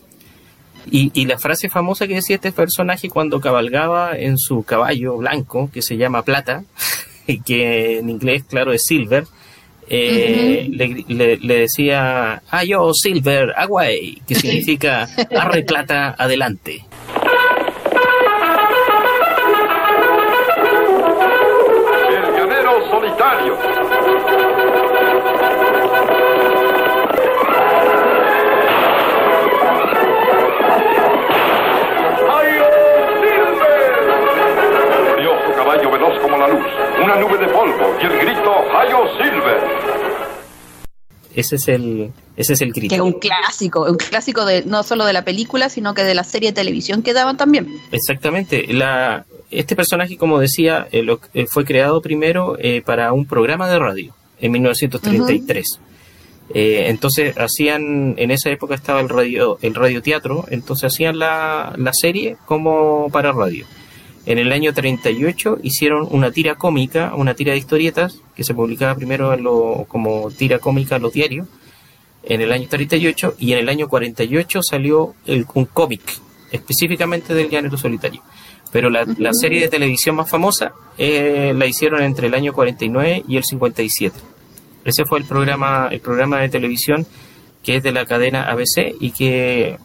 [0.90, 5.68] Y, y la frase famosa que decía este personaje cuando cabalgaba en su caballo blanco,
[5.72, 6.62] que se llama Plata,
[7.26, 9.26] y que en inglés, claro, es Silver,
[9.88, 16.84] eh, le, le- le decía, ah, yo, Silver, away, que significa, arre plata, adelante.
[41.36, 42.88] Ese es el, ese es el grito.
[42.88, 46.14] Que es un clásico, un clásico de no solo de la película, sino que de
[46.14, 47.68] la serie de televisión que daban también.
[47.92, 48.66] Exactamente.
[48.72, 53.68] La, este personaje, como decía, eh, lo- eh, fue creado primero eh, para un programa
[53.68, 55.64] de radio en 1933.
[56.54, 61.90] Eh, entonces hacían, en esa época estaba el radio, el radioteatro, entonces hacían la, la
[61.92, 63.66] serie como para radio.
[64.26, 68.94] En el año 38 hicieron una tira cómica, una tira de historietas, que se publicaba
[68.96, 71.46] primero en lo- como tira cómica en los diarios,
[72.24, 76.02] en el año 38, y en el año 48 salió el- un cómic,
[76.50, 78.20] específicamente del llanero solitario.
[78.72, 83.22] Pero la, la serie de televisión más famosa eh, la hicieron entre el año 49
[83.28, 84.18] y el 57.
[84.84, 87.06] Ese fue el programa, el programa de televisión
[87.62, 89.76] que es de la cadena ABC y que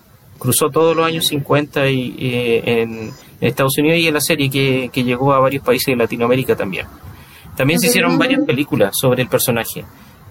[0.42, 4.90] cruzó todos los años 50 y, eh, en, Estados Unidos y en la serie que,
[4.92, 6.88] que llegó a varios países de Latinoamérica también.
[7.56, 9.86] También se hicieron varias películas sobre el personaje.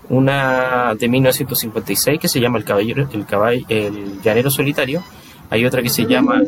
[0.08, 5.02] Una de 1956 que se llama El caballero, el caballo, el llanero solitario.
[5.48, 6.42] Hay otra que se llama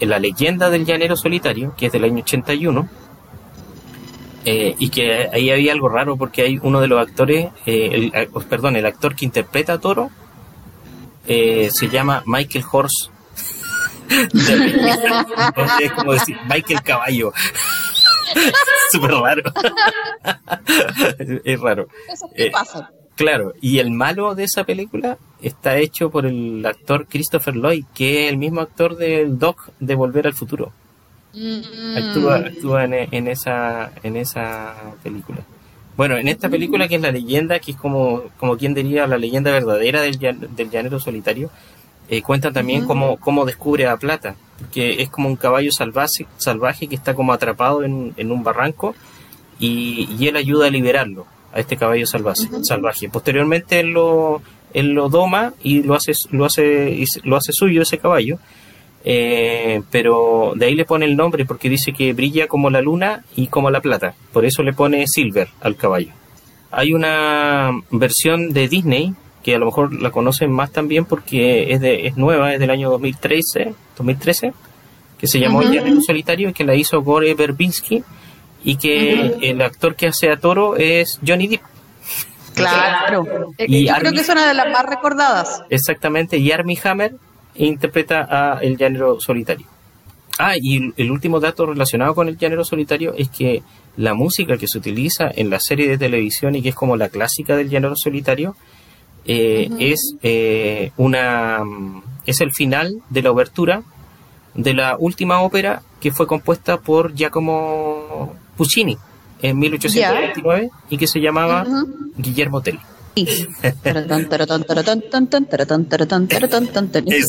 [0.00, 2.88] La leyenda del llanero solitario, que es del año 81.
[4.44, 8.12] Eh, y que ahí había algo raro porque hay uno de los actores, eh, el,
[8.14, 10.10] eh, perdón, el actor que interpreta a Toro
[11.26, 13.10] eh, se llama Michael Horse.
[15.80, 17.32] es como decir Michael Caballo.
[18.92, 19.42] Súper raro.
[21.44, 21.88] es raro.
[22.12, 22.90] Eso Eh, pasa.
[23.16, 28.24] Claro, y el malo de esa película está hecho por el actor Christopher Lloyd, que
[28.26, 30.72] es el mismo actor del Doc de Volver al Futuro.
[31.32, 35.38] Mm, Actúa, actúa en, en esa en esa película.
[35.96, 39.18] Bueno, en esta película que es la leyenda, que es como, como quien diría la
[39.18, 41.50] leyenda verdadera del, del llanero solitario,
[42.08, 44.34] eh, cuenta también cómo, cómo descubre a Plata,
[44.72, 48.94] que es como un caballo salvaje, salvaje que está como atrapado en, en un barranco
[49.58, 52.48] y, y él ayuda a liberarlo, a este caballo salvaje.
[52.62, 53.08] salvaje.
[53.08, 54.42] Posteriormente él lo,
[54.74, 58.38] él lo doma y lo hace, lo hace, lo hace suyo ese caballo.
[59.06, 63.22] Eh, pero de ahí le pone el nombre porque dice que brilla como la luna
[63.36, 64.14] y como la plata.
[64.32, 66.12] Por eso le pone Silver al caballo,
[66.70, 71.80] Hay una versión de Disney que a lo mejor la conocen más también porque es,
[71.80, 74.54] de, es nueva, es del año 2013, 2013
[75.18, 78.02] que se llamó El Llanero Solitario y que la hizo Gore Verbinski
[78.62, 81.62] y que el actor que hace a Toro es Johnny Depp.
[82.54, 83.26] Claro,
[83.58, 85.62] y yo creo que es una de las más recordadas.
[85.70, 87.14] Exactamente, y Armie Hammer
[87.56, 89.66] interpreta a El Llanero Solitario.
[90.38, 93.62] Ah, y el último dato relacionado con El Llanero Solitario es que
[93.96, 97.08] la música que se utiliza en la serie de televisión y que es como la
[97.08, 98.56] clásica del Llanero Solitario
[99.26, 101.60] eh, es eh, una
[102.26, 103.82] es el final de la obertura
[104.54, 108.98] de la última ópera que fue compuesta por Giacomo Puccini
[109.40, 111.64] en 1829 y que se llamaba
[112.16, 112.78] Guillermo Tell.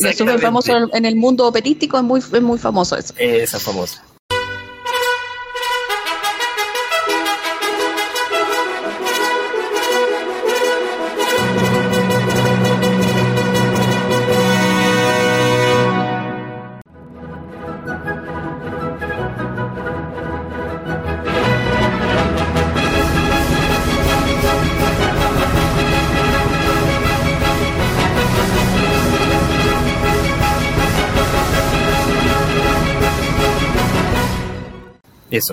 [0.09, 3.13] Es súper famoso en el mundo operístico, es muy, es muy famoso eso.
[3.17, 3.59] Esa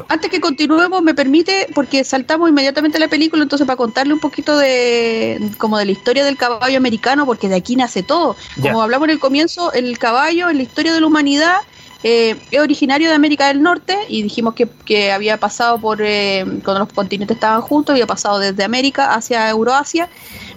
[0.08, 4.20] Antes que continuemos, me permite, porque saltamos inmediatamente a la película, entonces para contarle un
[4.20, 8.36] poquito de como de la historia del caballo americano, porque de aquí nace todo.
[8.60, 11.56] Como hablamos en el comienzo, el caballo en la historia de la humanidad
[12.04, 16.80] eh, es originario de América del Norte y dijimos que, había pasado por, eh, cuando
[16.80, 20.08] los continentes estaban juntos, había pasado desde América hacia Euroasia,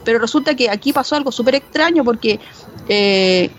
[0.04, 2.40] pero resulta que aquí pasó algo súper extraño porque
[2.90, 3.50] eh,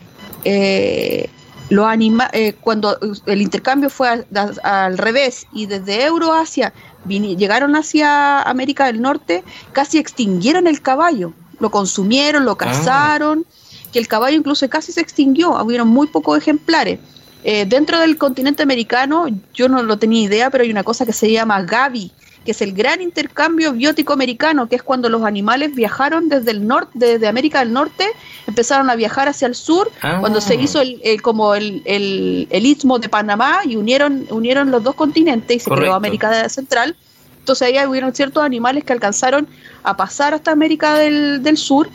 [1.68, 4.24] los anima eh, cuando el intercambio fue
[4.62, 6.72] al, revés y desde Euroasia
[7.08, 12.58] llegaron hacia América del Norte, casi extinguieron el caballo, lo consumieron, lo ah.
[12.58, 13.46] cazaron,
[13.92, 16.98] que el caballo incluso casi se extinguió, hubieron muy pocos ejemplares.
[17.44, 21.12] Eh, dentro del continente americano, yo no lo tenía idea, pero hay una cosa que
[21.12, 22.10] se llama Gavi,
[22.46, 26.66] que es el gran intercambio biótico americano, que es cuando los animales viajaron desde el
[26.66, 28.06] norte, desde América del Norte,
[28.46, 30.18] empezaron a viajar hacia el sur, ah.
[30.20, 34.94] cuando se hizo el, como el, el, istmo de Panamá y unieron, unieron los dos
[34.94, 36.96] continentes y se creó América Central.
[37.40, 39.46] Entonces ahí hubieron ciertos animales que alcanzaron
[39.82, 41.90] a pasar hasta América del, del Sur,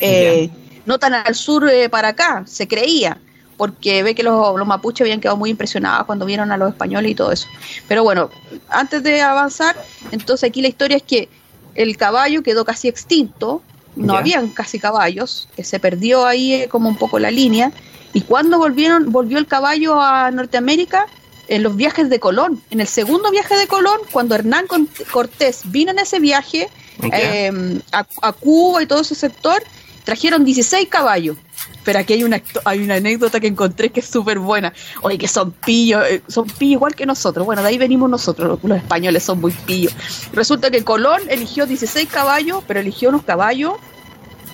[0.00, 0.50] eh,
[0.86, 3.18] no tan al sur eh, para acá, se creía
[3.56, 7.14] porque ve que los, mapuches habían quedado muy impresionados cuando vieron a los españoles y
[7.14, 7.48] todo eso.
[7.88, 8.30] Pero bueno,
[8.68, 9.76] antes de avanzar,
[10.10, 11.28] entonces aquí la historia es que
[11.74, 13.62] el caballo quedó casi extinto,
[13.96, 17.72] no habían casi caballos, que se perdió ahí eh, como un poco la línea,
[18.12, 21.06] y cuando volvieron, volvió el caballo a Norteamérica,
[21.46, 24.66] en los viajes de Colón, en el segundo viaje de Colón, cuando Hernán
[25.12, 26.70] Cortés vino en ese viaje
[27.12, 29.62] em, a, a Cuba y todo ese sector,
[30.04, 31.36] trajeron 16 caballos.
[31.84, 34.72] Pero aquí hay una, hay una anécdota que encontré que es súper buena.
[35.02, 37.44] Oye, que son pillos, eh, son pillos igual que nosotros.
[37.44, 39.94] Bueno, de ahí venimos nosotros, los, españoles son muy pillos.
[40.32, 43.74] Resulta que Colón eligió 16 caballos, pero eligió unos caballos,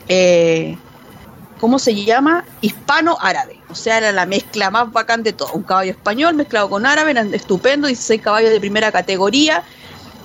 [0.09, 0.77] eh,
[1.61, 2.45] ¿cómo se llama?
[2.63, 3.61] Hispano-árabe.
[3.69, 5.53] O sea, era la mezcla más bacán de todo.
[5.53, 9.63] Un caballo español mezclado con árabe, eran estupendo, 16 caballos de primera categoría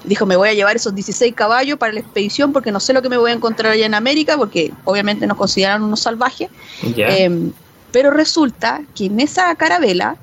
[0.05, 3.01] dijo, me voy a llevar esos 16 caballos para la expedición porque no sé lo
[3.01, 6.49] que me voy a encontrar allá en América, porque obviamente nos consideran unos salvajes.
[6.95, 7.51] Em,
[7.91, 10.17] pero resulta que en esa carabela,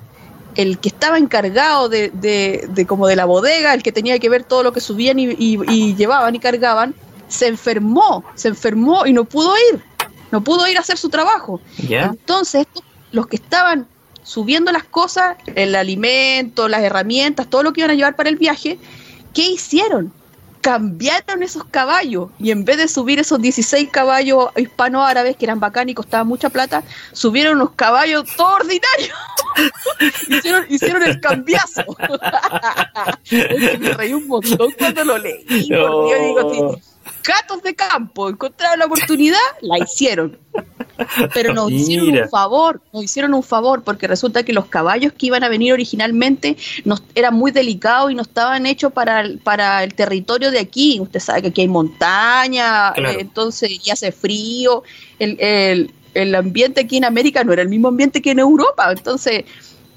[0.54, 4.44] el que estaba encargado de, de, como de la bodega, el que tenía que ver
[4.44, 6.94] todo lo que subían y, llevaban y cargaban,
[7.28, 9.82] se enfermó, se enfermó y no pudo ir,
[10.30, 11.60] no pudo ir a hacer su trabajo.
[11.88, 12.66] Entonces,
[13.10, 13.86] los que estaban
[14.22, 18.36] subiendo las cosas, el alimento, las herramientas, todo lo que iban a llevar para el
[18.36, 18.78] viaje,
[19.34, 20.12] ¿Qué hicieron?
[20.60, 25.90] Cambiaron esos caballos y en vez de subir esos 16 caballos hispano-árabes que eran bacanos
[25.90, 29.18] y costaban mucha plata, subieron unos caballos todos ordinarios.
[30.28, 31.84] hicieron, hicieron el cambiazo.
[33.80, 35.44] me reí un montón cuando lo leí.
[35.48, 36.78] digo,
[37.26, 40.38] gatos de campo encontraron la oportunidad, la hicieron.
[41.32, 45.26] Pero nos hicieron un favor, nos hicieron un favor, porque resulta que los caballos que
[45.26, 49.94] iban a venir originalmente nos, eran muy delicados y no estaban hechos para, para el
[49.94, 51.00] territorio de aquí.
[51.00, 54.82] Usted sabe que aquí hay montaña, eh, entonces ya hace frío.
[55.18, 58.92] El, el, el ambiente aquí en América no era el mismo ambiente que en Europa.
[58.92, 59.44] Entonces,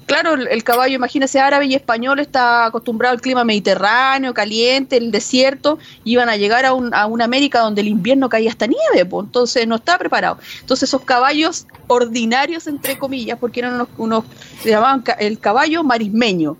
[0.06, 5.78] claro, el, caballo, imagínese, árabe y español está acostumbrado al clima mediterráneo, caliente, el desierto,
[6.04, 9.26] iban a llegar a, un, a una América donde el invierno caía hasta nieve, pues,
[9.26, 10.38] entonces no estaba preparado.
[10.60, 14.24] Entonces esos caballos ordinarios, entre comillas, porque eran unos, unos
[14.62, 16.56] se llamaban el caballo marismeño.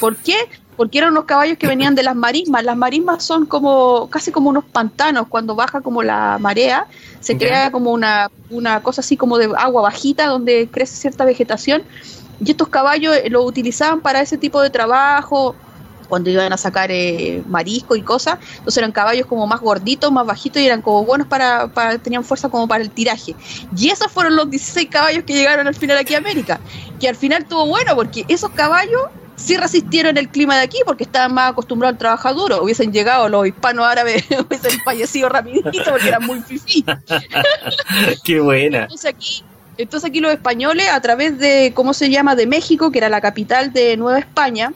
[0.00, 0.36] ¿Por qué?
[0.76, 2.62] porque eran unos caballos que venían de las marismas.
[2.62, 5.26] Las marismas son como casi como unos pantanos.
[5.28, 6.86] Cuando baja como la marea,
[7.20, 11.82] se crea como una, una cosa así como de agua bajita donde crece cierta vegetación.
[12.44, 15.54] Y estos caballos eh, lo utilizaban para ese tipo de trabajo,
[16.08, 18.38] cuando iban a sacar eh, marisco y cosas.
[18.58, 22.24] Entonces eran caballos como más gorditos, más bajitos y eran como buenos para, para, tenían
[22.24, 23.34] fuerza como para el tiraje.
[23.76, 26.60] Y esos fueron los 16 caballos que llegaron al final aquí a América.
[27.00, 29.02] Que al final tuvo bueno porque esos caballos
[29.36, 32.62] sí resistieron el clima de aquí porque estaban más acostumbrados al trabajo duro.
[32.62, 36.84] Hubiesen llegado los hispanos árabes, hubiesen fallecido rapidito porque eran muy fifí.
[38.24, 38.82] Qué buena.
[38.82, 39.44] Entonces aquí,
[39.78, 43.20] entonces aquí los españoles, a través de, ¿cómo se llama?, de México, que era la
[43.20, 44.72] capital de Nueva España,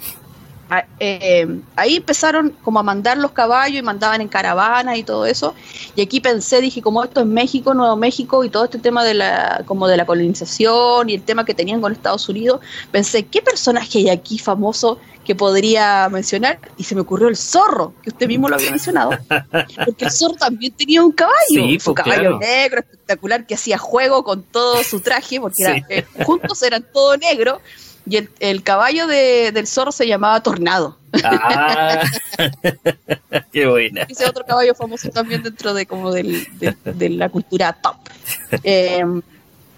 [1.01, 5.55] eh, ahí empezaron como a mandar los caballos y mandaban en caravanas y todo eso.
[5.97, 9.15] Y aquí pensé, dije, como esto es México, Nuevo México y todo este tema de
[9.15, 12.61] la, como de la colonización y el tema que tenían con Estados Unidos,
[12.93, 16.59] pensé, ¿qué personaje hay aquí famoso que podría mencionar?
[16.77, 19.11] Y se me ocurrió el zorro, que usted mismo lo había mencionado.
[19.85, 22.39] Porque el zorro también tenía un caballo, un pues, caballo claro.
[22.39, 25.83] negro espectacular que hacía juego con todo su traje, porque era- Sí.
[25.89, 27.61] eh, juntos eran todo negro.
[28.11, 30.99] Y el, el caballo de- del zorro se llamaba Tornado.
[31.23, 32.03] Ah,
[33.53, 34.03] qué buena.
[34.09, 37.97] Ese otro caballo famoso también dentro de como del, de, de la cultura top.
[38.65, 39.05] Eh,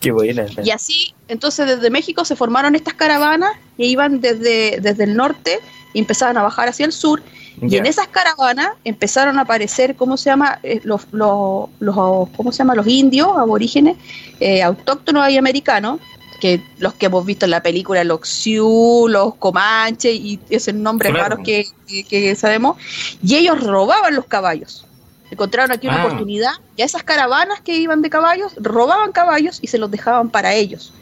[0.01, 0.47] Qué buena.
[0.65, 5.61] y así, entonces desde México se formaron estas caravanas que iban desde, desde el norte
[5.95, 7.23] y empezaban a bajar hacia el sur.
[7.61, 10.59] Y en esas caravanas empezaron a aparecer, ¿cómo se llama?
[10.63, 11.95] Eh, los, los, los,
[12.31, 12.75] ¿cómo se llama?
[12.75, 13.97] Los indios aborígenes,
[14.41, 16.01] eh, autóctonos y americanos,
[16.43, 21.13] que los que hemos visto en la película, los Sioux, los Comanches y esos nombres
[21.13, 21.29] Claro.
[21.37, 22.77] raros que, que- que sabemos,
[23.23, 24.85] y ellos robaban los caballos.
[25.31, 26.07] Encontraron aquí una Ah.
[26.07, 30.31] oportunidad y a esas caravanas que iban de caballos, robaban caballos y se los dejaban
[30.31, 30.93] para ellos.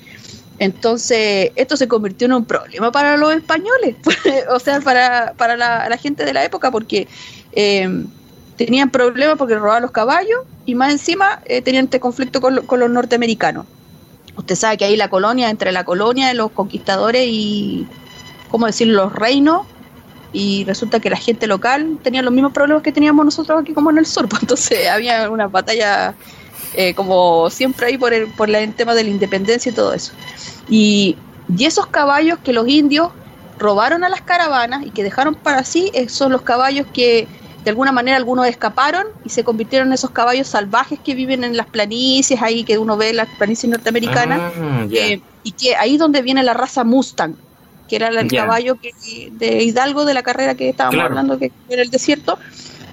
[0.58, 3.96] Entonces, esto se convirtió en un problema para los españoles,
[4.50, 7.08] o sea, para, para la, la gente de la época, porque
[7.52, 7.88] eh,
[8.56, 12.66] tenían problemas porque robaban los caballos y más encima eh, tenían este conflicto con, lo-
[12.66, 13.64] con los norteamericanos.
[14.36, 17.86] Usted sabe que ahí la colonia, entre la colonia de los conquistadores y,
[18.50, 19.66] ¿cómo decirlo?, los reinos,
[20.32, 23.90] y resulta que la gente local tenía los mismos problemas que teníamos nosotros aquí como
[23.90, 26.14] en el sur, pues entonces había una batalla
[26.74, 30.12] eh, como siempre ahí por el, por el tema de la independencia y todo eso.
[30.68, 31.16] Y,
[31.56, 33.10] y esos caballos que los indios
[33.58, 37.26] robaron a las caravanas y que dejaron para sí, eh, son los caballos que
[37.64, 41.56] de alguna manera algunos escaparon y se convirtieron en esos caballos salvajes que viven en
[41.56, 45.96] las planicies, ahí que uno ve en las planicies norteamericanas, Ah, eh, y que ahí
[45.96, 47.34] donde viene la raza Mustang,
[47.88, 48.92] que era el caballo que,
[49.32, 51.08] de Hidalgo de la carrera que estábamos Claro.
[51.10, 52.38] hablando que era el desierto.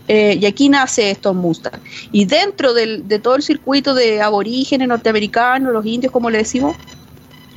[0.09, 1.81] eh, y aquí nace estos Mustang.
[2.13, 6.77] Y dentro del- de todo el circuito de aborígenes norteamericanos, los indios, como le decimos,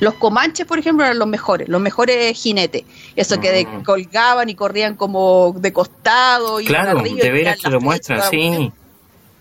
[0.01, 2.83] los comanches, por ejemplo, eran los mejores, los mejores jinetes.
[3.15, 3.83] Eso que de- Mm.
[3.83, 6.59] colgaban y corrían como de costado.
[6.59, 8.71] Y Claro, de veras que lo muestran, sí.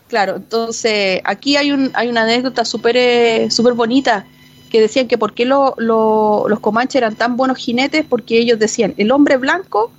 [0.08, 4.26] Claro, entonces aquí hay un hay una anécdota súper eh, súper bonita
[4.70, 8.58] que decían que por qué lo- lo- los comanches eran tan buenos jinetes, porque ellos
[8.58, 9.90] decían, el hombre blanco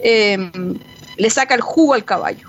[0.00, 0.38] eh,
[1.16, 2.48] le saca el jugo al caballo.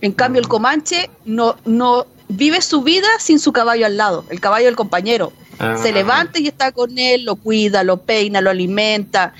[0.00, 4.40] En cambio, el comanche no, no vive su vida sin su caballo al lado, el
[4.40, 5.32] caballo del compañero.
[5.58, 9.32] Ah, Se levanta y está con él, lo cuida, lo peina, lo alimenta,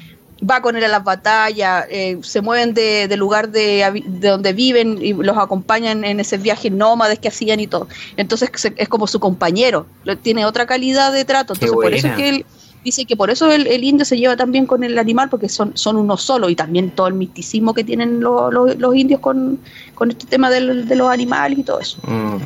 [0.49, 4.99] va con él a las batallas, eh, se mueven de, de lugar de, donde viven
[5.01, 7.87] y los acompañan en ese viaje nómades que hacían y todo.
[8.17, 9.87] Entonces se- es como su compañero,
[10.23, 11.55] tiene otra calidad de trato.
[11.55, 12.47] Entonces por eso es que él
[12.85, 15.77] dice que por eso el, el indio se lleva también con el animal, porque son,
[15.77, 19.61] son uno solo y también todo el misticismo que tienen lo- lo- los indios con,
[19.95, 21.99] con este tema del- de los animales y todo eso.
[22.05, 22.39] Mm.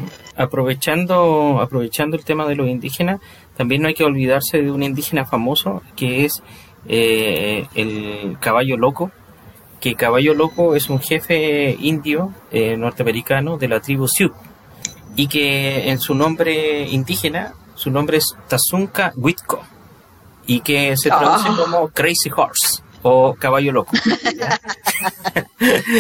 [0.61, 3.21] Aprovechando, aprovechando el tema de los indígenas,
[3.57, 6.43] también no hay que olvidarse de un indígena famoso que es
[6.89, 9.11] eh, el caballo loco,
[9.81, 14.33] que caballo loco es un jefe indio eh, norteamericano de la tribu Sioux
[15.17, 19.63] y que en su nombre indígena, su nombre es Tazunka Witko
[20.47, 21.57] y que se traduce Ah.
[21.59, 23.93] como Crazy Horse o caballo loco.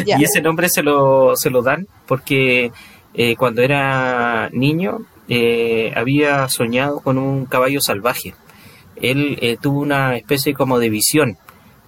[0.04, 2.72] Y ese nombre se lo, se lo dan porque
[3.14, 8.35] eh, cuando era niño eh, había soñado con un caballo salvaje.
[9.01, 11.36] Él eh, tuvo una especie como de visión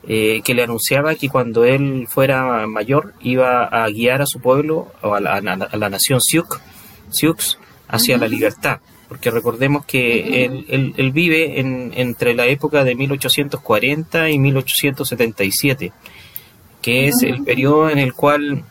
[0.07, 4.93] eh, que le anunciaba que cuando él fuera mayor iba a guiar a su pueblo
[5.03, 6.47] o a la, a la- a la nación Sioux,
[7.11, 7.37] Sioux
[7.89, 8.81] hacia la libertad.
[9.09, 15.93] Porque recordemos que él, él- él vive en, entre la época de 1840 y 1877
[16.83, 18.63] que es el periodo en el cual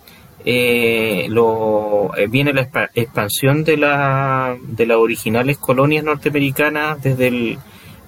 [0.50, 7.28] eh, lo, eh, viene la expa- expansión de, la, de las originales colonias norteamericanas desde
[7.28, 7.58] el,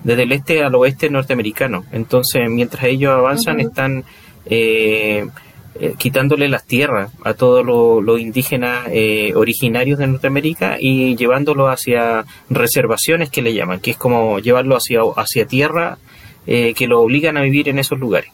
[0.06, 1.84] desde el este al oeste norteamericano.
[1.92, 4.06] Entonces, mientras ellos avanzan, están
[4.46, 5.28] eh,
[5.82, 7.66] eh, quitándole las tierras a todos
[8.08, 13.98] los indígenas eh, originarios de Norteamérica y llevándolo hacia reservaciones que le llaman, que es
[13.98, 15.98] como llevarlo hacia, hacia tierra
[16.46, 18.32] que lo obligan a vivir en esos lugares.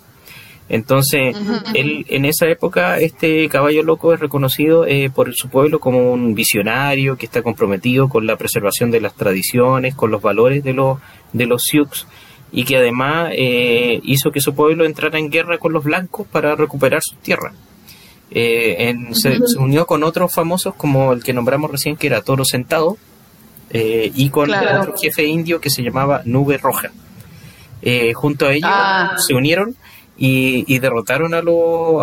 [0.67, 1.35] Entonces,
[1.75, 7.17] él, en esa época, este caballo loco es reconocido por su pueblo como un visionario
[7.17, 10.97] que está comprometido con la preservación de las tradiciones, con los valores de los,
[11.33, 12.07] de los Sioux
[12.55, 16.55] y que además eh, hizo que su pueblo entrara en guerra con los blancos para
[16.55, 17.53] recuperar sus tierras.
[18.31, 22.97] Eh, se, unió con otros famosos como el que nombramos recién que era Toro Sentado
[23.69, 26.91] eh, y con otro jefe indio que se llamaba Nube Roja.
[28.15, 29.15] junto a ellos ah.
[29.19, 29.75] se unieron
[30.17, 31.41] y, derrotaron a, a,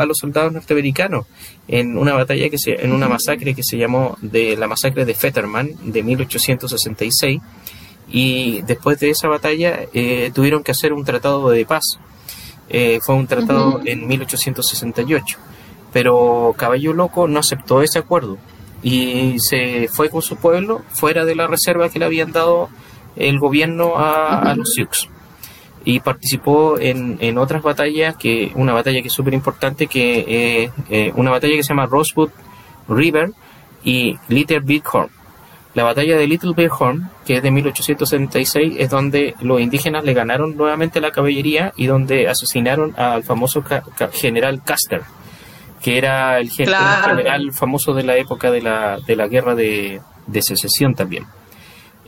[0.06, 1.26] los soldados norteamericanos
[1.68, 5.14] en una batalla que se, en una masacre que se llamó de la masacre de
[5.14, 7.40] Fetterman de 1866
[8.10, 11.98] y después de esa batalla eh, tuvieron que hacer un tratado de paz.
[12.68, 15.38] Eh, fue un tratado en 1868,
[15.92, 18.38] pero Caballo Loco no aceptó ese acuerdo
[18.82, 22.68] y se fue con su pueblo fuera de la reserva que le habían dado
[23.16, 25.08] el gobierno a, los Sioux
[25.84, 31.12] y participó en, en, otras batallas, que una batalla que es súper importante, que eh,
[31.16, 32.30] una batalla que se llama Rosewood
[32.88, 33.32] River
[33.84, 35.10] y Little Bighorn
[35.74, 40.56] la batalla de Little Bighorn, que es de 1876, es donde los indígenas le ganaron
[40.56, 43.64] nuevamente la caballería y donde asesinaron al famoso
[44.12, 45.02] general Custer,
[45.80, 50.02] que era el, general famoso de la época de la, de la guerra de,
[50.42, 51.24] secesión también.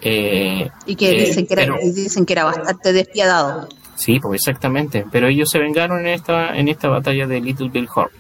[0.05, 3.69] Eh, y que eh, dicen, que era, dicen que era bastante despiadado.
[3.97, 5.07] Sí, pues exactamente.
[5.11, 8.11] Pero ellos se vengaron en esta, en esta batalla de Little Bighorn.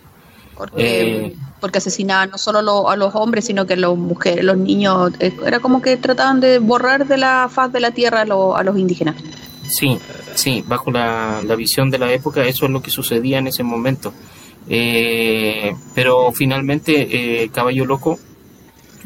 [0.56, 4.56] Porque, eh, porque asesinaban no solo a los hombres, sino que a las mujeres, los
[4.56, 5.12] niños.
[5.18, 8.78] Eh, era como que trataban de borrar de la faz de la tierra a, los
[8.78, 9.16] indígenas.
[9.66, 9.98] Sí,
[10.34, 14.12] sí, bajo la, visión de la época, eso es lo que sucedía en ese momento.
[14.68, 18.18] Eh, pero finalmente, Caballo Loco,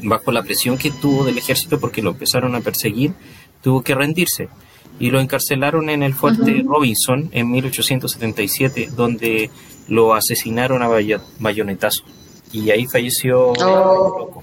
[0.02, 3.12] bajo la presión que tuvo del ejército, porque lo empezaron a perseguir,
[3.62, 4.48] tuvo que rendirse.
[5.00, 9.50] Y lo encarcelaron en el fuerte Robinson en 1877, donde
[9.88, 10.88] lo asesinaron a
[11.38, 12.02] bayonetazo.
[12.52, 14.42] Y ahí falleció oh.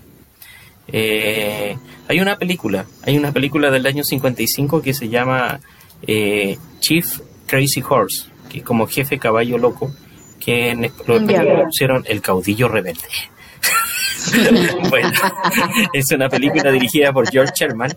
[0.88, 1.76] eh,
[2.08, 5.60] hay una película, hay una película del año 55 que se llama
[6.04, 7.06] eh, Chief
[7.48, 9.92] Crazy Horse, que como jefe caballo loco,
[10.40, 13.02] que en español pusieron El caudillo rebelde.
[14.90, 15.12] bueno,
[15.94, 17.96] es una película dirigida por George Sherman,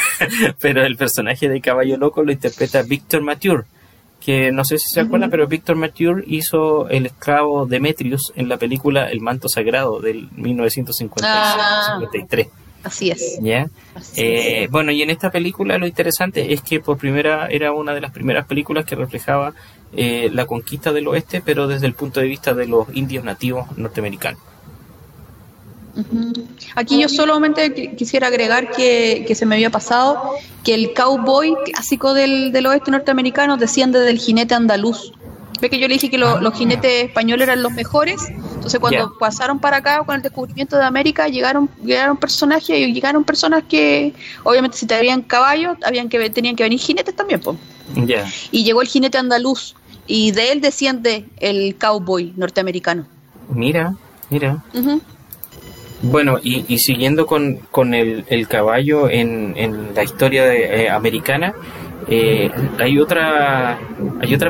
[0.60, 3.64] pero el personaje de Caballo Loco lo interpreta Victor Mature,
[4.20, 8.56] que no sé si se acuerdan, pero Victor Mature hizo el esclavo Demetrius en la
[8.56, 11.26] película El manto sagrado del 1953.
[11.30, 12.00] Ah,
[12.82, 13.38] así es.
[13.40, 13.68] ¿Ya?
[14.16, 18.00] Eh, bueno, y en esta película lo interesante es que por primera era una de
[18.00, 19.54] las primeras películas que reflejaba
[19.94, 23.66] eh, la conquista del oeste, pero desde el punto de vista de los indios nativos
[23.78, 24.40] norteamericanos.
[26.74, 30.34] Aquí yo solamente quisiera agregar que, se me había pasado
[30.64, 35.12] que el cowboy clásico del, oeste norteamericano desciende del jinete andaluz.
[35.60, 38.28] Ve que yo le dije que los jinetes españoles eran los mejores.
[38.54, 43.24] Entonces cuando pasaron para acá con el descubrimiento de América llegaron llegaron personajes y llegaron
[43.24, 44.14] personas que
[44.44, 47.56] obviamente si tenían caballos habían que tenían que venir jinetes también, pues.
[48.52, 49.74] Y llegó el jinete andaluz
[50.06, 53.06] y de él desciende el cowboy norteamericano.
[53.48, 53.96] Mira,
[54.30, 54.62] mira.
[56.02, 61.54] Bueno, y, siguiendo con, el, caballo en, la historia eh, americana,
[62.08, 63.78] eh, hay otra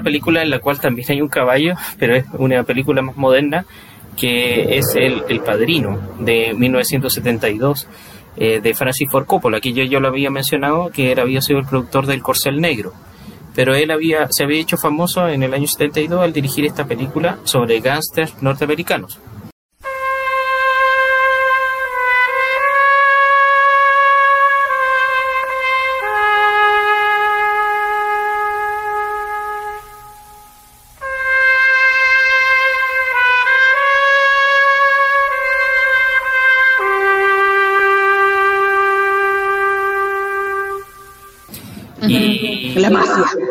[0.03, 3.65] película en la cual también hay un caballo, pero es una película más moderna,
[4.17, 7.89] que es El, Padrino, de 1972,
[8.37, 11.61] eh, de Francis Ford Coppola, que yo, yo lo había mencionado, que él había sido
[11.61, 12.93] el productor del Corcel Negro.
[13.55, 13.91] Pero él
[14.31, 19.19] se había hecho famoso en el año 72 al dirigir esta película sobre gángsters norteamericanos.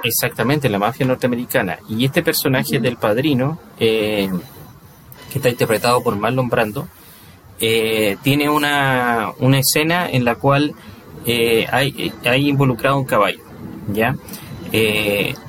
[0.08, 1.80] Exactamente, la mafia norteamericana.
[1.90, 4.30] Y este personaje del padrino, eh,
[5.30, 6.88] que está interpretado por Marlon Brando,
[7.60, 10.74] eh, tiene una, una, escena en la cual
[11.26, 13.42] eh, hay, hay, involucrado un caballo.
[13.92, 14.16] ¿ya?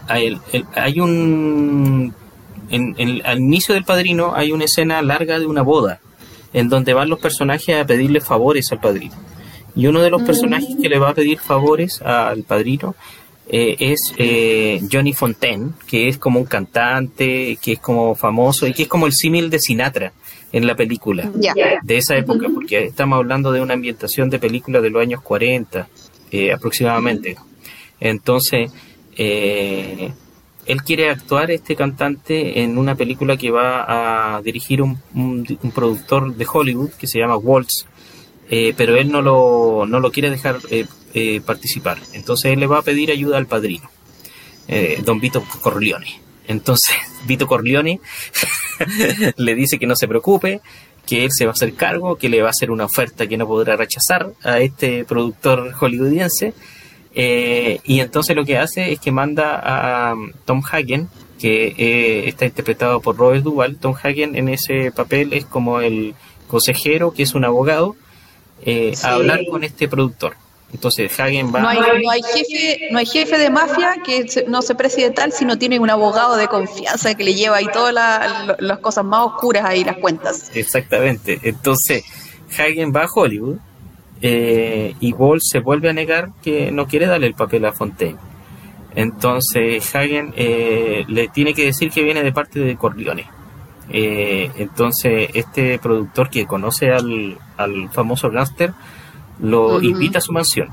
[0.09, 0.41] hay,
[0.75, 2.13] hay, un.
[2.71, 6.01] En, al inicio del padrino hay una escena larga de una boda,
[6.53, 9.15] en donde van los personajes a pedirle favores al padrino.
[9.77, 12.97] Y uno de los personajes que le va a pedir favores al padrino
[13.51, 18.75] eh, es eh, Johnny Fontaine, que es como un cantante, que es como famoso y
[18.75, 20.13] que es como el símil de Sinatra
[20.53, 21.31] en la película
[21.83, 25.89] de esa época, porque estamos hablando de una ambientación de película de los años 40
[26.31, 27.37] eh, aproximadamente.
[28.01, 28.71] Entonces,
[29.17, 36.35] él quiere actuar, este cantante, en una película que va a dirigir un, un productor
[36.35, 37.87] de Hollywood que se llama Waltz,
[38.77, 40.87] pero él no lo, no lo quiere dejar eh,
[41.45, 41.99] participar.
[42.13, 43.91] Entonces él le va a pedir ayuda al padrino,
[44.69, 46.21] eh, don Vito Corleone.
[46.47, 46.95] Entonces
[47.27, 48.01] Vito Corleone
[49.37, 50.61] le dice que no se preocupe,
[51.07, 53.39] que él se va a hacer cargo, que le va a hacer una oferta que
[53.39, 56.53] no podrá rechazar a este productor hollywoodiense.
[57.15, 60.15] Eh, y entonces lo que hace es que manda a
[60.45, 61.09] Tom Hagen,
[61.39, 63.79] que está interpretado por Robert Duvall.
[63.79, 66.15] Tom Hagen en ese papel es como el
[66.47, 67.97] consejero, que es un abogado,
[69.03, 70.37] a hablar con este productor.
[70.73, 71.61] Entonces Hagen va...
[71.61, 75.33] No hay, no hay, jefe, no hay jefe de mafia que no se preside tal,
[75.33, 77.95] sino tiene un abogado de confianza que le lleva ahí todas
[78.59, 80.51] las cosas más oscuras ahí, las cuentas.
[80.55, 81.41] Exactamente.
[81.43, 82.05] Entonces
[82.53, 83.57] Hagen va a Hollywood
[84.21, 88.19] eh, y Wall se vuelve a negar que no quiere darle el papel a Fontaine.
[88.95, 93.27] Entonces Hagen eh, le tiene que decir que viene de parte de Corleone.
[93.91, 98.75] Eh, entonces este productor que conoce al, al famoso gangster
[99.41, 100.69] lo invita a su mansión.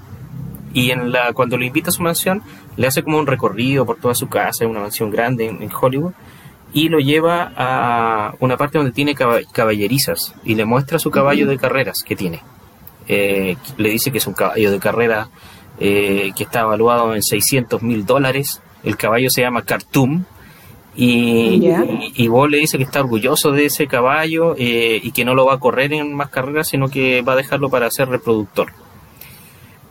[0.73, 2.41] Y en la, cuando lo invita a su mansión,
[2.75, 6.13] le hace como un recorrido por toda su casa, una mansión grande en, Hollywood,
[6.73, 11.57] y lo lleva a una parte donde tiene caballerizas y le muestra su caballo de
[11.57, 12.41] carreras que tiene.
[13.07, 15.29] Eh, le dice que es un caballo de carrera
[15.79, 18.61] eh, que está evaluado en 600 mil dólares.
[18.83, 20.25] El caballo se llama Khartoum,
[20.97, 21.61] y,
[22.15, 25.45] y, vos le dice que está orgulloso de ese caballo eh, y que no lo
[25.45, 28.71] va a correr en más carreras, sino que va a dejarlo para ser reproductor.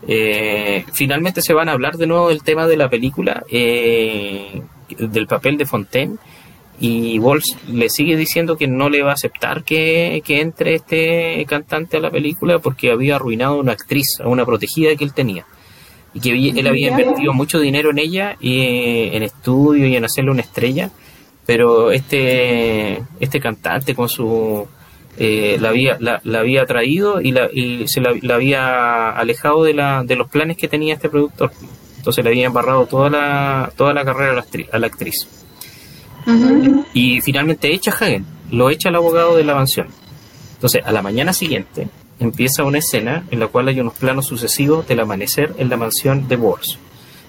[0.08, 4.62] Eh, finalmente se van a hablar de nuevo del tema de la película, eh,
[4.98, 6.16] del papel de Fontaine,
[6.80, 11.44] y Walsh le sigue diciendo que no le va a aceptar que, que, entre este
[11.46, 15.12] cantante a la película porque había arruinado a una actriz, a una protegida que él
[15.12, 15.44] tenía
[16.14, 20.30] y que él había invertido mucho dinero en ella y en estudio y en hacerle
[20.30, 20.90] una estrella
[21.46, 24.66] pero este este cantante con su
[25.16, 30.02] eh, la había la, había traído y, la, y se la, había alejado de, la,
[30.02, 31.52] de los planes que tenía este productor.
[31.98, 35.14] Entonces le había embarrado toda la toda la carrera a la actriz, a la actriz.
[36.94, 39.88] y finalmente echa a Hagen lo echa el abogado de la mansión.
[40.54, 41.88] Entonces a la mañana siguiente
[42.18, 46.28] empieza una escena en la cual hay unos planos sucesivos del amanecer en la mansión
[46.28, 46.78] de Bors.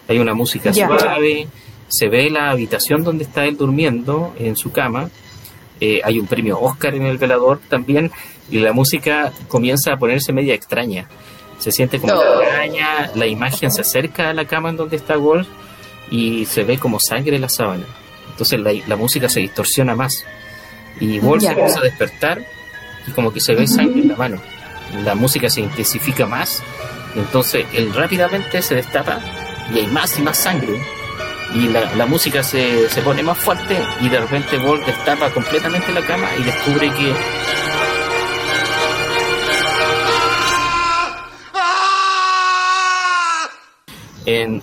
[0.08, 1.48] Hay una música suave,
[1.88, 5.10] se ve la habitación donde está él durmiendo en su cama,
[5.80, 8.12] eh, hay un premio Oscar en el velador también,
[8.50, 11.08] y la música comienza a ponerse media extraña.
[11.58, 15.48] Se siente como extraña, la imagen se acerca a la cama en donde está Bors
[16.12, 17.86] y se ve como sangre en la sábana.
[18.30, 20.26] Entonces la, música se distorsiona más.
[21.00, 22.46] Y Bors se empieza a despertar
[23.08, 24.42] y como que se ve sangre en la mano
[25.04, 26.62] la música se intensifica más,
[27.16, 29.20] entonces él rápidamente se destapa
[29.74, 30.80] y hay más y más sangre
[31.54, 36.02] y la, música se, se, pone más fuerte y de repente Bolt destapa completamente la
[36.02, 37.14] cama y descubre que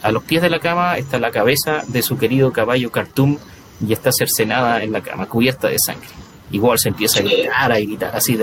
[0.02, 3.38] a los pies de la cama está la cabeza de su querido caballo Khartoum
[3.86, 6.08] y está cercenada en la cama, cubierta de sangre
[6.52, 8.38] igual se empieza a gritar, a gritar así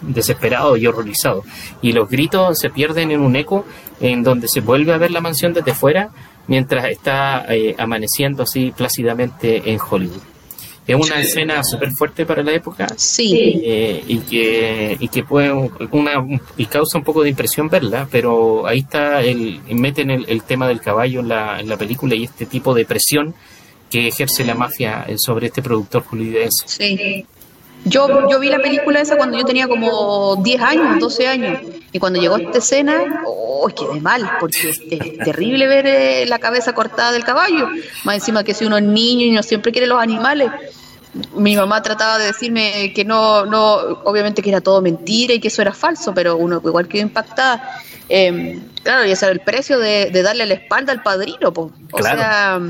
[0.00, 1.42] desesperado y horrorizado.
[1.82, 3.64] Y los gritos se pierden en un eco
[4.00, 6.10] en donde se vuelve a ver la mansión desde fuera
[6.46, 10.22] mientras está eh, amaneciendo así plácidamente en Hollywood.
[10.86, 13.60] Es una escena súper fuerte para la época sí.
[13.64, 16.12] Eh, y que y que puede una
[16.56, 20.66] y causa un poco de impresión verla, pero ahí está el meten el, el tema
[20.66, 23.34] del caballo en la, en la película y este tipo de presión
[23.90, 26.64] que ejerce la mafia sobre este productor hollywoodiense.
[26.66, 27.26] Sí.
[27.84, 31.60] Yo, yo vi la película esa cuando yo tenía como 10 años, 12 años,
[31.92, 34.30] y cuando llegó esta escena, ¡oh, quedé mal!
[34.38, 37.68] Porque es terrible ver eh, la cabeza cortada del caballo,
[38.04, 40.50] más encima que si uno es niño y no siempre quiere los animales.
[41.34, 45.48] Mi mamá trataba de decirme que no, no, obviamente que era todo mentira y que
[45.48, 47.80] eso era falso, pero uno igual quedó impactada.
[48.10, 51.72] Eh, claro, y ese era el precio de, darle la espalda al padrino, pues.
[51.92, 52.60] O sea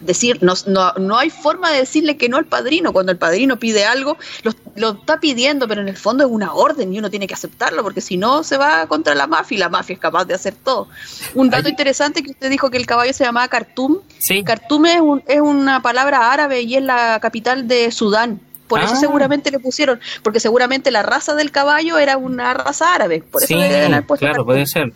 [0.00, 2.92] decir, no, no, no, hay forma de decirle que no al padrino.
[2.92, 6.52] Cuando el padrino pide algo, lo, lo, está pidiendo, pero en el fondo es una
[6.52, 9.58] orden y uno tiene que aceptarlo, porque si no se va contra la mafia y
[9.58, 10.88] la mafia es capaz de hacer todo.
[11.34, 13.98] Un dato interesante que usted dijo que el caballo se llamaba Khartoum.
[14.18, 14.42] Sí.
[14.44, 18.40] Khartoum es, un, es una palabra árabe y es la capital de Sudán.
[18.68, 19.00] Por eso ah.
[19.00, 23.22] seguramente le pusieron, porque seguramente la raza del caballo era una raza árabe.
[23.22, 24.92] Por eso sí, claro, puede ser.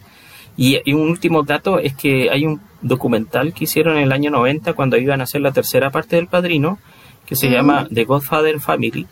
[0.57, 4.31] Y, y, un último dato es que hay un documental que hicieron en el año
[4.31, 6.79] 90 cuando iban a hacer la tercera parte del Padrino,
[7.25, 9.07] que se llama The Godfather Family,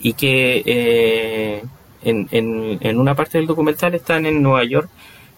[0.00, 1.62] y que eh,
[2.02, 4.88] en, en, en, una parte del documental están en Nueva York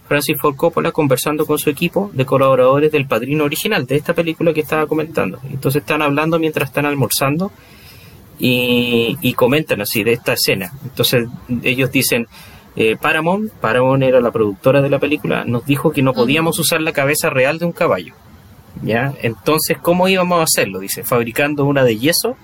[0.06, 4.52] Francis Ford Coppola conversando con su equipo de colaboradores del Padrino original, de esta película
[4.52, 5.40] que estaba comentando.
[5.50, 7.52] Entonces están hablando mientras están almorzando
[8.38, 10.72] y, y comentan así de esta escena.
[10.84, 11.26] Entonces
[11.62, 12.26] ellos dicen,
[12.76, 16.80] eh, Paramount, Paramount era la productora de la película, nos dijo que no podíamos usar
[16.80, 18.14] la cabeza real de un caballo.
[18.82, 19.14] ¿Ya?
[19.22, 20.80] Entonces, ¿cómo íbamos a hacerlo?
[20.80, 22.36] Dice, fabricando una de yeso.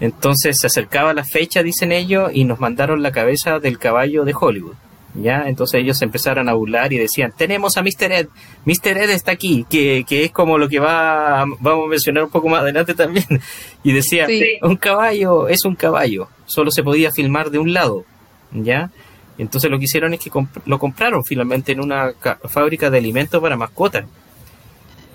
[0.00, 4.34] Entonces se acercaba la fecha, dicen ellos, y nos mandaron la cabeza del caballo de
[4.38, 4.74] Hollywood.
[5.14, 5.48] ¿Ya?
[5.48, 8.12] Entonces ellos empezaron a burlar y decían, tenemos a Mr.
[8.12, 8.28] Ed,
[8.64, 8.98] Mr.
[8.98, 12.48] Ed está aquí, que, que es como lo que va, vamos a mencionar un poco
[12.48, 13.26] más adelante también.
[13.82, 14.58] Y decía, sí.
[14.62, 18.04] un caballo es un caballo, solo se podía filmar de un lado,
[18.52, 18.90] ¿ya?
[19.38, 22.12] Entonces lo que hicieron es que comp lo compraron finalmente en una
[22.44, 24.04] fábrica de alimentos para mascotas.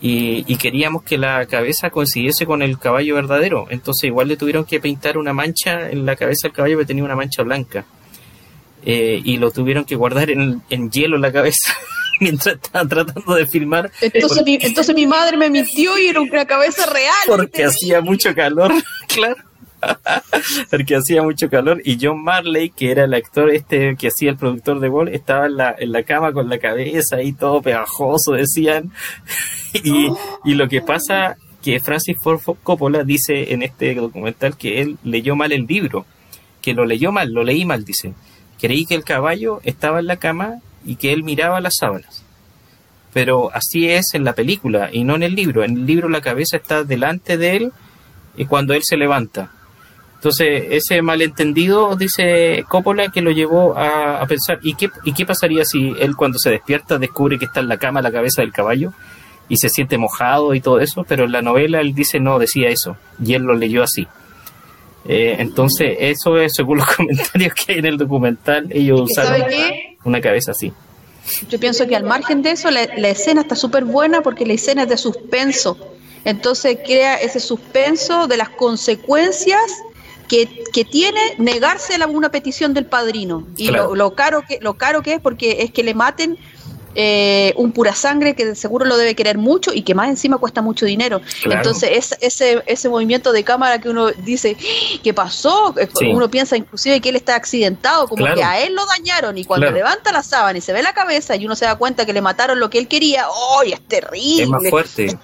[0.02, 3.68] Y, y, queríamos que la cabeza coincidiese con el caballo verdadero.
[3.70, 7.06] Entonces igual le tuvieron que pintar una mancha en la cabeza del caballo que tenía
[7.06, 7.86] una mancha blanca.
[8.86, 11.74] Eh, y lo tuvieron que guardar en, en hielo la cabeza
[12.20, 13.92] mientras estaban tratando de filmar.
[14.02, 14.44] Entonces, porque...
[14.44, 17.14] mi, entonces mi madre me mintió y era una cabeza real.
[17.28, 18.74] Porque hacía mucho calor,
[19.08, 19.38] claro.
[20.70, 24.38] porque hacía mucho calor y John Marley, que era el actor este que hacía el
[24.38, 28.34] productor de Ball, estaba en la, en la cama con la cabeza ahí todo pegajoso,
[28.34, 28.92] decían.
[29.74, 30.08] y,
[30.46, 35.36] y lo que pasa que Francis Ford Coppola dice en este documental que él leyó
[35.36, 36.06] mal el libro,
[36.62, 38.14] que lo leyó mal, lo leí mal, dice.
[38.60, 42.24] Creí que el caballo estaba en la cama y que él miraba las sábanas.
[43.14, 45.64] Pero así es en la película y no en el libro.
[45.64, 47.72] En el libro la cabeza está delante de él
[48.36, 49.52] y cuando él se levanta.
[50.24, 55.26] Entonces, ese malentendido, dice Coppola, que lo llevó a, a, pensar, ¿y qué, ¿y qué
[55.26, 58.54] pasaría si él cuando se despierta descubre que está en la cama la cabeza del
[58.54, 58.94] caballo
[59.50, 61.04] y se siente mojado y todo eso?
[61.10, 64.08] Pero en la novela él dice no, decía eso, y él lo leyó así.
[65.04, 69.46] Eh, entonces, eso es según los comentarios que hay en el documental, ellos usaron
[70.06, 70.72] una cabeza así.
[71.50, 74.54] Yo pienso que al margen de eso, la, la escena está súper buena porque la
[74.54, 75.78] escena es de suspenso.
[76.24, 79.60] Entonces crea ese suspenso de las consecuencias
[80.34, 83.90] que, que, tiene negarse a una petición del padrino y claro.
[83.90, 86.40] lo, lo, caro que lo caro que es porque es que le maten
[86.96, 90.62] eh, un pura sangre que seguro lo debe querer mucho y que más encima cuesta
[90.62, 91.22] mucho dinero.
[91.44, 91.60] Claro.
[91.60, 94.58] Entonces es, ese ese movimiento de cámara que uno dice
[95.04, 95.76] ¿qué pasó?
[95.98, 96.08] Sí.
[96.08, 98.36] Uno piensa inclusive que él está accidentado, como claro.
[98.36, 101.36] que a él lo dañaron y cuando levanta la sábana y se ve la cabeza
[101.36, 103.62] y uno se da cuenta que le mataron lo que él quería, ¡oh!
[103.64, 104.44] Es terrible.
[104.44, 105.18] Es más fuerte.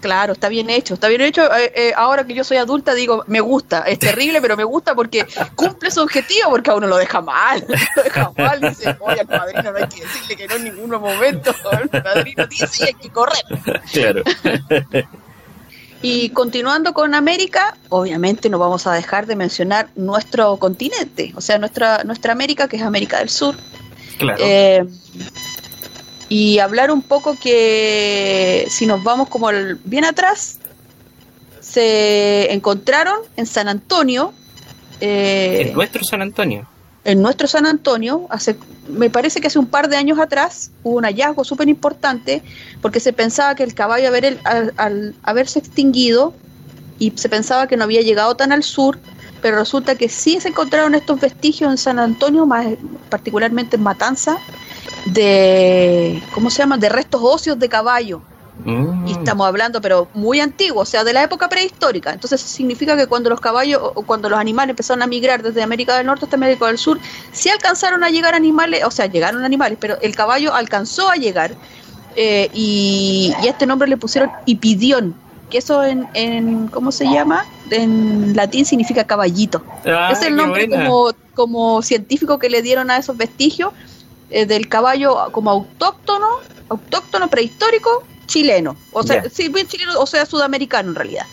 [0.00, 1.44] Claro, está bien hecho, está bien hecho.
[1.54, 4.94] Eh, eh, ahora que yo soy adulta, digo, me gusta, es terrible, pero me gusta
[4.94, 7.64] porque cumple su objetivo, porque a uno lo deja mal.
[7.96, 10.90] Lo deja mal, dice, oye, al padrino no hay que decirle que no en ningún
[10.90, 11.54] momento.
[11.92, 13.44] El padrino dice y hay que correr.
[13.92, 14.22] Claro.
[16.02, 21.58] Y continuando con América, obviamente no vamos a dejar de mencionar nuestro continente, o sea,
[21.58, 23.54] nuestra, nuestra América, que es América del Sur.
[24.16, 24.42] Claro.
[24.42, 24.86] Eh,
[26.30, 30.60] y hablar un poco que si nos vamos como el, bien atrás,
[31.60, 34.32] se encontraron en San Antonio.
[35.00, 36.68] Eh, en nuestro San Antonio.
[37.04, 38.56] En nuestro San Antonio, hace,
[38.88, 42.42] me parece que hace un par de años atrás hubo un hallazgo súper importante
[42.80, 46.32] porque se pensaba que el caballo haber, al, al haberse extinguido
[47.00, 49.00] y se pensaba que no había llegado tan al sur,
[49.40, 52.66] pero resulta que sí se encontraron estos vestigios en San Antonio, más
[53.08, 54.38] particularmente en Matanza,
[55.06, 56.78] de, ¿cómo se llama?
[56.78, 58.22] De restos óseos de caballo.
[58.64, 59.08] Mm.
[59.08, 62.12] Y estamos hablando, pero muy antiguo, o sea, de la época prehistórica.
[62.12, 65.96] Entonces significa que cuando los caballos o cuando los animales empezaron a migrar desde América
[65.96, 66.98] del Norte hasta América del Sur,
[67.32, 71.54] sí alcanzaron a llegar animales, o sea, llegaron animales, pero el caballo alcanzó a llegar.
[72.16, 75.14] Eh, y, y, a este nombre le pusieron Ipidión,
[75.50, 77.44] que eso en, en, ¿cómo se llama?
[77.70, 79.62] En latín significa caballito.
[79.84, 83.72] Ah, es el nombre como, como científico que le dieron a esos vestigios
[84.30, 86.28] eh, del caballo como autóctono,
[86.68, 89.30] autóctono prehistórico chileno, o sea, yeah.
[89.30, 91.26] sí, bien chileno, o sea, sudamericano en realidad.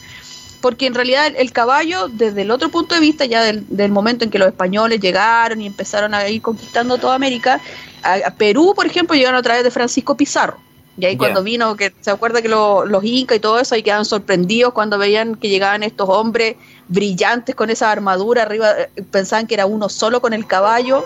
[0.61, 3.91] Porque en realidad el, el caballo, desde el otro punto de vista, ya del, del,
[3.91, 7.61] momento en que los españoles llegaron y empezaron a ir conquistando toda América,
[8.01, 10.57] a, a Perú, por ejemplo, llegaron a través de Francisco Pizarro.
[10.97, 11.19] Y ahí yeah.
[11.19, 14.73] cuando vino, que se acuerda que lo, los incas y todo eso, ahí quedaban sorprendidos
[14.73, 16.55] cuando veían que llegaban estos hombres
[16.87, 21.03] brillantes con esa armadura arriba, eh, pensaban que era uno solo con el caballo,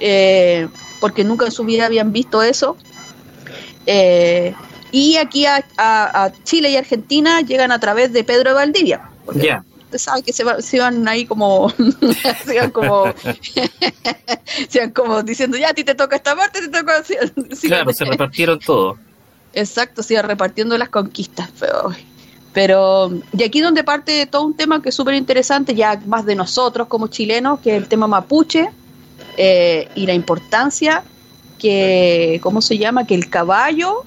[0.00, 0.68] eh,
[1.00, 2.76] porque nunca en su vida habían visto eso.
[3.86, 4.54] Eh,
[4.90, 9.10] y aquí a, a, a, Chile y Argentina llegan a través de Pedro de Valdivia.
[9.34, 9.64] Yeah.
[9.94, 11.70] Sabe que se, va, se van ahí como,
[12.44, 13.12] se van como,
[14.68, 17.02] se van como diciendo, ya a ti te toca esta parte, te toca...
[17.62, 18.98] Claro, se repartieron todo.
[19.52, 21.50] Exacto, iba repartiendo las conquistas.
[21.58, 21.92] Pero,
[22.52, 26.34] pero y aquí donde parte todo un tema que es súper interesante, ya más de
[26.34, 28.70] nosotros como chilenos, que es el tema mapuche
[29.36, 31.02] eh, y la importancia
[31.58, 33.06] que, ¿cómo se llama?
[33.06, 34.04] Que el caballo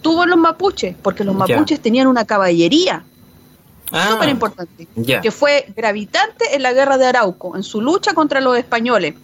[0.00, 1.56] tuvo en los mapuches, porque los Ya.
[1.56, 3.04] mapuches tenían una caballería
[3.94, 4.88] Ah, súper importante,
[5.20, 9.14] que fue gravitante en la guerra de Arauco, en su lucha contra los españoles,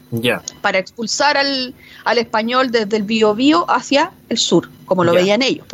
[0.61, 5.21] para expulsar al, al español desde el Biobío hacia el sur, como lo Ya.
[5.21, 5.67] veían ellos.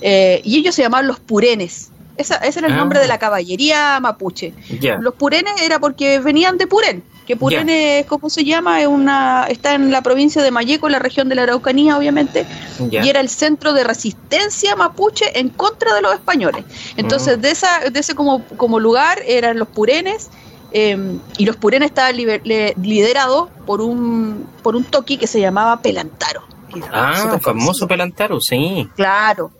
[0.00, 1.90] Eh, y ellos se llamaban los purenes.
[2.16, 2.76] Esa- ese era el Ah.
[2.76, 4.52] nombre de la caballería mapuche.
[5.00, 8.80] Los purenes era porque venían de Purén, que Purén es, ¿cómo se llama?
[8.80, 12.46] Es una, está en la provincia de Mayeco, en la región de la Araucanía, obviamente,
[12.88, 16.64] y era el centro de resistencia mapuche en contra de los españoles.
[16.96, 17.40] Entonces, Mm.
[17.40, 20.28] de, esa, de ese como, como lugar eran los purenes,
[20.74, 20.98] eh,
[21.38, 25.80] y los purenes estaban liber- le- liderados por un, por un toqui que se llamaba
[25.80, 26.42] Pelantaro.
[26.92, 27.86] Ah, famoso.
[27.88, 28.86] Pelantaro, sí.
[28.96, 29.50] Claro.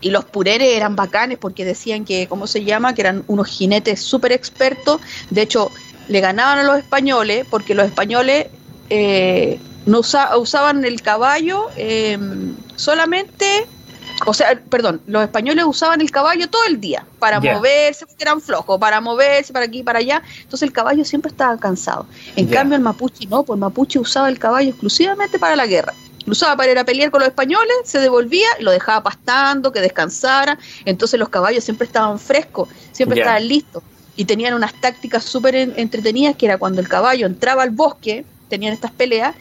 [0.00, 2.94] Y los purenes eran bacanes porque decían que, ¿cómo se llama?
[2.94, 5.00] Que eran unos jinetes súper expertos.
[5.30, 5.70] De hecho,
[6.08, 8.46] le ganaban a los españoles porque los españoles
[8.90, 12.18] eh, no usa- usaban el caballo eh,
[12.76, 13.66] solamente,
[14.26, 18.40] o sea, perdón, los españoles usaban el caballo todo el día para moverse, porque eran
[18.40, 20.22] flojos, para moverse para aquí para allá.
[20.42, 22.06] Entonces el caballo siempre estaba cansado.
[22.36, 25.92] En cambio el mapuche no, pues el mapuche usaba el caballo exclusivamente para la guerra.
[26.24, 29.72] Lo usaba para ir a pelear con los españoles, se devolvía y lo dejaba pastando,
[29.72, 30.56] que descansara.
[30.84, 33.82] Entonces los caballos siempre estaban frescos, siempre estaban listos.
[34.14, 38.24] Y tenían unas tácticas súper en- entretenidas, que era cuando el caballo entraba al bosque,
[38.48, 39.34] tenían estas peleas,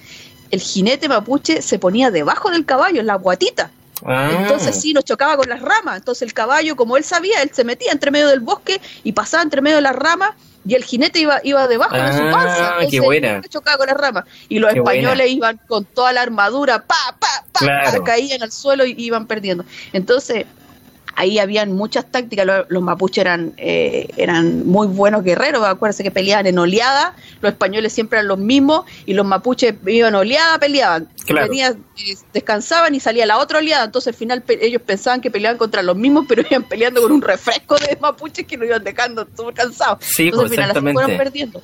[0.49, 3.69] el jinete mapuche se ponía debajo del caballo, en la guatita.
[4.05, 5.97] Ah, Entonces sí, nos chocaba con las ramas.
[5.97, 9.43] Entonces el caballo, como él sabía, él se metía entre medio del bosque y pasaba
[9.43, 10.31] entre medio de las ramas
[10.65, 12.75] y el jinete iba, iba debajo de su Ah, panza.
[12.89, 13.41] qué buena.
[13.49, 14.25] chocaba con las ramas.
[14.49, 18.03] Y los Qué españoles iban con toda la armadura, pa, pa, pa, Claro.
[18.03, 19.65] caían al suelo y iban perdiendo.
[19.93, 20.45] Entonces
[21.15, 22.45] ahí habían muchas tácticas.
[22.45, 25.63] Los, los mapuches eran, eh, eran muy buenos guerreros.
[25.65, 27.15] Acuérdense que peleaban en oleada.
[27.41, 31.07] Los españoles siempre eran los mismos y los mapuches iban oleada, peleaban.
[31.25, 31.47] Claro.
[31.47, 33.85] Venía, eh, descansaban y salía la otra oleada.
[33.85, 37.21] Entonces al final ellos pensaban que peleaban contra los mismos, pero iban peleando con un
[37.21, 39.99] refresco de mapuches que lo iban dejando súper cansados.
[40.01, 41.61] Sí, Entonces pues, al final así fueron perdiendo.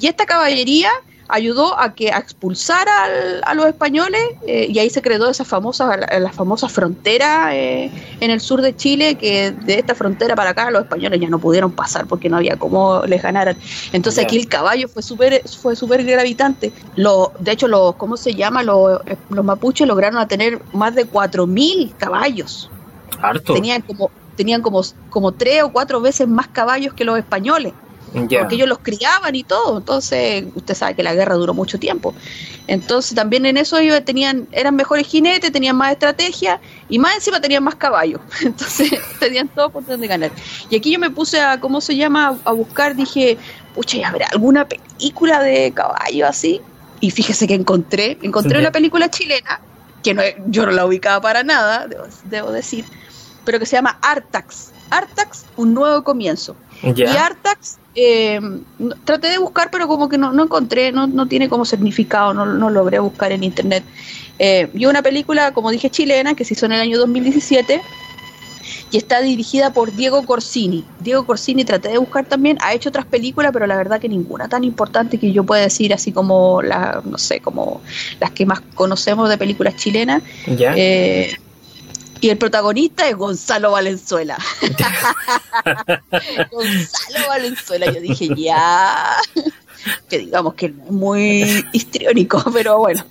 [0.00, 0.90] Y esta caballería
[1.28, 5.44] ayudó a que a expulsar al- a los españoles eh, y ahí se creó esa
[5.44, 7.90] famosa la, la famosa frontera eh,
[8.20, 11.38] en el sur de Chile que de esta frontera para acá los españoles ya no
[11.38, 13.56] pudieron pasar porque no había cómo les ganaran.
[13.92, 16.72] Entonces aquí el caballo fue súper fue súper gravitante.
[16.96, 20.94] Lo de hecho los cómo se llama los, eh, los mapuches lograron a tener más
[20.94, 22.70] de 4000 caballos.
[23.22, 23.54] Harto.
[23.54, 27.72] tenían como tenían como como tres o cuatro veces más caballos que los españoles
[28.28, 28.40] Ya.
[28.40, 29.78] porque ellos los criaban y todo.
[29.78, 32.14] Entonces, usted sabe que la guerra duró mucho tiempo.
[32.66, 37.40] Entonces, también en eso ellos tenían, eran mejores jinetes, tenían más estrategia y más encima
[37.40, 38.20] tenían más caballos.
[38.42, 40.30] Entonces, tenían todo por donde ganar.
[40.70, 42.38] Y aquí yo me puse a, ¿cómo se llama?
[42.44, 43.36] A buscar, dije,
[43.74, 46.60] pucha, ¿y habrá alguna película de caballo así?
[47.00, 48.60] Y fíjese que encontré, encontré Ya.
[48.60, 49.60] una película chilena,
[50.02, 52.84] que no, yo no la ubicaba para nada, debo, debo decir,
[53.44, 54.70] pero que se llama Artax.
[54.90, 56.56] Artax, un nuevo comienzo.
[56.82, 57.12] Ya.
[57.12, 58.40] Y Artax, eh,
[59.04, 62.46] traté de buscar, pero como que no, no encontré, no, no tiene como significado, no,
[62.46, 63.84] no logré buscar en internet.
[64.38, 67.80] Eh, y una película, como dije, chilena, que se hizo en el año 2017
[68.90, 70.84] y está dirigida por Diego Corsini.
[71.00, 74.48] Diego Corsini, traté de buscar también, ha hecho otras películas, pero la verdad que ninguna
[74.48, 77.80] tan importante que yo pueda decir, así como, la, no sé, como
[78.20, 80.22] las que más conocemos de películas chilenas.
[80.56, 80.74] Ya.
[80.76, 81.36] Eh,
[82.24, 84.38] y el protagonista es Gonzalo Valenzuela.
[86.50, 87.92] Gonzalo Valenzuela.
[87.92, 89.16] Yo dije, ya.
[90.08, 93.04] Que digamos que es muy histriónico, pero bueno.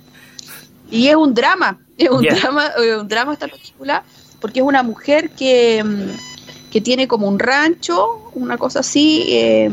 [0.90, 1.78] Y es un drama.
[1.96, 4.02] Es un drama, es un drama esta película,
[4.40, 9.70] porque es una mujer que, mm, que tiene como un rancho, una cosa así, eh,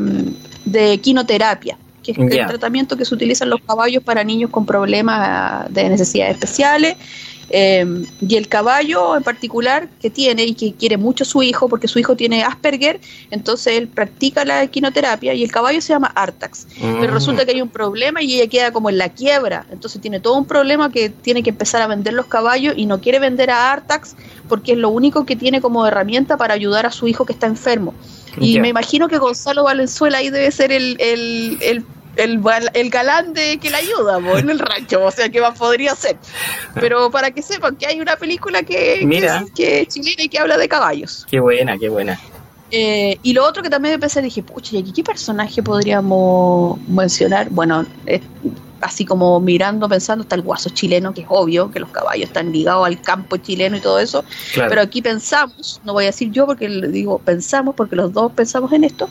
[0.66, 5.68] de quinoterapia, que es el tratamiento que se utilizan los caballos para niños con problemas
[5.74, 6.96] de necesidades especiales.
[7.54, 11.68] Eh, y el caballo en particular que tiene y que quiere mucho a su hijo,
[11.68, 13.00] porque su hijo tiene Asperger,
[13.30, 16.68] entonces él practica la equinoterapia y el caballo se llama Artax.
[16.80, 17.14] Pero Mm.
[17.14, 19.66] resulta que hay un problema y ella queda como en la quiebra.
[19.72, 23.02] Entonces tiene todo un problema que tiene que empezar a vender los caballos y no
[23.02, 24.16] quiere vender a Artax
[24.48, 27.48] porque es lo único que tiene como herramienta para ayudar a su hijo que está
[27.48, 27.94] enfermo.
[28.40, 31.86] Y me imagino que Gonzalo Valenzuela ahí debe ser el, el, el,
[32.16, 32.42] el,
[32.74, 35.04] el galán de que le ayuda en el rancho.
[35.04, 36.18] O sea, ¿qué más podría ser?
[36.76, 39.46] Pero para que sepan que hay una película que, que Mira.
[39.56, 41.26] que es chilena y que habla de caballos.
[41.30, 42.20] Qué buena, qué buena.
[42.72, 46.80] Eh, y lo otro que también me pensé, dije, pucha, ¿y aquí qué personaje podríamos
[46.88, 47.50] mencionar?
[47.50, 48.22] Bueno, eh,
[48.82, 52.52] así como mirando, pensando, está el guaso chileno, que es obvio que los caballos están
[52.52, 54.70] ligados al campo chileno y todo eso, Claro.
[54.70, 58.32] pero aquí pensamos, no voy a decir yo porque le digo pensamos, porque los dos
[58.34, 59.10] pensamos en esto,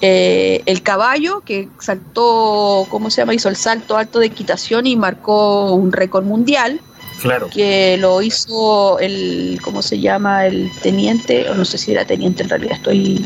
[0.00, 3.34] eh, el caballo que saltó, ¿cómo se llama?
[3.34, 6.80] Hizo el salto alto de equitación y marcó un récord mundial,
[7.20, 7.48] claro.
[7.48, 10.46] que lo hizo el, ¿cómo se llama?
[10.46, 13.24] El teniente, o no sé si era teniente en realidad, estoy...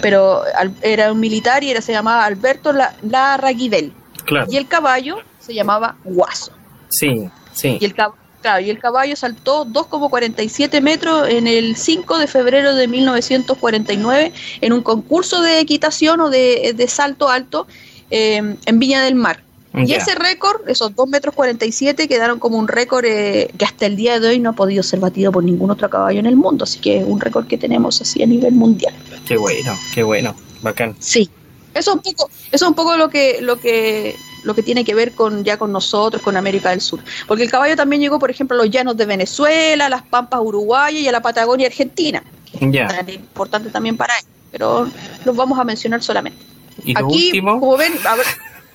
[0.00, 0.42] Pero
[0.82, 3.92] era un militar y era, se llamaba Alberto La- Larraguidel.
[4.28, 4.46] Claro.
[4.50, 6.52] Y el caballo se llamaba Guaso.
[6.90, 7.78] Sí, sí.
[7.80, 8.14] Y el, claro,
[8.60, 14.82] y el caballo saltó 2,47 metros en el 5 de febrero de 1949 en un
[14.82, 17.66] concurso de equitación o de, de salto alto
[18.10, 19.42] eh, en Viña del Mar.
[19.74, 23.96] Y ese récord, esos 2 metros 47, quedaron como un récord eh, que hasta el
[23.96, 26.64] día de hoy no ha podido ser batido por ningún otro caballo en el mundo.
[26.64, 28.94] Así que es un récord que tenemos así a nivel mundial.
[29.26, 30.34] Qué bueno, qué bueno.
[30.62, 30.96] Bacán.
[30.98, 31.30] Sí.
[31.74, 34.84] Eso es un poco, eso es un poco lo que, lo que, lo que tiene
[34.84, 37.00] que ver con ya con nosotros, con América del Sur.
[37.26, 40.40] Porque el caballo también llegó, por ejemplo, a los llanos de Venezuela, a las pampas
[40.42, 42.22] uruguayas y a la Patagonia argentina.
[42.60, 42.88] Ya.
[43.08, 44.24] Importante también para él.
[44.50, 44.88] Pero
[45.24, 46.42] los vamos a mencionar solamente.
[46.84, 48.26] Y lo aquí, último, como ven, a ver,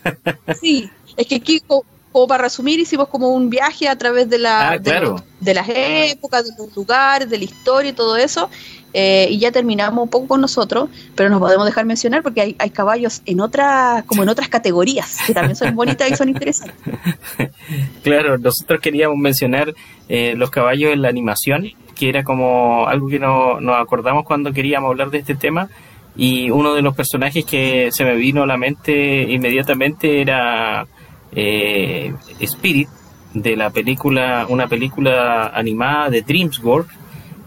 [0.62, 4.38] sí, es que aquí, co- como para resumir, hicimos como un viaje a través de,
[4.38, 4.92] la, Ah, de,
[5.40, 8.50] de las épocas, de los lugares, de la historia y todo eso.
[8.94, 12.70] Eh, y ya terminamos un poco con nosotros, pero nos podemos dejar mencionar porque hay,
[12.70, 16.76] caballos en otras, como en otras categorías, que también son bonitas y son interesantes.
[18.04, 19.74] claro, nosotros queríamos mencionar
[20.10, 24.54] eh, los caballos en la animación, que era como algo que no, nos acordamos cuando
[24.54, 25.70] queríamos hablar de este tema.
[26.16, 30.86] Y uno de los personajes que se me vino a la mente inmediatamente era
[31.32, 32.88] eh, Spirit,
[33.34, 36.94] de la película, una película animada de DreamWorks,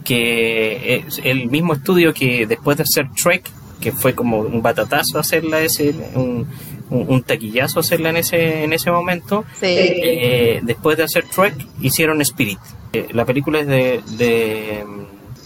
[0.06, 3.42] que es el mismo estudio que después de hacer Trek,
[3.80, 6.46] que fue como un batatazo hacerla ese, un,
[6.90, 9.66] un, un taquillazo hacerla en ese, en ese momento, Sí.
[9.66, 12.58] eh, después de hacer Trek hicieron Spirit.
[12.92, 14.84] Eh, la película es de, de,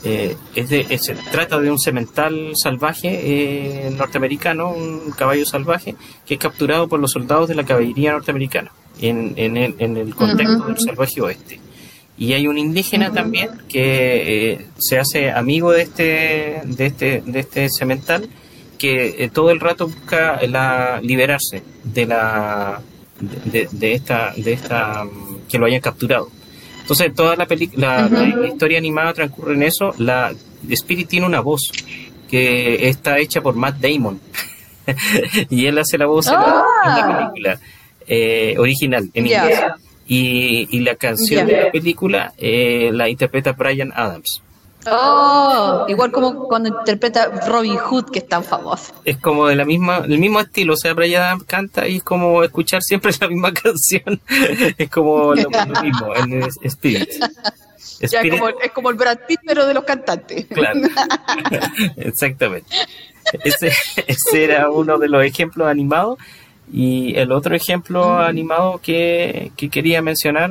[0.04, 5.94] eh, es de se trata de un semental salvaje eh, norteamericano, un caballo salvaje
[6.26, 8.70] que es capturado por los soldados de la caballería norteamericana
[9.00, 11.60] en, en el, en el contexto del salvaje oeste.
[12.20, 17.40] Y hay un indígena también que eh, se hace amigo de este, de este, de
[17.40, 18.28] este semental
[18.78, 22.80] que eh, todo el rato busca la liberarse de la
[23.20, 26.28] de, de esta de esta mm, que lo hayan capturado.
[26.82, 29.94] Entonces toda la película la, la historia animada transcurre en eso.
[29.98, 30.32] La
[30.68, 31.72] Spirit tiene una voz
[32.30, 34.20] que está hecha por Matt Damon
[35.50, 37.60] y él hace la voz en la- en la, película
[38.06, 39.58] eh, original en inglés.
[40.12, 44.42] Y, y la canción de la película eh, la interpreta Brian Adams.
[44.90, 48.92] Oh, igual como cuando interpreta Robin Hood, que es tan famoso.
[49.04, 52.02] es como de la misma, del mismo estilo, o sea, Brian Adams canta y es
[52.02, 54.20] como escuchar siempre la misma canción,
[54.78, 57.10] es como lo, lo mismo, en es- Spirit.
[58.00, 60.46] Ya es como, es como el Brad Pitt, pero de los cantantes.
[60.46, 60.80] claro,
[61.98, 62.74] exactamente.
[63.44, 63.70] Ese,
[64.06, 66.18] ese era uno de los ejemplos animados
[66.72, 70.50] y el otro ejemplo animado que, que quería mencionar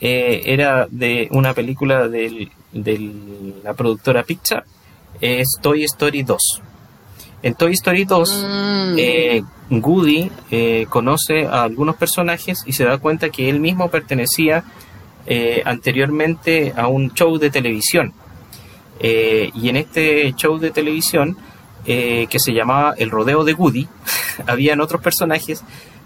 [0.00, 2.48] eh, era de una película de
[3.62, 4.64] la productora Pixar,
[5.20, 6.38] es Toy Story 2.
[7.44, 8.94] En Toy Story 2 Mm.
[8.98, 14.64] eh, Woody eh, conoce a algunos personajes y se da cuenta que él mismo pertenecía
[15.26, 18.12] eh, anteriormente a un show de televisión.
[19.00, 21.36] Eh, y en este show de televisión,
[21.86, 23.88] eh, que se llamaba El Rodeo de Woody,
[24.46, 25.62] habían otros personajes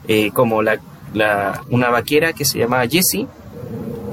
[0.08, 0.78] eh, como la,
[1.14, 3.26] la- una vaquera que se llamaba Jessie.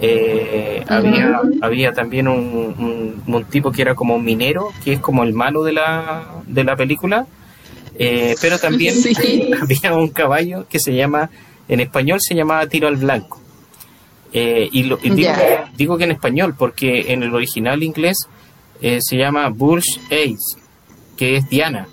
[0.01, 4.99] eh, había, había también un, un- un tipo que era como un minero, que es
[4.99, 7.25] como el malo de la, de la película.
[7.97, 9.51] Pero también Sí.
[9.61, 11.29] había un caballo que se llama,
[11.67, 13.39] en español se llamaba Tiro al Blanco.
[14.33, 15.31] Y lo- y digo,
[15.77, 18.17] digo que en español porque en el original inglés
[18.81, 20.59] se llama Bull's Ace,
[21.17, 21.87] que es Diana,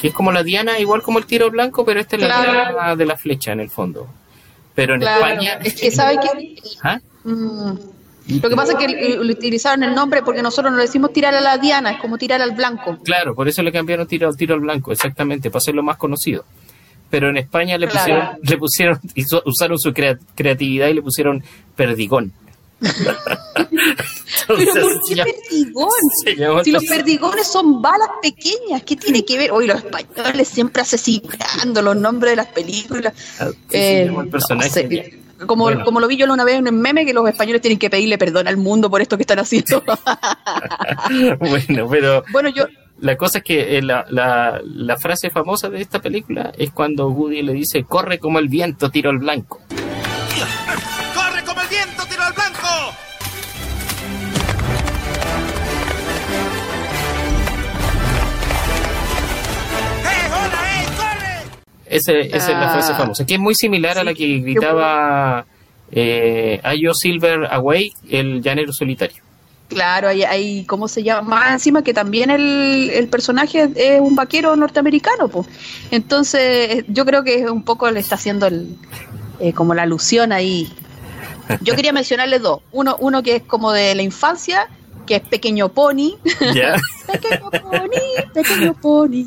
[0.00, 2.28] que es como la Diana, igual como el tiro al blanco, pero esta es la
[2.28, 2.52] Claro.
[2.52, 4.08] Diana de la flecha en el fondo.
[4.74, 5.58] Pero en Claro, España...
[5.62, 6.98] es que sabe que ¿Ah?
[7.24, 7.72] Mm.
[8.42, 11.34] Lo que pasa es que le utilizaron el nombre porque nosotros no le decimos tirar
[11.34, 12.98] a la diana, es como tirar al blanco.
[13.04, 16.44] Claro, por eso le cambiaron tiro al tiro al blanco, exactamente, para hacerlo más conocido.
[17.10, 18.00] Pero en España le Claro.
[18.06, 21.44] pusieron, le pusieron, hizo- usaron su crea- creatividad y le pusieron
[21.76, 22.32] perdigón.
[24.46, 26.64] Pero ¿por qué perdigón?
[26.64, 29.52] Si los perdigones son balas pequeñas, ¿qué tiene que ver?
[29.52, 33.14] Hoy los españoles siempre asesinando los nombres de las películas.
[33.70, 35.20] se Eh, el no sé.
[35.46, 35.84] Como, Bueno.
[35.84, 38.16] como lo vi yo una vez en un meme, que los españoles tienen que pedirle
[38.18, 39.82] perdón al mundo por esto que están haciendo.
[41.38, 42.64] bueno, pero bueno, yo,
[43.00, 47.08] la cosa es que eh, la, la, la frase famosa de esta película es cuando
[47.08, 49.60] Woody le dice, corre como el viento, tiro al blanco.
[61.96, 62.72] Ese- esa es la Ah.
[62.72, 65.46] frase famosa, que es muy similar a la que gritaba
[65.92, 69.22] eh, Ayo Silver Away, el llanero solitario.
[69.68, 71.22] Claro, hay, hay, ¿cómo se llama?
[71.36, 75.46] Más encima que también el, el personaje es un vaquero norteamericano, pues.
[75.90, 78.76] Entonces, yo creo que un poco le está haciendo el,
[79.40, 80.70] eh, como la alusión ahí.
[81.60, 82.60] Yo quería mencionarle dos.
[82.72, 84.68] Uno, uno que es como de la infancia,
[85.06, 86.16] que es Pequeño Pony.
[86.24, 89.26] Pequeño Pony, Pequeño Pony,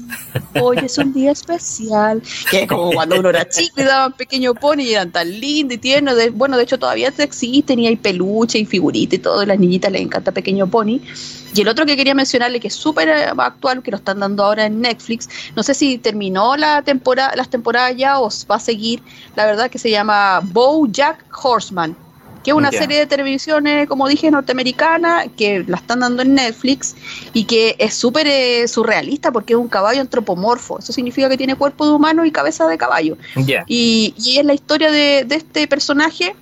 [0.59, 2.21] hoy es un día especial.
[2.49, 5.75] Que es como cuando uno era chico y daban Pequeño Pony y eran tan lindos
[5.75, 6.15] y tiernos.
[6.15, 9.41] De, bueno, de hecho todavía existen y hay peluche y figurita y todo.
[9.41, 10.99] Y a las niñitas les encanta Pequeño Pony.
[11.53, 14.43] Y el otro que quería mencionarle, que es súper eh, actual, que lo están dando
[14.43, 18.59] ahora en Netflix, no sé si terminó la temporada, las temporadas ya o va a
[18.59, 19.01] seguir,
[19.35, 20.41] la verdad que se llama
[20.91, 21.95] Jack Horseman,
[22.47, 26.33] que es una serie de televisión, eh, como dije, norteamericana, que la están dando en
[26.35, 26.95] Netflix
[27.33, 30.79] y que es súper eh, surrealista porque es un caballo antropomorfo.
[30.79, 33.17] Eso significa que tiene cuerpo de humano y cabeza de caballo.
[33.67, 36.37] Y, y es la historia de, de este personaje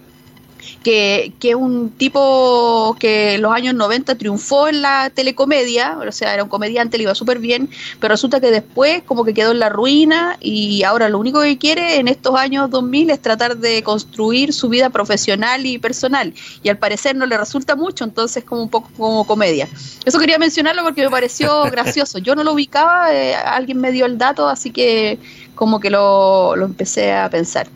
[0.84, 6.12] que, que es un tipo que en los años 90 triunfó en la telecomedia, o
[6.12, 7.70] sea, era un comediante, le iba súper bien,
[8.00, 11.58] pero resulta que después como que quedó en la ruina y ahora lo único que
[11.58, 16.34] quiere en estos años 2000 es tratar de construir su vida profesional y personal
[16.64, 19.68] y al parecer no le resulta mucho, entonces como un poco como comedia.
[20.06, 22.20] Eso quería mencionarlo porque me pareció gracioso.
[22.20, 25.20] Yo no lo ubicaba, eh, alguien me dio el dato, así que
[25.56, 27.68] como que lo, lo empecé a pensar.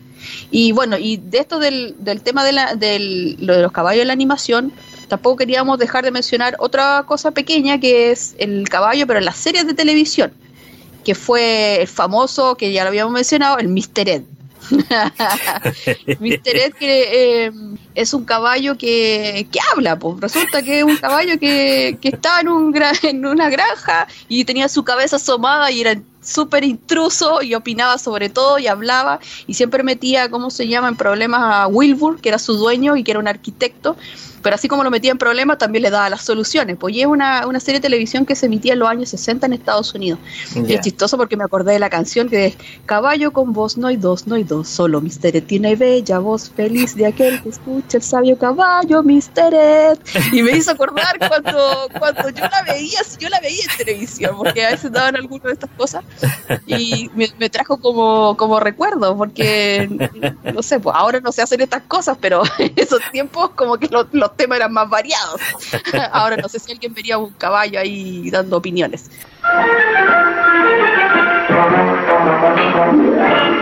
[0.50, 4.08] Y bueno, y de esto del, tema de, la, del, lo de los caballos en
[4.08, 4.72] la animación,
[5.08, 9.36] tampoco queríamos dejar de mencionar otra cosa pequeña que es el caballo, pero en las
[9.36, 10.32] series de televisión,
[11.04, 14.08] que fue el famoso, que ya lo habíamos mencionado, el Mr.
[14.08, 14.22] Ed.
[16.20, 16.56] Mr.
[16.56, 17.52] Ed que eh,
[17.94, 22.40] es un caballo que, que habla, pues resulta que es un caballo que, que estaba
[22.40, 27.54] en, un en una granja y tenía su cabeza asomada y era súper intruso y
[27.54, 32.20] opinaba sobre todo y hablaba y siempre metía, ¿cómo se llama?, en problemas a Wilbur,
[32.20, 33.96] que era su dueño y que era un arquitecto,
[34.42, 37.06] pero así como lo metía en problemas también le daba las soluciones, pues y es
[37.06, 40.18] una, una serie de televisión que se emitía en los años 60 en Estados Unidos.
[40.54, 42.56] Y es chistoso porque me acordé de la canción que es
[42.86, 45.02] Caballo con voz, no hay dos, no hay dos, solo.
[45.22, 49.02] Ed tiene bella voz feliz de aquel que escucha el sabio caballo.
[49.06, 49.98] Ed.
[50.32, 54.64] Y me hizo acordar cuando, cuando yo la veía, yo la veía en televisión, porque
[54.64, 56.04] a veces daban algunas de estas cosas,
[56.66, 59.88] y me, trajo como, como recuerdo, porque
[60.52, 63.88] no sé, pues ahora no se hacen estas cosas, pero en esos tiempos como que
[63.88, 65.40] los, los temas eran más variados.
[66.12, 69.10] Ahora no sé si alguien vería un caballo ahí dando opiniones.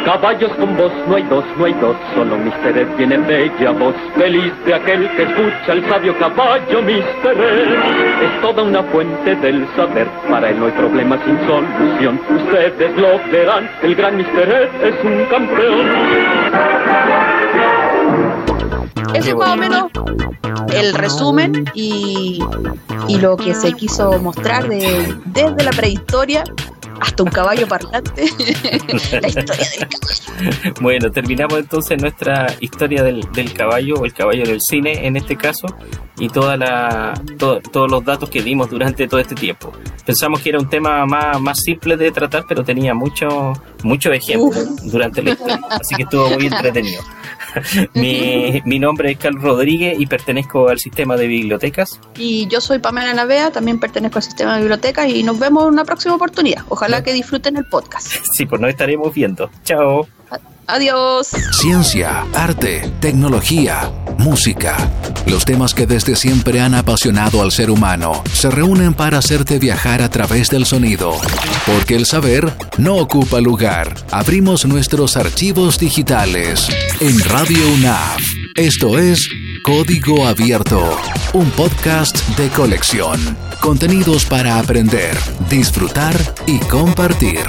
[0.05, 2.37] Caballos con voz, no hay dos, no hay dos, solo.
[2.37, 6.79] Ed tiene bella voz, feliz de aquel que escucha el sabio caballo.
[6.81, 7.03] Ed.
[8.23, 12.21] Es toda una fuente del saber, para él no hay problema sin solución.
[12.31, 14.19] Ustedes lo verán, el gran.
[14.19, 17.38] Ed es un campeón.
[19.19, 19.91] Es más o menos
[20.73, 22.41] el resumen y,
[23.09, 26.45] y lo que se quiso mostrar de, desde la prehistoria
[27.01, 28.25] hasta un caballo parlante,
[29.21, 30.75] la historia del caballo.
[30.81, 35.37] Bueno, terminamos entonces nuestra historia del, del caballo, o el caballo del cine en este
[35.37, 35.67] caso,
[36.19, 39.73] y toda la, to- todos los datos que dimos durante todo este tiempo.
[40.05, 44.77] Pensamos que era un tema más, más simple de tratar, pero tenía muchos muchos ejemplos
[44.91, 47.03] durante la historia, así que estuvo muy entretenido.
[47.95, 52.01] mi, mi nombre es Carlos Rodríguez y pertenezco al sistema de bibliotecas.
[52.17, 55.71] Y yo soy Pamela Navea, también pertenezco al sistema de bibliotecas y nos vemos en
[55.75, 56.63] una próxima oportunidad.
[56.89, 58.07] Ojalá que disfruten el podcast.
[58.33, 59.51] Sí, pues nos estaremos viendo.
[59.63, 60.09] Chao.
[60.67, 61.29] Adiós.
[61.53, 64.75] Ciencia, arte, tecnología, música.
[65.27, 70.01] Los temas que desde siempre han apasionado al ser humano se reúnen para hacerte viajar
[70.01, 71.13] a través del sonido.
[71.67, 73.95] Porque el saber no ocupa lugar.
[74.11, 76.69] Abrimos nuestros archivos digitales
[77.01, 78.38] en Radio UNAV.
[78.55, 79.29] Esto es
[79.63, 80.97] Código Abierto,
[81.33, 83.21] un podcast de colección.
[83.61, 85.17] Contenidos para aprender,
[85.49, 86.17] disfrutar
[86.47, 87.41] y compartir.